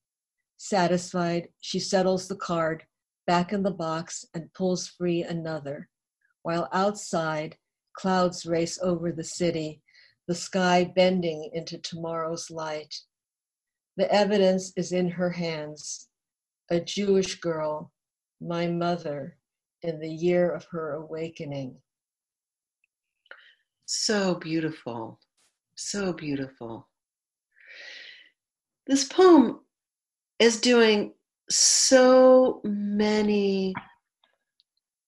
Satisfied, 0.56 1.48
she 1.60 1.78
settles 1.78 2.26
the 2.26 2.36
card 2.36 2.84
back 3.26 3.52
in 3.52 3.62
the 3.62 3.70
box 3.70 4.24
and 4.34 4.52
pulls 4.54 4.88
free 4.88 5.22
another, 5.22 5.88
while 6.42 6.68
outside, 6.72 7.56
clouds 7.92 8.46
race 8.46 8.78
over 8.82 9.12
the 9.12 9.24
city 9.24 9.82
the 10.30 10.34
sky 10.36 10.84
bending 10.94 11.50
into 11.54 11.76
tomorrow's 11.78 12.52
light. 12.52 12.94
The 13.96 14.08
evidence 14.14 14.72
is 14.76 14.92
in 14.92 15.10
her 15.10 15.30
hands. 15.30 16.06
A 16.70 16.78
Jewish 16.78 17.40
girl, 17.40 17.90
my 18.40 18.68
mother, 18.68 19.36
in 19.82 19.98
the 19.98 20.08
year 20.08 20.48
of 20.48 20.64
her 20.70 20.92
awakening. 20.92 21.74
So 23.86 24.36
beautiful. 24.36 25.18
So 25.74 26.12
beautiful. 26.12 26.86
This 28.86 29.02
poem 29.02 29.58
is 30.38 30.60
doing 30.60 31.12
so 31.50 32.60
many 32.62 33.74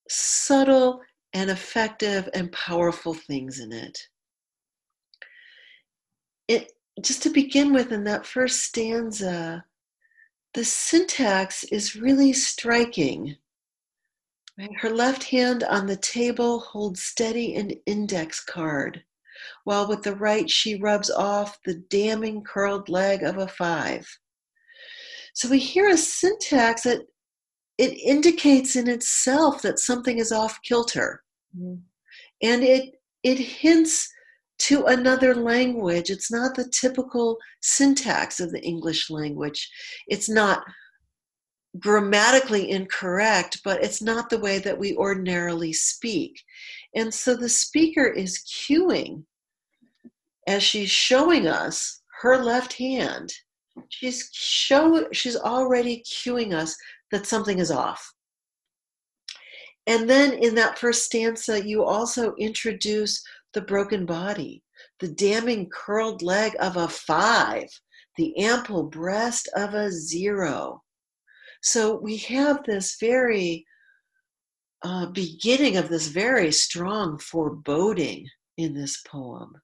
subtle 0.09 1.01
and 1.33 1.49
effective 1.49 2.29
and 2.35 2.51
powerful 2.51 3.15
things 3.15 3.61
in 3.61 3.71
it 3.71 3.97
it 6.49 6.73
just 7.01 7.23
to 7.23 7.31
begin 7.31 7.73
with 7.73 7.93
in 7.93 8.05
that 8.05 8.27
first 8.27 8.63
stanza 8.63 9.65
the 10.55 10.65
syntax 10.65 11.65
is 11.65 11.97
really 11.97 12.33
striking 12.33 13.37
right? 14.59 14.71
her 14.81 14.91
left 14.91 15.25
hand 15.25 15.63
on 15.65 15.87
the 15.87 15.97
table 15.97 16.61
holds 16.61 17.03
steady 17.03 17.55
an 17.55 17.71
index 17.87 18.41
card 18.45 19.03
while 19.65 19.89
with 19.89 20.03
the 20.03 20.15
right 20.17 20.49
she 20.51 20.77
rubs 20.77 21.11
off 21.11 21.59
the 21.65 21.75
damning 21.89 22.43
curled 22.43 22.89
leg 22.89 23.23
of 23.23 23.39
a 23.39 23.49
five 23.49 24.07
so 25.35 25.49
we 25.49 25.59
hear 25.59 25.89
a 25.89 25.97
syntax 25.97 26.83
that 26.83 27.01
it 27.79 27.95
indicates 27.99 28.77
in 28.77 28.89
itself 28.89 29.63
that 29.63 29.79
something 29.79 30.19
is 30.19 30.31
off 30.31 30.61
kilter 30.63 31.23
mm-hmm. 31.57 31.81
and 32.43 32.63
it 32.63 32.95
it 33.23 33.39
hints 33.39 34.12
to 34.63 34.85
another 34.87 35.35
language. 35.35 36.09
It's 36.09 36.31
not 36.31 36.55
the 36.55 36.69
typical 36.69 37.37
syntax 37.63 38.39
of 38.39 38.53
the 38.53 38.63
English 38.63 39.11
language. 39.11 39.69
It's 40.07 40.29
not 40.29 40.63
grammatically 41.79 42.71
incorrect, 42.71 43.61
but 43.65 43.83
it's 43.83 44.01
not 44.01 44.31
the 44.31 44.39
way 44.39 44.59
that 44.61 44.79
we 44.79 44.97
ordinarily 44.97 45.73
speak. 45.73 46.41
And 46.95 47.13
so 47.13 47.35
the 47.35 47.49
speaker 47.49 48.07
is 48.07 48.45
cueing 48.47 49.25
as 50.47 50.63
she's 50.63 50.91
showing 50.91 51.49
us 51.49 52.03
her 52.21 52.37
left 52.37 52.75
hand. 52.75 53.33
She's 53.89 54.29
show 54.33 55.09
she's 55.13 55.37
already 55.37 56.05
cueing 56.07 56.53
us 56.53 56.77
that 57.11 57.27
something 57.27 57.59
is 57.59 57.71
off. 57.71 58.13
And 59.89 60.09
then 60.09 60.35
in 60.35 60.55
that 60.55 60.79
first 60.79 61.05
stanza, 61.05 61.67
you 61.67 61.83
also 61.83 62.35
introduce 62.37 63.25
the 63.55 63.61
broken 63.61 64.07
body, 64.07 64.63
the 65.01 65.09
damning 65.09 65.69
curled 65.71 66.23
leg 66.23 66.55
of 66.61 66.77
a 66.77 66.89
five, 66.89 67.69
the 68.17 68.37
ample 68.39 68.85
breast 68.85 69.49
of 69.57 69.75
a 69.75 69.91
zero. 69.91 70.83
So 71.63 71.97
we 71.97 72.17
have 72.19 72.65
this 72.65 72.97
very 73.01 73.65
uh, 74.83 75.07
beginning 75.07 75.77
of 75.77 75.89
this 75.89 76.09
very 76.09 76.51
strong 76.53 77.19
foreboding 77.19 78.27
in 78.57 78.75
this 78.75 79.01
poem. 79.03 79.55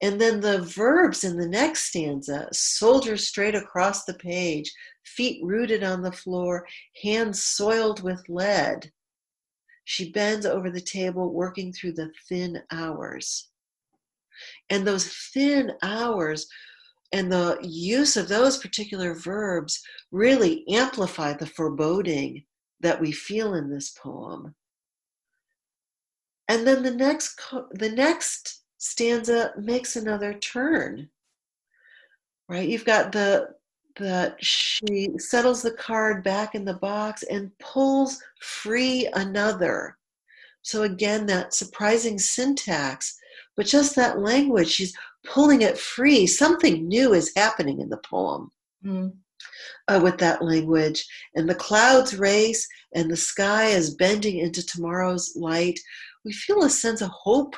And 0.00 0.20
then 0.20 0.40
the 0.40 0.62
verbs 0.62 1.24
in 1.24 1.36
the 1.36 1.48
next 1.48 1.84
stanza 1.84 2.48
soldier 2.52 3.16
straight 3.16 3.54
across 3.54 4.04
the 4.04 4.14
page, 4.14 4.70
feet 5.04 5.40
rooted 5.44 5.84
on 5.84 6.02
the 6.02 6.12
floor, 6.12 6.66
hands 7.02 7.42
soiled 7.42 8.02
with 8.02 8.20
lead. 8.28 8.90
She 9.84 10.10
bends 10.10 10.46
over 10.46 10.70
the 10.70 10.80
table, 10.80 11.32
working 11.32 11.72
through 11.72 11.92
the 11.92 12.10
thin 12.28 12.62
hours. 12.70 13.48
And 14.70 14.86
those 14.86 15.06
thin 15.32 15.72
hours 15.82 16.46
and 17.12 17.30
the 17.30 17.58
use 17.62 18.16
of 18.16 18.28
those 18.28 18.56
particular 18.58 19.14
verbs 19.14 19.82
really 20.10 20.64
amplify 20.68 21.34
the 21.34 21.46
foreboding 21.46 22.44
that 22.80 23.00
we 23.00 23.12
feel 23.12 23.54
in 23.54 23.70
this 23.70 23.90
poem. 23.90 24.54
And 26.48 26.66
then 26.66 26.82
the 26.82 26.90
next 26.90 27.40
the 27.72 27.90
next 27.90 28.62
stanza 28.78 29.52
makes 29.56 29.96
another 29.96 30.34
turn. 30.34 31.08
Right? 32.48 32.68
You've 32.68 32.84
got 32.84 33.12
the 33.12 33.54
that 33.96 34.42
she 34.42 35.10
settles 35.18 35.62
the 35.62 35.72
card 35.72 36.22
back 36.24 36.54
in 36.54 36.64
the 36.64 36.74
box 36.74 37.22
and 37.24 37.56
pulls 37.58 38.22
free 38.40 39.08
another, 39.14 39.98
So, 40.62 40.84
again, 40.84 41.26
that 41.26 41.54
surprising 41.54 42.18
syntax, 42.18 43.18
but 43.56 43.66
just 43.66 43.96
that 43.96 44.20
language, 44.20 44.68
she's 44.68 44.96
pulling 45.26 45.62
it 45.62 45.76
free. 45.76 46.26
Something 46.26 46.86
new 46.88 47.14
is 47.14 47.32
happening 47.36 47.80
in 47.80 47.88
the 47.88 47.98
poem. 47.98 48.50
Mm. 48.84 49.12
Uh, 49.88 50.00
with 50.02 50.18
that 50.18 50.40
language, 50.40 51.04
and 51.34 51.50
the 51.50 51.54
clouds 51.54 52.16
race, 52.16 52.66
and 52.94 53.10
the 53.10 53.16
sky 53.16 53.66
is 53.66 53.96
bending 53.96 54.38
into 54.38 54.64
tomorrow's 54.64 55.34
light. 55.36 55.78
We 56.24 56.32
feel 56.32 56.62
a 56.62 56.70
sense 56.70 57.00
of 57.00 57.10
hope 57.10 57.56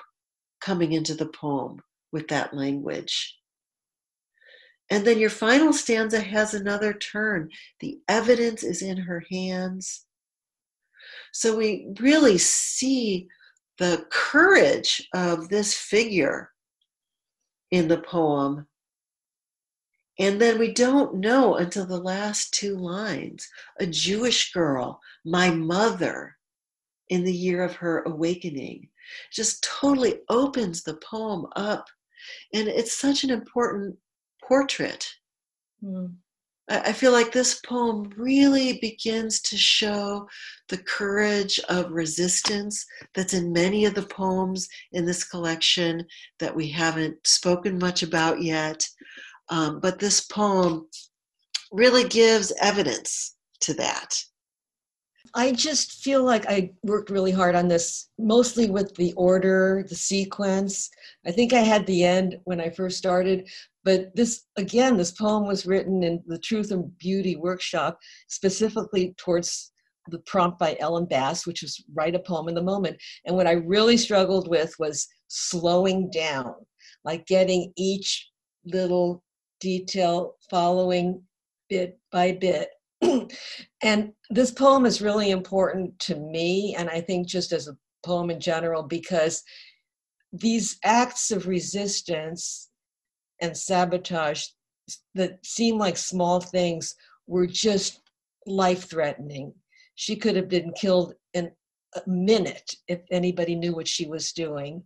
coming 0.61 0.93
into 0.93 1.15
the 1.15 1.27
poem 1.27 1.83
with 2.11 2.27
that 2.29 2.55
language. 2.55 3.37
And 4.91 5.07
then 5.07 5.19
your 5.19 5.31
final 5.31 5.73
stanza 5.73 6.21
has 6.21 6.55
another 6.55 6.93
turn. 6.93 7.49
The 7.81 7.99
evidence 8.09 8.63
is 8.63 8.83
in 8.83 8.99
her 8.99 9.25
hands. 9.31 10.05
So 11.33 11.57
we 11.57 11.89
really 12.01 12.39
see 12.39 13.29
the 13.79 14.07
courage 14.11 15.09
of 15.15 15.49
this 15.49 15.75
figure 15.75 16.51
in 17.71 17.89
the 17.89 17.99
poem. 17.99 18.67
And 20.19 20.41
then 20.41 20.59
we 20.59 20.73
don't 20.73 21.17
know 21.17 21.57
until 21.57 21.87
the 21.87 22.01
last 22.01 22.55
two 22.55 22.77
lines 22.77 23.49
a 23.81 23.87
Jewish 23.87 24.53
girl, 24.53 25.01
my 25.25 25.51
mother, 25.51 26.37
in 27.09 27.25
the 27.25 27.33
year 27.33 27.65
of 27.65 27.75
her 27.77 28.03
awakening, 28.03 28.89
just 29.33 29.65
totally 29.65 30.21
opens 30.29 30.83
the 30.83 30.95
poem 30.97 31.47
up. 31.57 31.87
And 32.55 32.69
it's 32.69 32.97
such 32.97 33.25
an 33.25 33.31
important 33.31 33.97
portrait. 34.47 35.09
Mm. 35.83 36.15
I 36.67 36.95
feel 36.95 37.13
like 37.13 37.31
this 37.31 37.61
poem 37.61 38.11
really 38.17 38.79
begins 38.81 39.43
to 39.43 39.57
show 39.57 40.27
the 40.71 40.79
courage 40.79 41.61
of 41.69 41.91
resistance 41.91 42.87
that's 43.15 43.35
in 43.35 43.53
many 43.53 43.85
of 43.85 43.95
the 43.95 44.07
poems 44.07 44.67
in 44.93 45.05
this 45.05 45.25
collection 45.25 46.07
that 46.41 46.57
we 46.57 46.69
haven't 46.69 47.19
spoken 47.27 47.79
much 47.79 48.03
about 48.03 48.41
yet. 48.41 48.83
Um, 49.51 49.79
but 49.79 49.99
this 49.99 50.23
poem 50.23 50.87
really 51.71 52.09
gives 52.09 52.51
evidence 52.63 53.37
to 53.61 53.75
that. 53.75 54.15
I 55.35 55.53
just 55.53 56.03
feel 56.03 56.23
like 56.23 56.47
I 56.49 56.71
worked 56.83 57.11
really 57.11 57.33
hard 57.33 57.57
on 57.57 57.69
this, 57.69 58.09
mostly 58.19 58.71
with 58.71 58.95
the 58.95 59.13
order, 59.15 59.85
the 59.89 59.97
sequence. 59.97 60.89
I 61.27 61.33
think 61.33 61.53
I 61.53 61.61
had 61.61 61.85
the 61.87 62.05
end 62.05 62.39
when 62.45 62.61
I 62.61 62.71
first 62.71 62.97
started, 62.97 63.49
but 63.85 64.15
this, 64.17 64.45
again, 64.57 64.97
this 64.97 65.13
poem 65.13 65.47
was 65.47 65.67
written 65.67 66.03
in 66.03 66.23
the 66.27 66.39
Truth 66.39 66.71
and 66.71 66.97
Beauty 66.99 67.37
workshop 67.37 67.99
specifically 68.29 69.15
towards 69.19 69.73
the 70.09 70.19
prompt 70.21 70.59
by 70.59 70.77
Ellen 70.81 71.07
Bass, 71.07 71.47
which 71.47 71.63
was 71.63 71.83
write 71.95 72.15
a 72.15 72.19
poem 72.19 72.49
in 72.49 72.55
the 72.55 72.63
moment. 72.63 72.97
And 73.25 73.37
what 73.37 73.47
I 73.47 73.53
really 73.53 73.97
struggled 73.97 74.49
with 74.49 74.75
was 74.79 75.07
slowing 75.29 76.11
down, 76.11 76.55
like 77.05 77.27
getting 77.27 77.73
each 77.77 78.31
little 78.65 79.23
detail 79.61 80.35
following 80.51 81.23
bit 81.69 81.99
by 82.11 82.33
bit. 82.33 82.71
and 83.83 84.13
this 84.31 84.51
poem 84.51 84.87
is 84.87 85.03
really 85.03 85.31
important 85.31 85.99
to 86.01 86.17
me, 86.17 86.75
and 86.77 86.89
I 86.89 87.01
think 87.01 87.27
just 87.27 87.53
as 87.53 87.69
a 87.69 87.77
poem 88.05 88.31
in 88.31 88.41
general, 88.41 88.83
because 88.83 89.43
these 90.33 90.79
acts 90.85 91.31
of 91.31 91.47
resistance 91.47 92.71
and 93.45 93.57
sabotage 93.57 94.47
that 95.15 95.39
seemed 95.45 95.79
like 95.79 95.97
small 95.97 96.41
things 96.41 96.95
were 97.27 97.47
just 97.47 98.01
life 98.47 98.89
threatening. 98.89 99.53
She 99.97 100.17
could 100.17 100.35
have 100.37 100.49
been 100.49 100.73
killed 100.73 101.15
in 101.35 101.51
a 101.95 102.01
minute 102.09 102.75
if 102.89 103.01
anybody 103.11 103.55
knew 103.55 103.75
what 103.75 103.87
she 103.87 104.07
was 104.07 104.33
doing. 104.33 104.83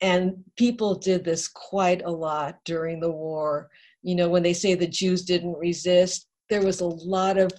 And 0.00 0.34
people 0.56 0.96
did 0.96 1.24
this 1.24 1.46
quite 1.46 2.02
a 2.04 2.10
lot 2.10 2.58
during 2.64 2.98
the 2.98 3.10
war. 3.10 3.70
You 4.02 4.16
know, 4.16 4.28
when 4.28 4.42
they 4.42 4.52
say 4.52 4.74
the 4.74 4.86
Jews 4.86 5.24
didn't 5.24 5.56
resist, 5.58 6.26
there 6.50 6.62
was 6.64 6.80
a 6.80 6.86
lot 6.86 7.38
of 7.38 7.52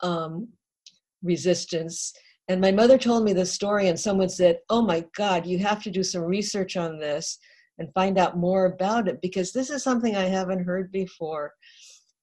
um, 0.00 0.48
resistance. 1.22 2.14
And 2.48 2.58
my 2.58 2.72
mother 2.72 2.96
told 2.96 3.24
me 3.24 3.34
this 3.34 3.52
story, 3.52 3.88
and 3.88 4.00
someone 4.00 4.30
said, 4.30 4.60
Oh 4.70 4.80
my 4.80 5.04
God, 5.14 5.46
you 5.46 5.58
have 5.58 5.82
to 5.82 5.90
do 5.90 6.02
some 6.02 6.22
research 6.22 6.78
on 6.78 6.98
this 6.98 7.38
and 7.78 7.92
find 7.94 8.18
out 8.18 8.36
more 8.36 8.66
about 8.66 9.08
it 9.08 9.20
because 9.22 9.52
this 9.52 9.70
is 9.70 9.82
something 9.82 10.16
I 10.16 10.24
haven't 10.24 10.64
heard 10.64 10.90
before. 10.90 11.52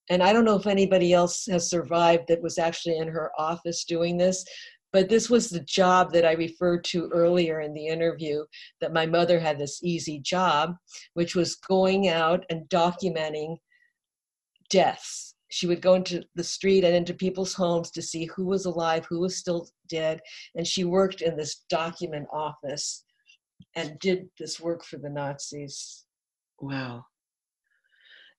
And 0.10 0.22
I 0.22 0.34
don't 0.34 0.46
know 0.46 0.58
if 0.58 0.68
anybody 0.68 1.14
else 1.14 1.46
has 1.48 1.70
survived 1.70 2.26
that 2.28 2.42
was 2.42 2.58
actually 2.58 2.98
in 2.98 3.08
her 3.08 3.32
office 3.40 3.86
doing 3.86 4.18
this, 4.18 4.46
but 4.94 5.10
this 5.10 5.30
was 5.30 5.50
the 5.50 5.62
job 5.62 6.14
that 6.14 6.26
I 6.26 6.34
referred 6.34 6.84
to 6.86 7.10
earlier 7.12 7.62
in 7.62 7.74
the 7.74 7.88
interview 7.88 8.44
that 8.82 8.94
my 8.94 9.06
mother 9.06 9.40
had 9.40 9.58
this 9.58 9.84
easy 9.84 10.20
job, 10.20 10.76
which 11.16 11.36
was 11.36 11.56
going 11.56 12.08
out 12.08 12.46
and 12.50 12.70
documenting 12.70 13.58
deaths. 14.70 15.36
She 15.50 15.68
would 15.68 15.82
go 15.82 15.96
into 15.96 16.24
the 16.36 16.44
street 16.44 16.84
and 16.84 16.96
into 16.96 17.14
people's 17.14 17.54
homes 17.54 17.92
to 17.92 18.02
see 18.02 18.26
who 18.26 18.46
was 18.46 18.66
alive, 18.66 19.06
who 19.10 19.20
was 19.20 19.38
still 19.38 19.70
dead, 19.88 20.20
and 20.56 20.68
she 20.68 20.84
worked 20.84 21.22
in 21.22 21.36
this 21.36 21.64
document 21.70 22.28
office 22.32 23.05
and 23.76 24.00
did 24.00 24.30
this 24.40 24.60
work 24.60 24.84
for 24.84 24.98
the 24.98 25.10
Nazis. 25.10 26.06
Wow. 26.60 27.06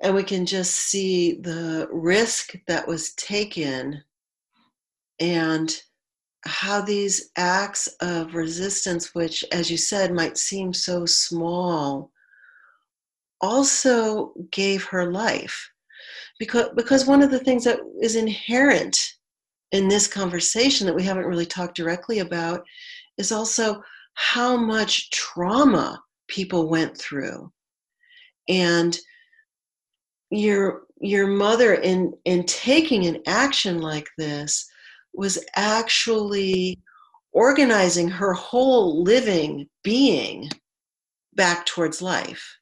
And 0.03 0.15
we 0.15 0.23
can 0.23 0.47
just 0.47 0.73
see 0.73 1.41
the 1.41 1.89
risk 1.91 2.55
that 2.67 2.87
was 2.87 3.15
taken 3.15 4.03
and 5.21 5.75
how 6.45 6.81
these 6.81 7.31
acts 7.37 7.89
of 8.01 8.35
resistance, 8.35 9.15
which, 9.15 9.45
as 9.53 9.71
you 9.71 9.77
said, 9.77 10.13
might 10.13 10.37
seem 10.37 10.73
so 10.73 11.07
small, 11.07 12.11
also 13.41 14.33
gave 14.51 14.85
her 14.85 15.11
life. 15.11 15.71
Because, 16.39 16.69
because 16.77 17.07
one 17.07 17.23
of 17.23 17.31
the 17.31 17.39
things 17.39 17.65
that 17.65 17.81
is 18.01 18.17
inherent 18.17 18.97
in 19.73 19.89
this 19.89 20.07
conversation 20.07 20.87
that 20.87 20.95
we 20.95 21.03
haven't 21.03 21.27
really 21.27 21.47
talked 21.47 21.77
directly 21.77 22.21
about 22.21 22.65
is 23.19 23.33
also 23.33 23.83
how 24.17 24.57
much 24.57 25.11
trauma 25.11 26.03
people 26.27 26.69
went 26.69 26.99
through. 26.99 27.53
And 28.49 28.99
your 30.31 30.83
your 31.01 31.27
mother 31.27 31.75
in 31.75 32.13
in 32.25 32.45
taking 32.45 33.07
an 33.07 33.23
action 33.27 33.81
like 33.81 34.09
this 34.19 34.67
was 35.15 35.39
actually 35.55 36.81
organizing 37.33 38.09
her 38.09 38.33
whole 38.33 39.03
living 39.03 39.69
being 39.85 40.49
back 41.35 41.67
towards 41.67 42.01
life. 42.01 42.57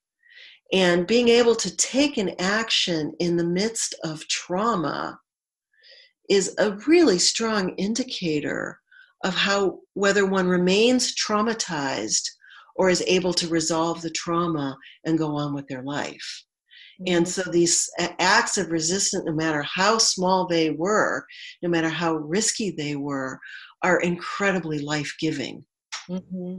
And 0.73 1.07
being 1.07 1.29
able 1.29 1.55
to 1.57 1.77
take 1.77 2.17
an 2.17 2.35
action 2.41 3.13
in 3.21 3.37
the 3.37 3.45
midst 3.45 3.95
of 4.03 4.27
trauma 4.27 5.19
is 6.29 6.55
a 6.59 6.73
really 6.89 7.19
strong 7.19 7.75
indicator 7.77 8.81
of 9.25 9.35
how 9.35 9.81
whether 9.95 10.27
one 10.27 10.47
remains 10.47 11.15
traumatized 11.17 12.23
or 12.77 12.91
is 12.91 13.03
able 13.07 13.33
to 13.35 13.49
resolve 13.49 14.03
the 14.03 14.11
trauma 14.11 14.77
and 15.05 15.19
go 15.19 15.35
on 15.37 15.55
with 15.55 15.67
their 15.67 15.83
life. 15.83 16.45
Mm-hmm. 17.01 17.17
And 17.17 17.29
so 17.29 17.43
these 17.51 17.91
acts 17.99 18.57
of 18.57 18.71
resistance, 18.71 19.25
no 19.27 19.33
matter 19.33 19.63
how 19.63 19.99
small 19.99 20.47
they 20.47 20.71
were, 20.71 21.25
no 21.63 21.69
matter 21.69 21.89
how 21.89 22.15
risky 22.15 22.71
they 22.71 22.97
were, 22.97 23.41
are 23.83 24.01
incredibly 24.01 24.79
life 24.79 25.13
giving. 25.19 25.65
Mm-hmm. 26.09 26.57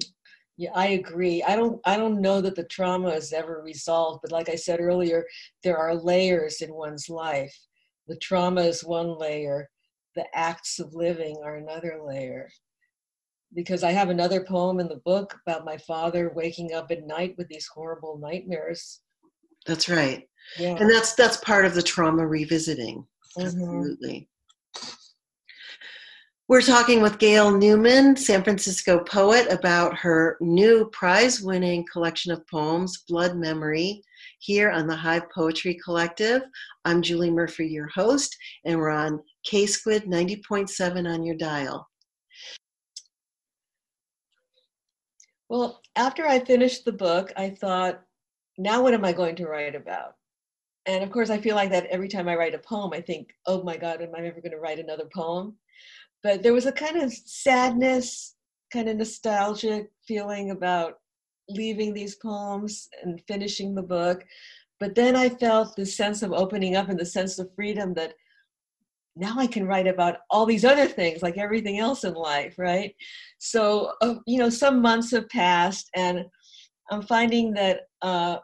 Yeah, 0.58 0.72
I 0.74 0.88
agree. 0.88 1.44
I 1.44 1.56
don't 1.56 1.80
I 1.86 1.98
don't 1.98 2.22
know 2.22 2.40
that 2.42 2.56
the 2.56 2.64
trauma 2.64 3.10
is 3.10 3.34
ever 3.34 3.62
resolved, 3.64 4.22
but 4.22 4.32
like 4.32 4.48
I 4.48 4.56
said 4.56 4.80
earlier, 4.80 5.26
there 5.64 5.78
are 5.78 5.94
layers 5.96 6.62
in 6.62 6.74
one's 6.74 7.10
life. 7.10 7.54
The 8.08 8.16
trauma 8.18 8.62
is 8.62 8.84
one 8.84 9.18
layer, 9.20 9.70
the 10.16 10.26
acts 10.34 10.80
of 10.80 10.94
living 10.94 11.38
are 11.44 11.56
another 11.56 12.00
layer. 12.06 12.50
Because 13.54 13.84
I 13.84 13.92
have 13.92 14.10
another 14.10 14.44
poem 14.44 14.80
in 14.80 14.88
the 14.88 15.02
book 15.06 15.38
about 15.46 15.66
my 15.66 15.78
father 15.78 16.32
waking 16.36 16.74
up 16.74 16.92
at 16.92 17.06
night 17.06 17.36
with 17.38 17.48
these 17.48 17.68
horrible 17.68 18.18
nightmares. 18.18 19.02
That's 19.66 19.88
right. 19.90 20.28
Yeah. 20.60 20.76
And 20.80 20.90
that's 20.90 21.14
that's 21.16 21.38
part 21.38 21.66
of 21.66 21.74
the 21.74 21.82
trauma 21.82 22.26
revisiting. 22.28 23.06
Mm-hmm. 23.38 23.48
Absolutely. 23.48 24.30
We're 26.48 26.62
talking 26.62 27.02
with 27.02 27.18
Gail 27.18 27.58
Newman, 27.58 28.16
San 28.16 28.44
Francisco 28.44 29.04
poet, 29.04 29.52
about 29.52 29.98
her 29.98 30.38
new 30.40 30.88
prize 30.92 31.42
winning 31.42 31.84
collection 31.92 32.32
of 32.32 32.46
poems, 32.46 33.04
Blood 33.10 33.36
Memory, 33.36 34.04
here 34.38 34.70
on 34.70 34.86
the 34.86 34.96
Hive 34.96 35.28
Poetry 35.34 35.80
Collective. 35.84 36.44
I'm 36.86 37.02
Julie 37.02 37.32
Murphy, 37.32 37.68
your 37.68 37.88
host, 37.88 38.38
and 38.64 38.78
we're 38.78 38.92
on 38.92 39.24
K 39.46 39.66
Squid 39.66 40.06
90.7 40.06 41.12
on 41.12 41.24
your 41.24 41.36
dial. 41.36 41.88
Well, 45.48 45.82
after 45.96 46.26
I 46.26 46.40
finished 46.40 46.86
the 46.86 46.92
book, 46.92 47.32
I 47.38 47.52
thought, 47.52 48.02
now 48.58 48.82
what 48.82 48.94
am 48.94 49.06
I 49.06 49.14
going 49.14 49.36
to 49.38 49.48
write 49.48 49.76
about? 49.76 50.16
And 50.88 51.04
of 51.04 51.12
course, 51.12 51.30
I 51.30 51.38
feel 51.38 51.56
like 51.56 51.70
that 51.72 51.86
every 51.88 52.08
time 52.08 52.28
I 52.28 52.36
write 52.36 52.56
a 52.56 52.60
poem, 52.60 52.92
I 52.94 53.02
think, 53.02 53.30
oh 53.46 53.64
my 53.64 53.78
God, 53.78 54.02
am 54.02 54.16
I 54.16 54.20
ever 54.20 54.42
going 54.42 54.52
to 54.52 54.60
write 54.60 54.80
another 54.80 55.08
poem? 55.14 55.56
But 56.24 56.42
there 56.42 56.54
was 56.54 56.66
a 56.66 56.72
kind 56.72 56.98
of 56.98 57.14
sadness 57.14 58.36
kind 58.74 58.90
of 58.90 58.98
nostalgic 58.98 59.92
feeling 60.08 60.52
about 60.52 60.96
leaving 61.50 61.94
these 61.94 62.16
poems 62.16 62.90
and 63.04 63.22
finishing 63.28 63.76
the 63.76 63.84
book. 63.84 64.26
But 64.80 64.96
then 64.96 65.16
I 65.16 65.30
felt 65.30 65.76
the 65.76 65.86
sense 65.86 66.24
of 66.24 66.34
opening 66.34 66.76
up 66.76 66.90
and 66.90 67.00
the 67.00 67.06
sense 67.06 67.40
of 67.40 67.54
freedom 67.56 67.94
that 67.94 68.16
now 69.16 69.36
I 69.38 69.48
can 69.48 69.66
write 69.66 69.88
about 69.88 70.18
all 70.30 70.46
these 70.46 70.66
other 70.66 70.88
things, 70.88 71.22
like 71.22 71.38
everything 71.38 71.80
else 71.80 72.04
in 72.04 72.14
life, 72.14 72.56
right? 72.58 72.94
So, 73.38 73.94
uh, 74.02 74.16
you 74.26 74.38
know, 74.38 74.50
some 74.50 74.82
months 74.82 75.12
have 75.12 75.30
passed, 75.30 75.90
and 75.96 76.26
I'm 76.92 77.02
finding 77.02 77.54
that, 77.54 77.82
uh, 78.02 78.38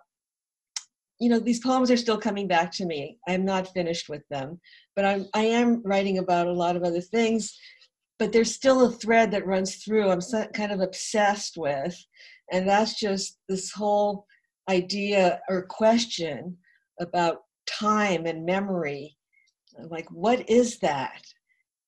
you 1.19 1.29
know, 1.29 1.39
these 1.39 1.59
poems 1.59 1.91
are 1.91 1.97
still 1.97 2.17
coming 2.17 2.47
back 2.47 2.71
to 2.73 2.85
me. 2.85 3.19
I'm 3.27 3.45
not 3.45 3.73
finished 3.73 4.09
with 4.09 4.23
them, 4.29 4.59
but 4.95 5.05
I'm, 5.05 5.27
I 5.33 5.43
am 5.43 5.81
writing 5.85 6.17
about 6.17 6.47
a 6.47 6.53
lot 6.53 6.75
of 6.75 6.83
other 6.83 7.01
things. 7.01 7.57
But 8.17 8.31
there's 8.31 8.53
still 8.53 8.85
a 8.85 8.91
thread 8.91 9.31
that 9.31 9.47
runs 9.47 9.77
through. 9.83 10.09
I'm 10.09 10.21
so, 10.21 10.45
kind 10.53 10.71
of 10.71 10.79
obsessed 10.79 11.57
with, 11.57 11.97
and 12.51 12.67
that's 12.67 12.99
just 12.99 13.39
this 13.49 13.71
whole 13.71 14.25
idea 14.69 15.41
or 15.49 15.63
question 15.63 16.57
about 16.99 17.41
time 17.67 18.25
and 18.25 18.45
memory. 18.45 19.17
Like, 19.79 20.09
what 20.11 20.49
is 20.49 20.79
that? 20.79 21.21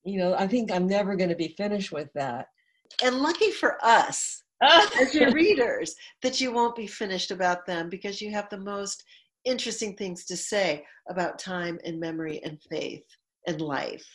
You 0.04 0.20
know, 0.20 0.36
I 0.36 0.48
think 0.48 0.72
I'm 0.72 0.88
never 0.88 1.16
going 1.16 1.30
to 1.30 1.36
be 1.36 1.56
finished 1.58 1.92
with 1.92 2.10
that. 2.14 2.48
And 3.04 3.18
lucky 3.18 3.52
for 3.52 3.78
us, 3.84 4.44
as 4.62 5.14
your 5.14 5.32
readers, 5.32 5.96
that 6.22 6.40
you 6.40 6.52
won't 6.52 6.76
be 6.76 6.88
finished 6.88 7.32
about 7.32 7.66
them 7.66 7.90
because 7.90 8.22
you 8.22 8.32
have 8.32 8.50
the 8.50 8.58
most 8.58 9.04
interesting 9.46 9.96
things 9.96 10.26
to 10.26 10.38
say 10.38 10.86
about 11.10 11.40
time 11.40 11.80
and 11.86 12.00
memory 12.00 12.42
and 12.44 12.62
faith 12.70 13.04
and 13.48 13.60
life. 13.60 14.08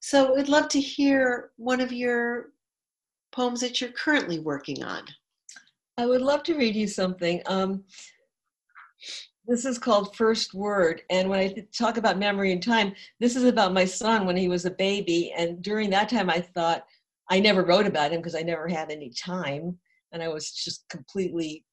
So 0.00 0.34
we'd 0.34 0.48
love 0.48 0.68
to 0.68 0.80
hear 0.80 1.50
one 1.56 1.80
of 1.80 1.92
your 1.92 2.50
poems 3.32 3.60
that 3.60 3.80
you're 3.80 3.90
currently 3.90 4.38
working 4.38 4.82
on. 4.84 5.02
I 5.98 6.06
would 6.06 6.20
love 6.20 6.42
to 6.44 6.56
read 6.56 6.76
you 6.76 6.86
something. 6.86 7.42
Um, 7.46 7.84
this 9.46 9.64
is 9.64 9.78
called 9.78 10.16
First 10.16 10.54
Word. 10.54 11.02
And 11.10 11.28
when 11.28 11.38
I 11.38 11.54
talk 11.76 11.96
about 11.96 12.18
memory 12.18 12.52
and 12.52 12.62
time, 12.62 12.94
this 13.20 13.36
is 13.36 13.44
about 13.44 13.72
my 13.72 13.84
son 13.84 14.26
when 14.26 14.36
he 14.36 14.48
was 14.48 14.64
a 14.64 14.70
baby. 14.70 15.32
And 15.36 15.62
during 15.62 15.90
that 15.90 16.08
time, 16.08 16.28
I 16.28 16.40
thought, 16.40 16.84
I 17.30 17.40
never 17.40 17.64
wrote 17.64 17.86
about 17.86 18.12
him 18.12 18.20
because 18.20 18.34
I 18.34 18.42
never 18.42 18.68
had 18.68 18.90
any 18.90 19.10
time. 19.10 19.78
And 20.12 20.22
I 20.22 20.28
was 20.28 20.52
just 20.52 20.88
completely, 20.88 21.64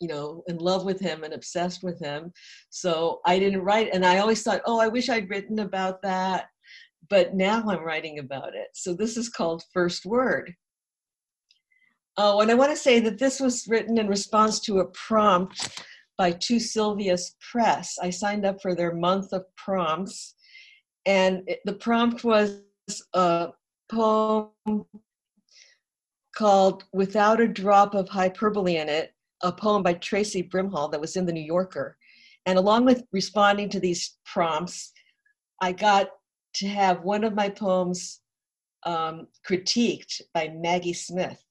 you 0.00 0.08
know, 0.08 0.42
in 0.46 0.58
love 0.58 0.84
with 0.84 1.00
him 1.00 1.24
and 1.24 1.34
obsessed 1.34 1.82
with 1.82 1.98
him. 2.00 2.32
So 2.70 3.20
I 3.26 3.38
didn't 3.38 3.62
write. 3.62 3.90
And 3.92 4.04
I 4.04 4.18
always 4.18 4.42
thought, 4.42 4.62
oh, 4.66 4.80
I 4.80 4.88
wish 4.88 5.08
I'd 5.08 5.30
written 5.30 5.60
about 5.60 6.02
that. 6.02 6.46
But 7.08 7.34
now 7.34 7.64
I'm 7.66 7.84
writing 7.84 8.18
about 8.18 8.54
it. 8.54 8.68
So 8.74 8.94
this 8.94 9.16
is 9.16 9.28
called 9.28 9.64
First 9.72 10.06
Word. 10.06 10.54
Oh, 12.18 12.40
and 12.40 12.50
I 12.50 12.54
want 12.54 12.70
to 12.70 12.76
say 12.76 13.00
that 13.00 13.18
this 13.18 13.40
was 13.40 13.66
written 13.68 13.98
in 13.98 14.06
response 14.06 14.60
to 14.60 14.80
a 14.80 14.86
prompt 14.86 15.82
by 16.18 16.32
Two 16.32 16.56
Sylvias 16.56 17.34
Press. 17.40 17.98
I 18.00 18.10
signed 18.10 18.44
up 18.44 18.60
for 18.60 18.74
their 18.74 18.94
month 18.94 19.32
of 19.32 19.44
prompts, 19.56 20.34
and 21.06 21.42
it, 21.46 21.60
the 21.64 21.74
prompt 21.74 22.24
was 22.24 22.60
a 23.14 23.48
poem 23.90 24.50
called 26.36 26.84
Without 26.92 27.40
a 27.40 27.48
Drop 27.48 27.94
of 27.94 28.08
Hyperbole 28.08 28.76
in 28.76 28.88
It, 28.88 29.12
a 29.42 29.52
poem 29.52 29.82
by 29.82 29.94
Traci 29.94 30.48
Brimhall 30.48 30.90
that 30.90 31.00
was 31.00 31.16
in 31.16 31.26
the 31.26 31.32
New 31.32 31.40
Yorker. 31.42 31.96
And 32.46 32.58
along 32.58 32.84
with 32.84 33.04
responding 33.12 33.68
to 33.70 33.80
these 33.80 34.18
prompts, 34.24 34.92
I 35.60 35.72
got 35.72 36.08
to 36.54 36.68
have 36.68 37.02
one 37.02 37.24
of 37.24 37.34
my 37.34 37.48
poems 37.48 38.20
um, 38.84 39.28
critiqued 39.48 40.20
by 40.34 40.48
Maggie 40.48 40.92
Smith. 40.92 41.42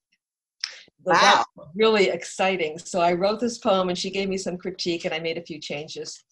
Wow. 1.03 1.45
really 1.75 2.09
exciting. 2.09 2.77
So 2.77 3.01
I 3.01 3.13
wrote 3.13 3.39
this 3.39 3.57
poem 3.57 3.89
and 3.89 3.97
she 3.97 4.09
gave 4.11 4.29
me 4.29 4.37
some 4.37 4.57
critique 4.57 5.05
and 5.05 5.13
I 5.13 5.19
made 5.19 5.37
a 5.37 5.43
few 5.43 5.59
changes. 5.59 6.23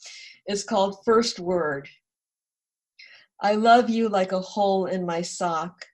It's 0.45 0.63
called 0.63 1.03
First 1.05 1.39
Word. 1.39 1.87
I 3.41 3.55
love 3.55 3.89
you 3.89 4.09
like 4.09 4.31
a 4.31 4.41
hole 4.41 4.85
in 4.85 5.05
my 5.05 5.21
sock. 5.21 5.85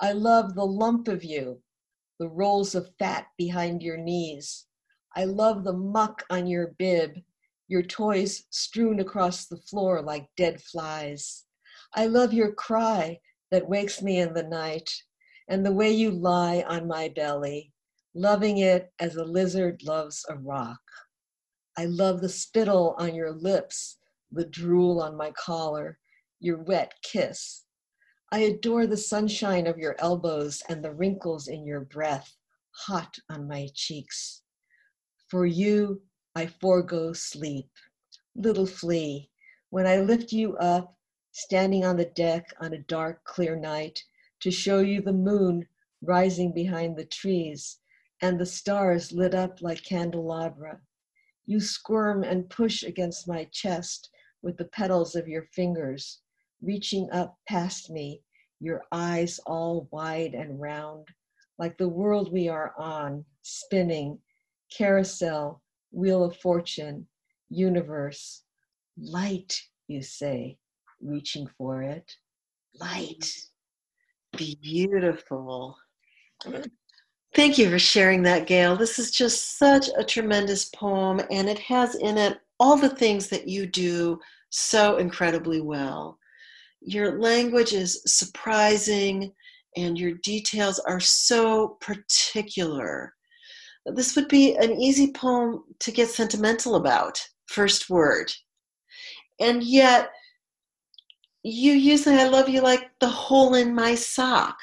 I 0.00 0.12
love 0.12 0.54
the 0.54 0.66
lump 0.66 1.08
of 1.08 1.24
you, 1.24 1.60
the 2.18 2.28
rolls 2.28 2.74
of 2.74 2.90
fat 2.98 3.26
behind 3.36 3.82
your 3.82 3.96
knees. 3.96 4.66
I 5.16 5.24
love 5.24 5.64
the 5.64 5.72
muck 5.72 6.24
on 6.30 6.46
your 6.46 6.74
bib, 6.78 7.12
your 7.68 7.82
toys 7.82 8.44
strewn 8.50 9.00
across 9.00 9.46
the 9.46 9.56
floor 9.56 10.02
like 10.02 10.28
dead 10.36 10.60
flies. 10.60 11.44
I 11.94 12.06
love 12.06 12.32
your 12.32 12.52
cry 12.52 13.18
that 13.50 13.68
wakes 13.68 14.02
me 14.02 14.18
in 14.18 14.34
the 14.34 14.42
night 14.42 14.90
and 15.48 15.64
the 15.64 15.72
way 15.72 15.90
you 15.90 16.10
lie 16.10 16.64
on 16.68 16.86
my 16.86 17.08
belly, 17.08 17.72
loving 18.14 18.58
it 18.58 18.92
as 18.98 19.16
a 19.16 19.24
lizard 19.24 19.82
loves 19.84 20.24
a 20.28 20.34
rock. 20.36 20.80
I 21.76 21.84
love 21.84 22.20
the 22.20 22.28
spittle 22.28 22.96
on 22.98 23.14
your 23.14 23.32
lips, 23.32 23.98
the 24.32 24.46
drool 24.46 25.00
on 25.00 25.16
my 25.16 25.30
collar, 25.32 25.98
your 26.40 26.58
wet 26.58 26.94
kiss. 27.02 27.64
I 28.32 28.40
adore 28.40 28.86
the 28.86 28.96
sunshine 28.96 29.66
of 29.66 29.78
your 29.78 29.94
elbows 29.98 30.62
and 30.68 30.84
the 30.84 30.92
wrinkles 30.92 31.48
in 31.48 31.64
your 31.64 31.80
breath, 31.80 32.36
hot 32.70 33.16
on 33.30 33.46
my 33.46 33.68
cheeks. 33.74 34.42
For 35.28 35.46
you, 35.46 36.02
I 36.34 36.46
forego 36.46 37.12
sleep. 37.12 37.70
Little 38.34 38.66
flea, 38.66 39.30
when 39.70 39.86
I 39.86 39.98
lift 39.98 40.32
you 40.32 40.56
up, 40.56 40.96
standing 41.32 41.84
on 41.84 41.96
the 41.96 42.06
deck 42.06 42.52
on 42.60 42.72
a 42.72 42.78
dark, 42.78 43.22
clear 43.24 43.54
night, 43.54 44.02
to 44.40 44.50
show 44.50 44.80
you 44.80 45.02
the 45.02 45.12
moon 45.12 45.66
rising 46.02 46.52
behind 46.52 46.96
the 46.96 47.06
trees 47.06 47.78
and 48.22 48.38
the 48.38 48.46
stars 48.46 49.12
lit 49.12 49.34
up 49.34 49.60
like 49.62 49.82
candelabra. 49.84 50.80
You 51.46 51.60
squirm 51.60 52.24
and 52.24 52.48
push 52.50 52.82
against 52.82 53.28
my 53.28 53.44
chest 53.52 54.10
with 54.42 54.56
the 54.56 54.66
petals 54.66 55.14
of 55.14 55.28
your 55.28 55.44
fingers, 55.54 56.20
reaching 56.62 57.08
up 57.12 57.36
past 57.48 57.90
me, 57.90 58.22
your 58.60 58.84
eyes 58.92 59.38
all 59.46 59.88
wide 59.90 60.34
and 60.34 60.60
round, 60.60 61.06
like 61.58 61.78
the 61.78 61.88
world 61.88 62.32
we 62.32 62.48
are 62.48 62.74
on, 62.78 63.24
spinning, 63.42 64.18
carousel, 64.76 65.62
wheel 65.90 66.24
of 66.24 66.36
fortune, 66.36 67.06
universe. 67.48 68.42
Light, 69.00 69.60
you 69.86 70.02
say, 70.02 70.58
reaching 71.00 71.48
for 71.56 71.82
it. 71.82 72.12
Light. 72.74 73.32
Beautiful. 74.36 75.76
Thank 77.34 77.58
you 77.58 77.70
for 77.70 77.78
sharing 77.78 78.22
that, 78.22 78.46
Gail. 78.46 78.74
This 78.74 78.98
is 78.98 79.10
just 79.10 79.58
such 79.58 79.88
a 79.96 80.04
tremendous 80.04 80.66
poem, 80.70 81.20
and 81.30 81.48
it 81.48 81.58
has 81.58 81.94
in 81.96 82.16
it 82.16 82.38
all 82.58 82.76
the 82.76 82.88
things 82.88 83.28
that 83.28 83.46
you 83.46 83.66
do 83.66 84.18
so 84.50 84.96
incredibly 84.96 85.60
well. 85.60 86.18
Your 86.80 87.20
language 87.20 87.74
is 87.74 88.02
surprising, 88.06 89.32
and 89.76 89.98
your 89.98 90.12
details 90.22 90.78
are 90.80 91.00
so 91.00 91.76
particular. 91.80 93.14
This 93.86 94.16
would 94.16 94.28
be 94.28 94.56
an 94.56 94.72
easy 94.72 95.12
poem 95.12 95.64
to 95.80 95.92
get 95.92 96.08
sentimental 96.08 96.76
about, 96.76 97.22
first 97.46 97.90
word. 97.90 98.32
And 99.38 99.62
yet, 99.62 100.10
you 101.42 101.72
use 101.72 102.04
the 102.04 102.12
I 102.12 102.28
love 102.28 102.48
you 102.48 102.60
like 102.62 102.90
the 103.00 103.08
hole 103.08 103.54
in 103.54 103.74
my 103.74 103.94
sock, 103.94 104.58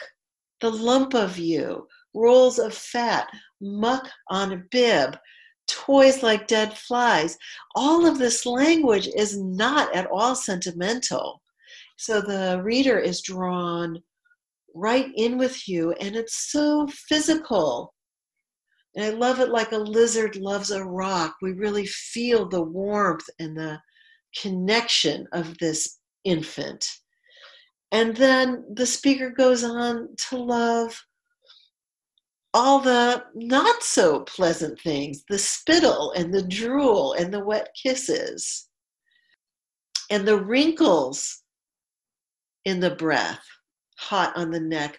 the 0.61 0.69
lump 0.69 1.13
of 1.13 1.37
you, 1.37 1.87
rolls 2.15 2.57
of 2.59 2.73
fat, 2.73 3.27
muck 3.61 4.09
on 4.29 4.53
a 4.53 4.63
bib, 4.71 5.17
toys 5.67 6.23
like 6.23 6.47
dead 6.47 6.77
flies. 6.77 7.37
All 7.75 8.05
of 8.05 8.17
this 8.17 8.45
language 8.45 9.07
is 9.15 9.39
not 9.39 9.93
at 9.95 10.07
all 10.07 10.35
sentimental. 10.35 11.41
So 11.97 12.21
the 12.21 12.61
reader 12.63 12.99
is 12.99 13.21
drawn 13.21 14.01
right 14.73 15.11
in 15.15 15.37
with 15.37 15.67
you, 15.67 15.93
and 15.93 16.15
it's 16.15 16.51
so 16.51 16.87
physical. 16.87 17.93
And 18.95 19.05
I 19.05 19.09
love 19.09 19.39
it 19.39 19.49
like 19.49 19.71
a 19.71 19.77
lizard 19.77 20.35
loves 20.35 20.71
a 20.71 20.83
rock. 20.83 21.35
We 21.41 21.53
really 21.53 21.85
feel 21.85 22.47
the 22.47 22.61
warmth 22.61 23.25
and 23.39 23.57
the 23.57 23.79
connection 24.41 25.27
of 25.31 25.57
this 25.57 25.99
infant. 26.23 26.85
And 27.91 28.15
then 28.15 28.65
the 28.73 28.85
speaker 28.85 29.29
goes 29.29 29.63
on 29.63 30.09
to 30.29 30.37
love 30.37 30.97
all 32.55 32.79
the 32.79 33.21
not 33.35 33.83
so 33.83 34.21
pleasant 34.21 34.79
things 34.79 35.25
the 35.27 35.37
spittle 35.37 36.13
and 36.15 36.33
the 36.33 36.41
drool 36.41 37.11
and 37.11 37.31
the 37.31 37.43
wet 37.43 37.67
kisses 37.83 38.69
and 40.09 40.25
the 40.25 40.37
wrinkles 40.37 41.43
in 42.63 42.79
the 42.79 42.95
breath, 42.95 43.43
hot 43.97 44.31
on 44.37 44.51
the 44.51 44.59
neck. 44.59 44.97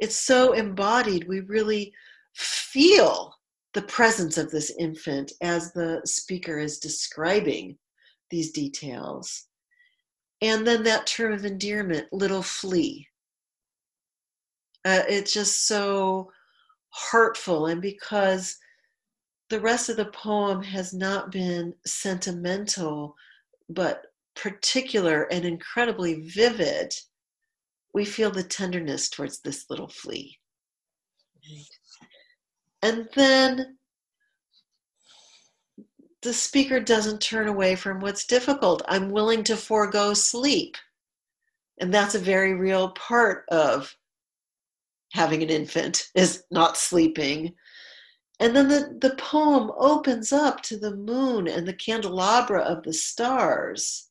It's 0.00 0.16
so 0.16 0.54
embodied, 0.54 1.28
we 1.28 1.40
really 1.40 1.92
feel 2.34 3.34
the 3.74 3.82
presence 3.82 4.38
of 4.38 4.50
this 4.50 4.72
infant 4.78 5.32
as 5.42 5.72
the 5.72 6.00
speaker 6.06 6.58
is 6.58 6.78
describing 6.78 7.76
these 8.30 8.50
details. 8.52 9.46
And 10.40 10.66
then 10.66 10.82
that 10.84 11.06
term 11.06 11.34
of 11.34 11.44
endearment, 11.44 12.06
little 12.12 12.42
flea. 12.42 13.06
Uh, 14.86 15.02
it's 15.08 15.32
just 15.32 15.66
so 15.66 16.30
heartful 16.94 17.66
and 17.66 17.82
because 17.82 18.56
the 19.50 19.60
rest 19.60 19.88
of 19.88 19.96
the 19.96 20.06
poem 20.06 20.62
has 20.62 20.94
not 20.94 21.32
been 21.32 21.74
sentimental 21.84 23.16
but 23.68 24.06
particular 24.36 25.24
and 25.24 25.44
incredibly 25.44 26.20
vivid, 26.28 26.92
we 27.92 28.04
feel 28.04 28.30
the 28.30 28.42
tenderness 28.42 29.08
towards 29.08 29.40
this 29.40 29.66
little 29.70 29.88
flea. 29.88 30.38
And 32.82 33.08
then 33.14 33.78
the 36.22 36.32
speaker 36.32 36.80
doesn't 36.80 37.20
turn 37.20 37.48
away 37.48 37.76
from 37.76 38.00
what's 38.00 38.26
difficult. 38.26 38.82
I'm 38.88 39.10
willing 39.10 39.44
to 39.44 39.56
forego 39.56 40.14
sleep. 40.14 40.76
And 41.80 41.92
that's 41.92 42.14
a 42.14 42.20
very 42.20 42.54
real 42.54 42.90
part 42.90 43.44
of 43.50 43.94
having 45.14 45.44
an 45.44 45.48
infant 45.48 46.08
is 46.14 46.44
not 46.50 46.76
sleeping. 46.76 47.54
And 48.40 48.54
then 48.54 48.68
the, 48.68 48.98
the 49.00 49.14
poem 49.14 49.70
opens 49.78 50.32
up 50.32 50.60
to 50.62 50.76
the 50.76 50.96
moon 50.96 51.46
and 51.46 51.66
the 51.66 51.72
candelabra 51.72 52.62
of 52.62 52.82
the 52.82 52.92
stars. 52.92 54.10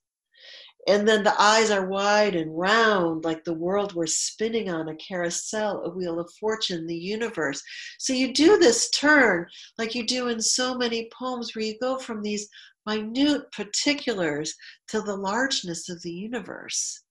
And 0.88 1.08
then 1.08 1.24
the 1.24 1.39
eyes 1.41 1.72
are 1.72 1.88
wide 1.88 2.36
and 2.36 2.58
round 2.58 3.24
like 3.24 3.43
the 3.43 3.54
world 3.54 3.93
we're 3.93 4.06
spinning 4.06 4.70
on 4.70 4.89
a 4.89 4.95
carousel 4.95 5.84
a 5.86 5.89
wheel 5.89 6.20
of 6.20 6.32
fortune 6.39 6.88
the 6.88 6.95
universe. 6.95 7.62
So 7.99 8.12
you 8.14 8.34
do 8.34 8.58
this 8.58 8.89
turn 8.89 9.45
like 9.78 9.95
you 9.95 10.06
do 10.06 10.28
in 10.28 10.41
so 10.41 10.76
many 10.76 11.10
poems 11.18 11.54
where 11.54 11.66
you 11.66 11.78
go 11.82 11.97
from 11.97 12.22
these 12.22 12.49
minute 12.86 13.49
particulars 13.51 14.54
to 14.89 15.01
the 15.01 15.16
largeness 15.16 15.89
of 15.89 16.01
the 16.01 16.12
universe. 16.12 17.01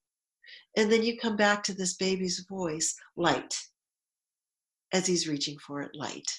And 0.77 0.91
then 0.91 1.03
you 1.03 1.17
come 1.17 1.35
back 1.35 1.63
to 1.63 1.73
this 1.73 1.95
baby's 1.95 2.45
voice 2.49 2.95
light 3.15 3.55
as 4.93 5.05
he's 5.05 5.27
reaching 5.27 5.57
for 5.57 5.81
it 5.81 5.95
light 5.95 6.31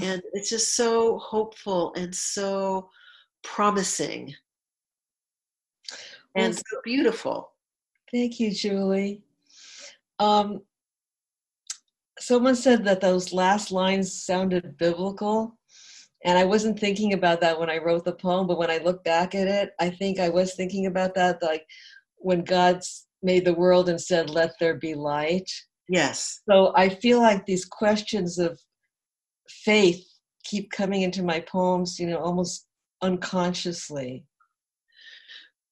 and 0.00 0.22
it's 0.32 0.48
just 0.48 0.74
so 0.74 1.18
hopeful 1.18 1.92
and 1.96 2.14
so 2.14 2.88
promising 3.42 4.34
and 6.34 6.54
so 6.54 6.62
beautiful. 6.82 7.52
Thank 8.10 8.40
you, 8.40 8.52
Julie. 8.52 9.22
Um, 10.18 10.62
someone 12.18 12.56
said 12.56 12.84
that 12.84 13.00
those 13.00 13.32
last 13.32 13.70
lines 13.70 14.24
sounded 14.24 14.78
biblical. 14.78 15.58
And 16.24 16.38
I 16.38 16.44
wasn't 16.44 16.78
thinking 16.78 17.14
about 17.14 17.40
that 17.40 17.58
when 17.58 17.68
I 17.68 17.78
wrote 17.78 18.04
the 18.04 18.12
poem, 18.12 18.46
but 18.46 18.56
when 18.56 18.70
I 18.70 18.78
look 18.78 19.02
back 19.02 19.34
at 19.34 19.48
it, 19.48 19.72
I 19.80 19.90
think 19.90 20.20
I 20.20 20.28
was 20.28 20.54
thinking 20.54 20.86
about 20.86 21.14
that, 21.16 21.42
like 21.42 21.66
when 22.16 22.44
God 22.44 22.80
made 23.22 23.44
the 23.44 23.54
world 23.54 23.88
and 23.88 24.00
said, 24.00 24.30
Let 24.30 24.52
there 24.60 24.76
be 24.76 24.94
light. 24.94 25.50
Yes. 25.88 26.40
So 26.48 26.72
I 26.76 26.88
feel 26.88 27.20
like 27.20 27.44
these 27.44 27.64
questions 27.64 28.38
of 28.38 28.58
faith 29.48 30.04
keep 30.44 30.70
coming 30.70 31.02
into 31.02 31.22
my 31.22 31.40
poems, 31.40 31.98
you 31.98 32.06
know, 32.06 32.18
almost 32.18 32.66
unconsciously. 33.02 34.24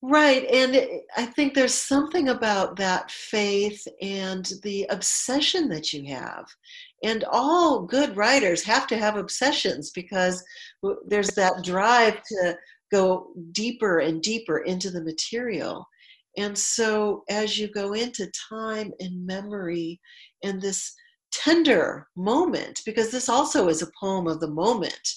Right. 0.03 0.47
And 0.47 1.03
I 1.17 1.27
think 1.27 1.53
there's 1.53 1.75
something 1.75 2.31
about 2.31 2.77
that 2.77 3.11
faith 3.11 3.87
and 4.01 4.51
the 4.63 4.87
obsession 4.89 5.69
that 5.69 5.93
you 5.93 6.07
have. 6.15 6.47
And 7.05 7.25
all 7.31 7.83
good 7.83 8.17
writers 8.17 8.63
have 8.63 8.87
to 8.89 8.97
have 8.97 9.17
obsessions 9.17 9.91
because 9.91 10.43
there's 11.07 11.31
that 11.33 11.65
drive 11.65 12.23
to 12.29 12.57
go 12.91 13.33
deeper 13.53 13.99
and 13.99 14.23
deeper 14.23 14.61
into 14.61 14.91
the 14.91 15.05
material. 15.05 15.87
And 16.37 16.57
so 16.57 17.25
as 17.29 17.59
you 17.59 17.69
go 17.69 17.93
into 17.93 18.31
time 18.49 18.93
and 19.01 19.27
memory 19.27 20.01
and 20.45 20.61
this 20.61 20.93
tender 21.33 22.07
moment, 22.17 22.81
because 22.87 23.11
this 23.11 23.29
also 23.29 23.69
is 23.69 23.83
a 23.83 23.91
poem 24.01 24.27
of 24.27 24.41
the 24.41 24.51
moment 24.51 25.09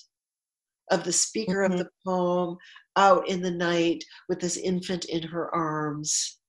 of 0.92 1.04
the 1.04 1.14
speaker 1.14 1.64
mm-hmm. 1.64 1.74
of 1.74 1.80
the 1.80 1.90
poem, 2.06 2.58
out 2.96 3.28
in 3.28 3.42
the 3.42 3.52
night 3.52 4.04
with 4.30 4.40
this 4.40 4.58
infant 4.58 5.06
in 5.06 5.24
her 5.24 5.54
arms 5.54 6.40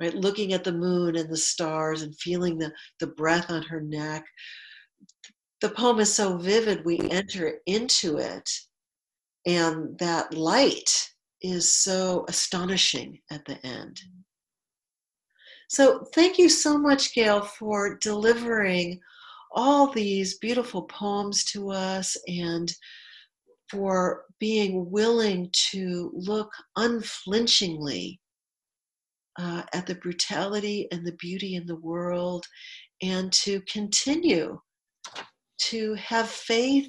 right 0.00 0.14
looking 0.14 0.52
at 0.52 0.64
the 0.64 0.72
moon 0.72 1.16
and 1.16 1.30
the 1.30 1.36
stars 1.36 2.02
and 2.02 2.14
feeling 2.18 2.58
the, 2.58 2.72
the 3.00 3.06
breath 3.06 3.50
on 3.50 3.62
her 3.62 3.80
neck 3.80 4.24
the 5.60 5.70
poem 5.70 6.00
is 6.00 6.12
so 6.12 6.36
vivid 6.36 6.84
we 6.84 6.98
enter 7.10 7.58
into 7.66 8.18
it 8.18 8.48
and 9.46 9.98
that 9.98 10.32
light 10.34 10.90
is 11.44 11.70
so 11.70 12.24
astonishing 12.28 13.18
at 13.30 13.44
the 13.44 13.64
end. 13.66 14.00
So 15.68 16.04
thank 16.14 16.38
you 16.38 16.48
so 16.48 16.78
much 16.78 17.14
gail 17.14 17.42
for 17.42 17.98
delivering 17.98 18.98
all 19.52 19.92
these 19.92 20.38
beautiful 20.38 20.82
poems 20.82 21.44
to 21.52 21.70
us 21.70 22.16
and 22.26 22.72
for 23.70 24.24
being 24.40 24.90
willing 24.90 25.50
to 25.70 26.10
look 26.14 26.50
unflinchingly 26.76 28.20
uh, 29.38 29.62
at 29.74 29.86
the 29.86 29.96
brutality 29.96 30.88
and 30.92 31.06
the 31.06 31.12
beauty 31.12 31.56
in 31.56 31.66
the 31.66 31.76
world 31.76 32.46
and 33.02 33.32
to 33.32 33.60
continue 33.62 34.58
to 35.58 35.94
have 35.94 36.28
faith 36.28 36.86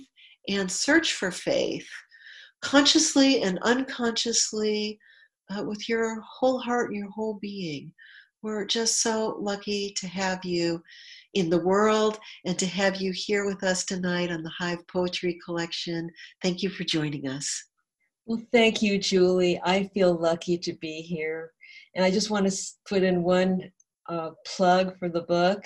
and 0.48 0.72
search 0.72 1.14
for 1.14 1.32
faith 1.32 1.88
consciously 2.66 3.44
and 3.44 3.60
unconsciously 3.62 4.98
uh, 5.52 5.64
with 5.64 5.88
your 5.88 6.20
whole 6.22 6.58
heart 6.58 6.90
and 6.90 6.98
your 6.98 7.12
whole 7.12 7.38
being. 7.40 7.94
We're 8.42 8.66
just 8.66 9.04
so 9.04 9.38
lucky 9.40 9.94
to 9.98 10.08
have 10.08 10.44
you 10.44 10.82
in 11.36 11.52
the 11.52 11.60
world 11.60 12.18
and 12.44 12.58
to 12.58 12.66
have 12.66 12.96
you 12.96 13.12
here 13.14 13.46
with 13.46 13.64
us 13.64 13.86
tonight 13.86 14.32
on 14.32 14.42
the 14.42 14.50
Hive 14.58 14.86
Poetry 14.88 15.38
Collection. 15.46 16.10
Thank 16.42 16.64
you 16.64 16.70
for 16.72 16.84
joining 16.84 17.28
us. 17.28 17.66
Well, 18.26 18.42
thank 18.52 18.82
you, 18.82 18.98
Julie. 18.98 19.62
I 19.64 19.88
feel 19.94 20.16
lucky 20.16 20.58
to 20.58 20.74
be 20.74 21.02
here. 21.02 21.52
And 21.94 22.04
I 22.04 22.10
just 22.10 22.32
want 22.32 22.50
to 22.50 22.58
put 22.90 23.04
in 23.04 23.22
one 23.22 23.62
uh, 24.10 24.32
plug 24.48 24.98
for 24.98 25.08
the 25.08 25.22
book, 25.22 25.64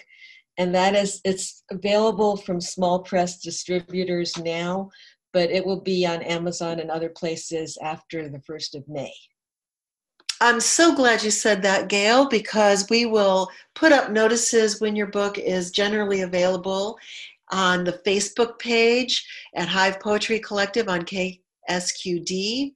and 0.57 0.75
that 0.75 0.95
is 0.95 1.21
it's 1.23 1.63
available 1.71 2.35
from 2.35 2.59
small 2.59 2.99
press 2.99 3.39
distributors 3.39 4.37
now, 4.37 4.89
but 5.33 5.51
it 5.51 5.65
will 5.65 5.81
be 5.81 6.05
on 6.05 6.21
Amazon 6.23 6.79
and 6.79 6.89
other 6.89 7.09
places 7.09 7.77
after 7.81 8.27
the 8.29 8.39
1st 8.39 8.75
of 8.75 8.87
May. 8.87 9.13
I'm 10.41 10.61
so 10.61 10.95
glad 10.95 11.21
you 11.21 11.31
said 11.31 11.61
that, 11.63 11.89
Gail, 11.89 12.29
because 12.29 12.89
we 12.89 13.05
will 13.05 13.49
put 13.75 13.91
up 13.91 14.09
notices 14.09 14.79
when 14.79 14.95
your 14.95 15.07
book 15.07 15.37
is 15.37 15.71
generally 15.71 16.21
available 16.21 16.97
on 17.51 17.83
the 17.83 17.99
Facebook 18.05 18.57
page 18.57 19.25
at 19.55 19.67
Hive 19.67 19.99
Poetry 19.99 20.39
Collective 20.39 20.87
on 20.87 21.01
KSQD, 21.01 22.73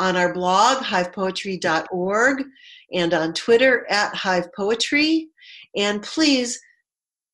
on 0.00 0.16
our 0.16 0.32
blog, 0.32 0.78
hivepoetry.org, 0.78 2.44
and 2.92 3.14
on 3.14 3.32
Twitter 3.32 3.86
at 3.90 4.14
Hive 4.14 4.52
Poetry. 4.52 5.28
And 5.76 6.02
please 6.02 6.58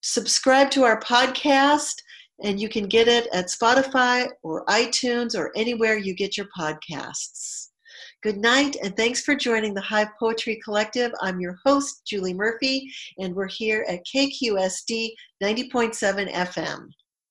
subscribe 0.02 0.70
to 0.72 0.84
our 0.84 1.00
podcast, 1.00 1.94
and 2.42 2.60
you 2.60 2.68
can 2.68 2.86
get 2.86 3.08
it 3.08 3.26
at 3.32 3.46
Spotify 3.46 4.28
or 4.42 4.64
iTunes 4.66 5.36
or 5.36 5.52
anywhere 5.56 5.96
you 5.96 6.14
get 6.14 6.36
your 6.36 6.46
podcasts. 6.58 7.68
Good 8.22 8.36
night, 8.36 8.76
and 8.82 8.94
thanks 8.96 9.22
for 9.22 9.34
joining 9.34 9.72
the 9.72 9.80
Hive 9.80 10.08
Poetry 10.18 10.60
Collective. 10.62 11.10
I'm 11.22 11.40
your 11.40 11.56
host, 11.64 12.02
Julie 12.06 12.34
Murphy, 12.34 12.86
and 13.18 13.34
we're 13.34 13.48
here 13.48 13.86
at 13.88 14.00
KSQD 14.14 15.10
90.7 15.42 16.30
FM. 16.30 16.88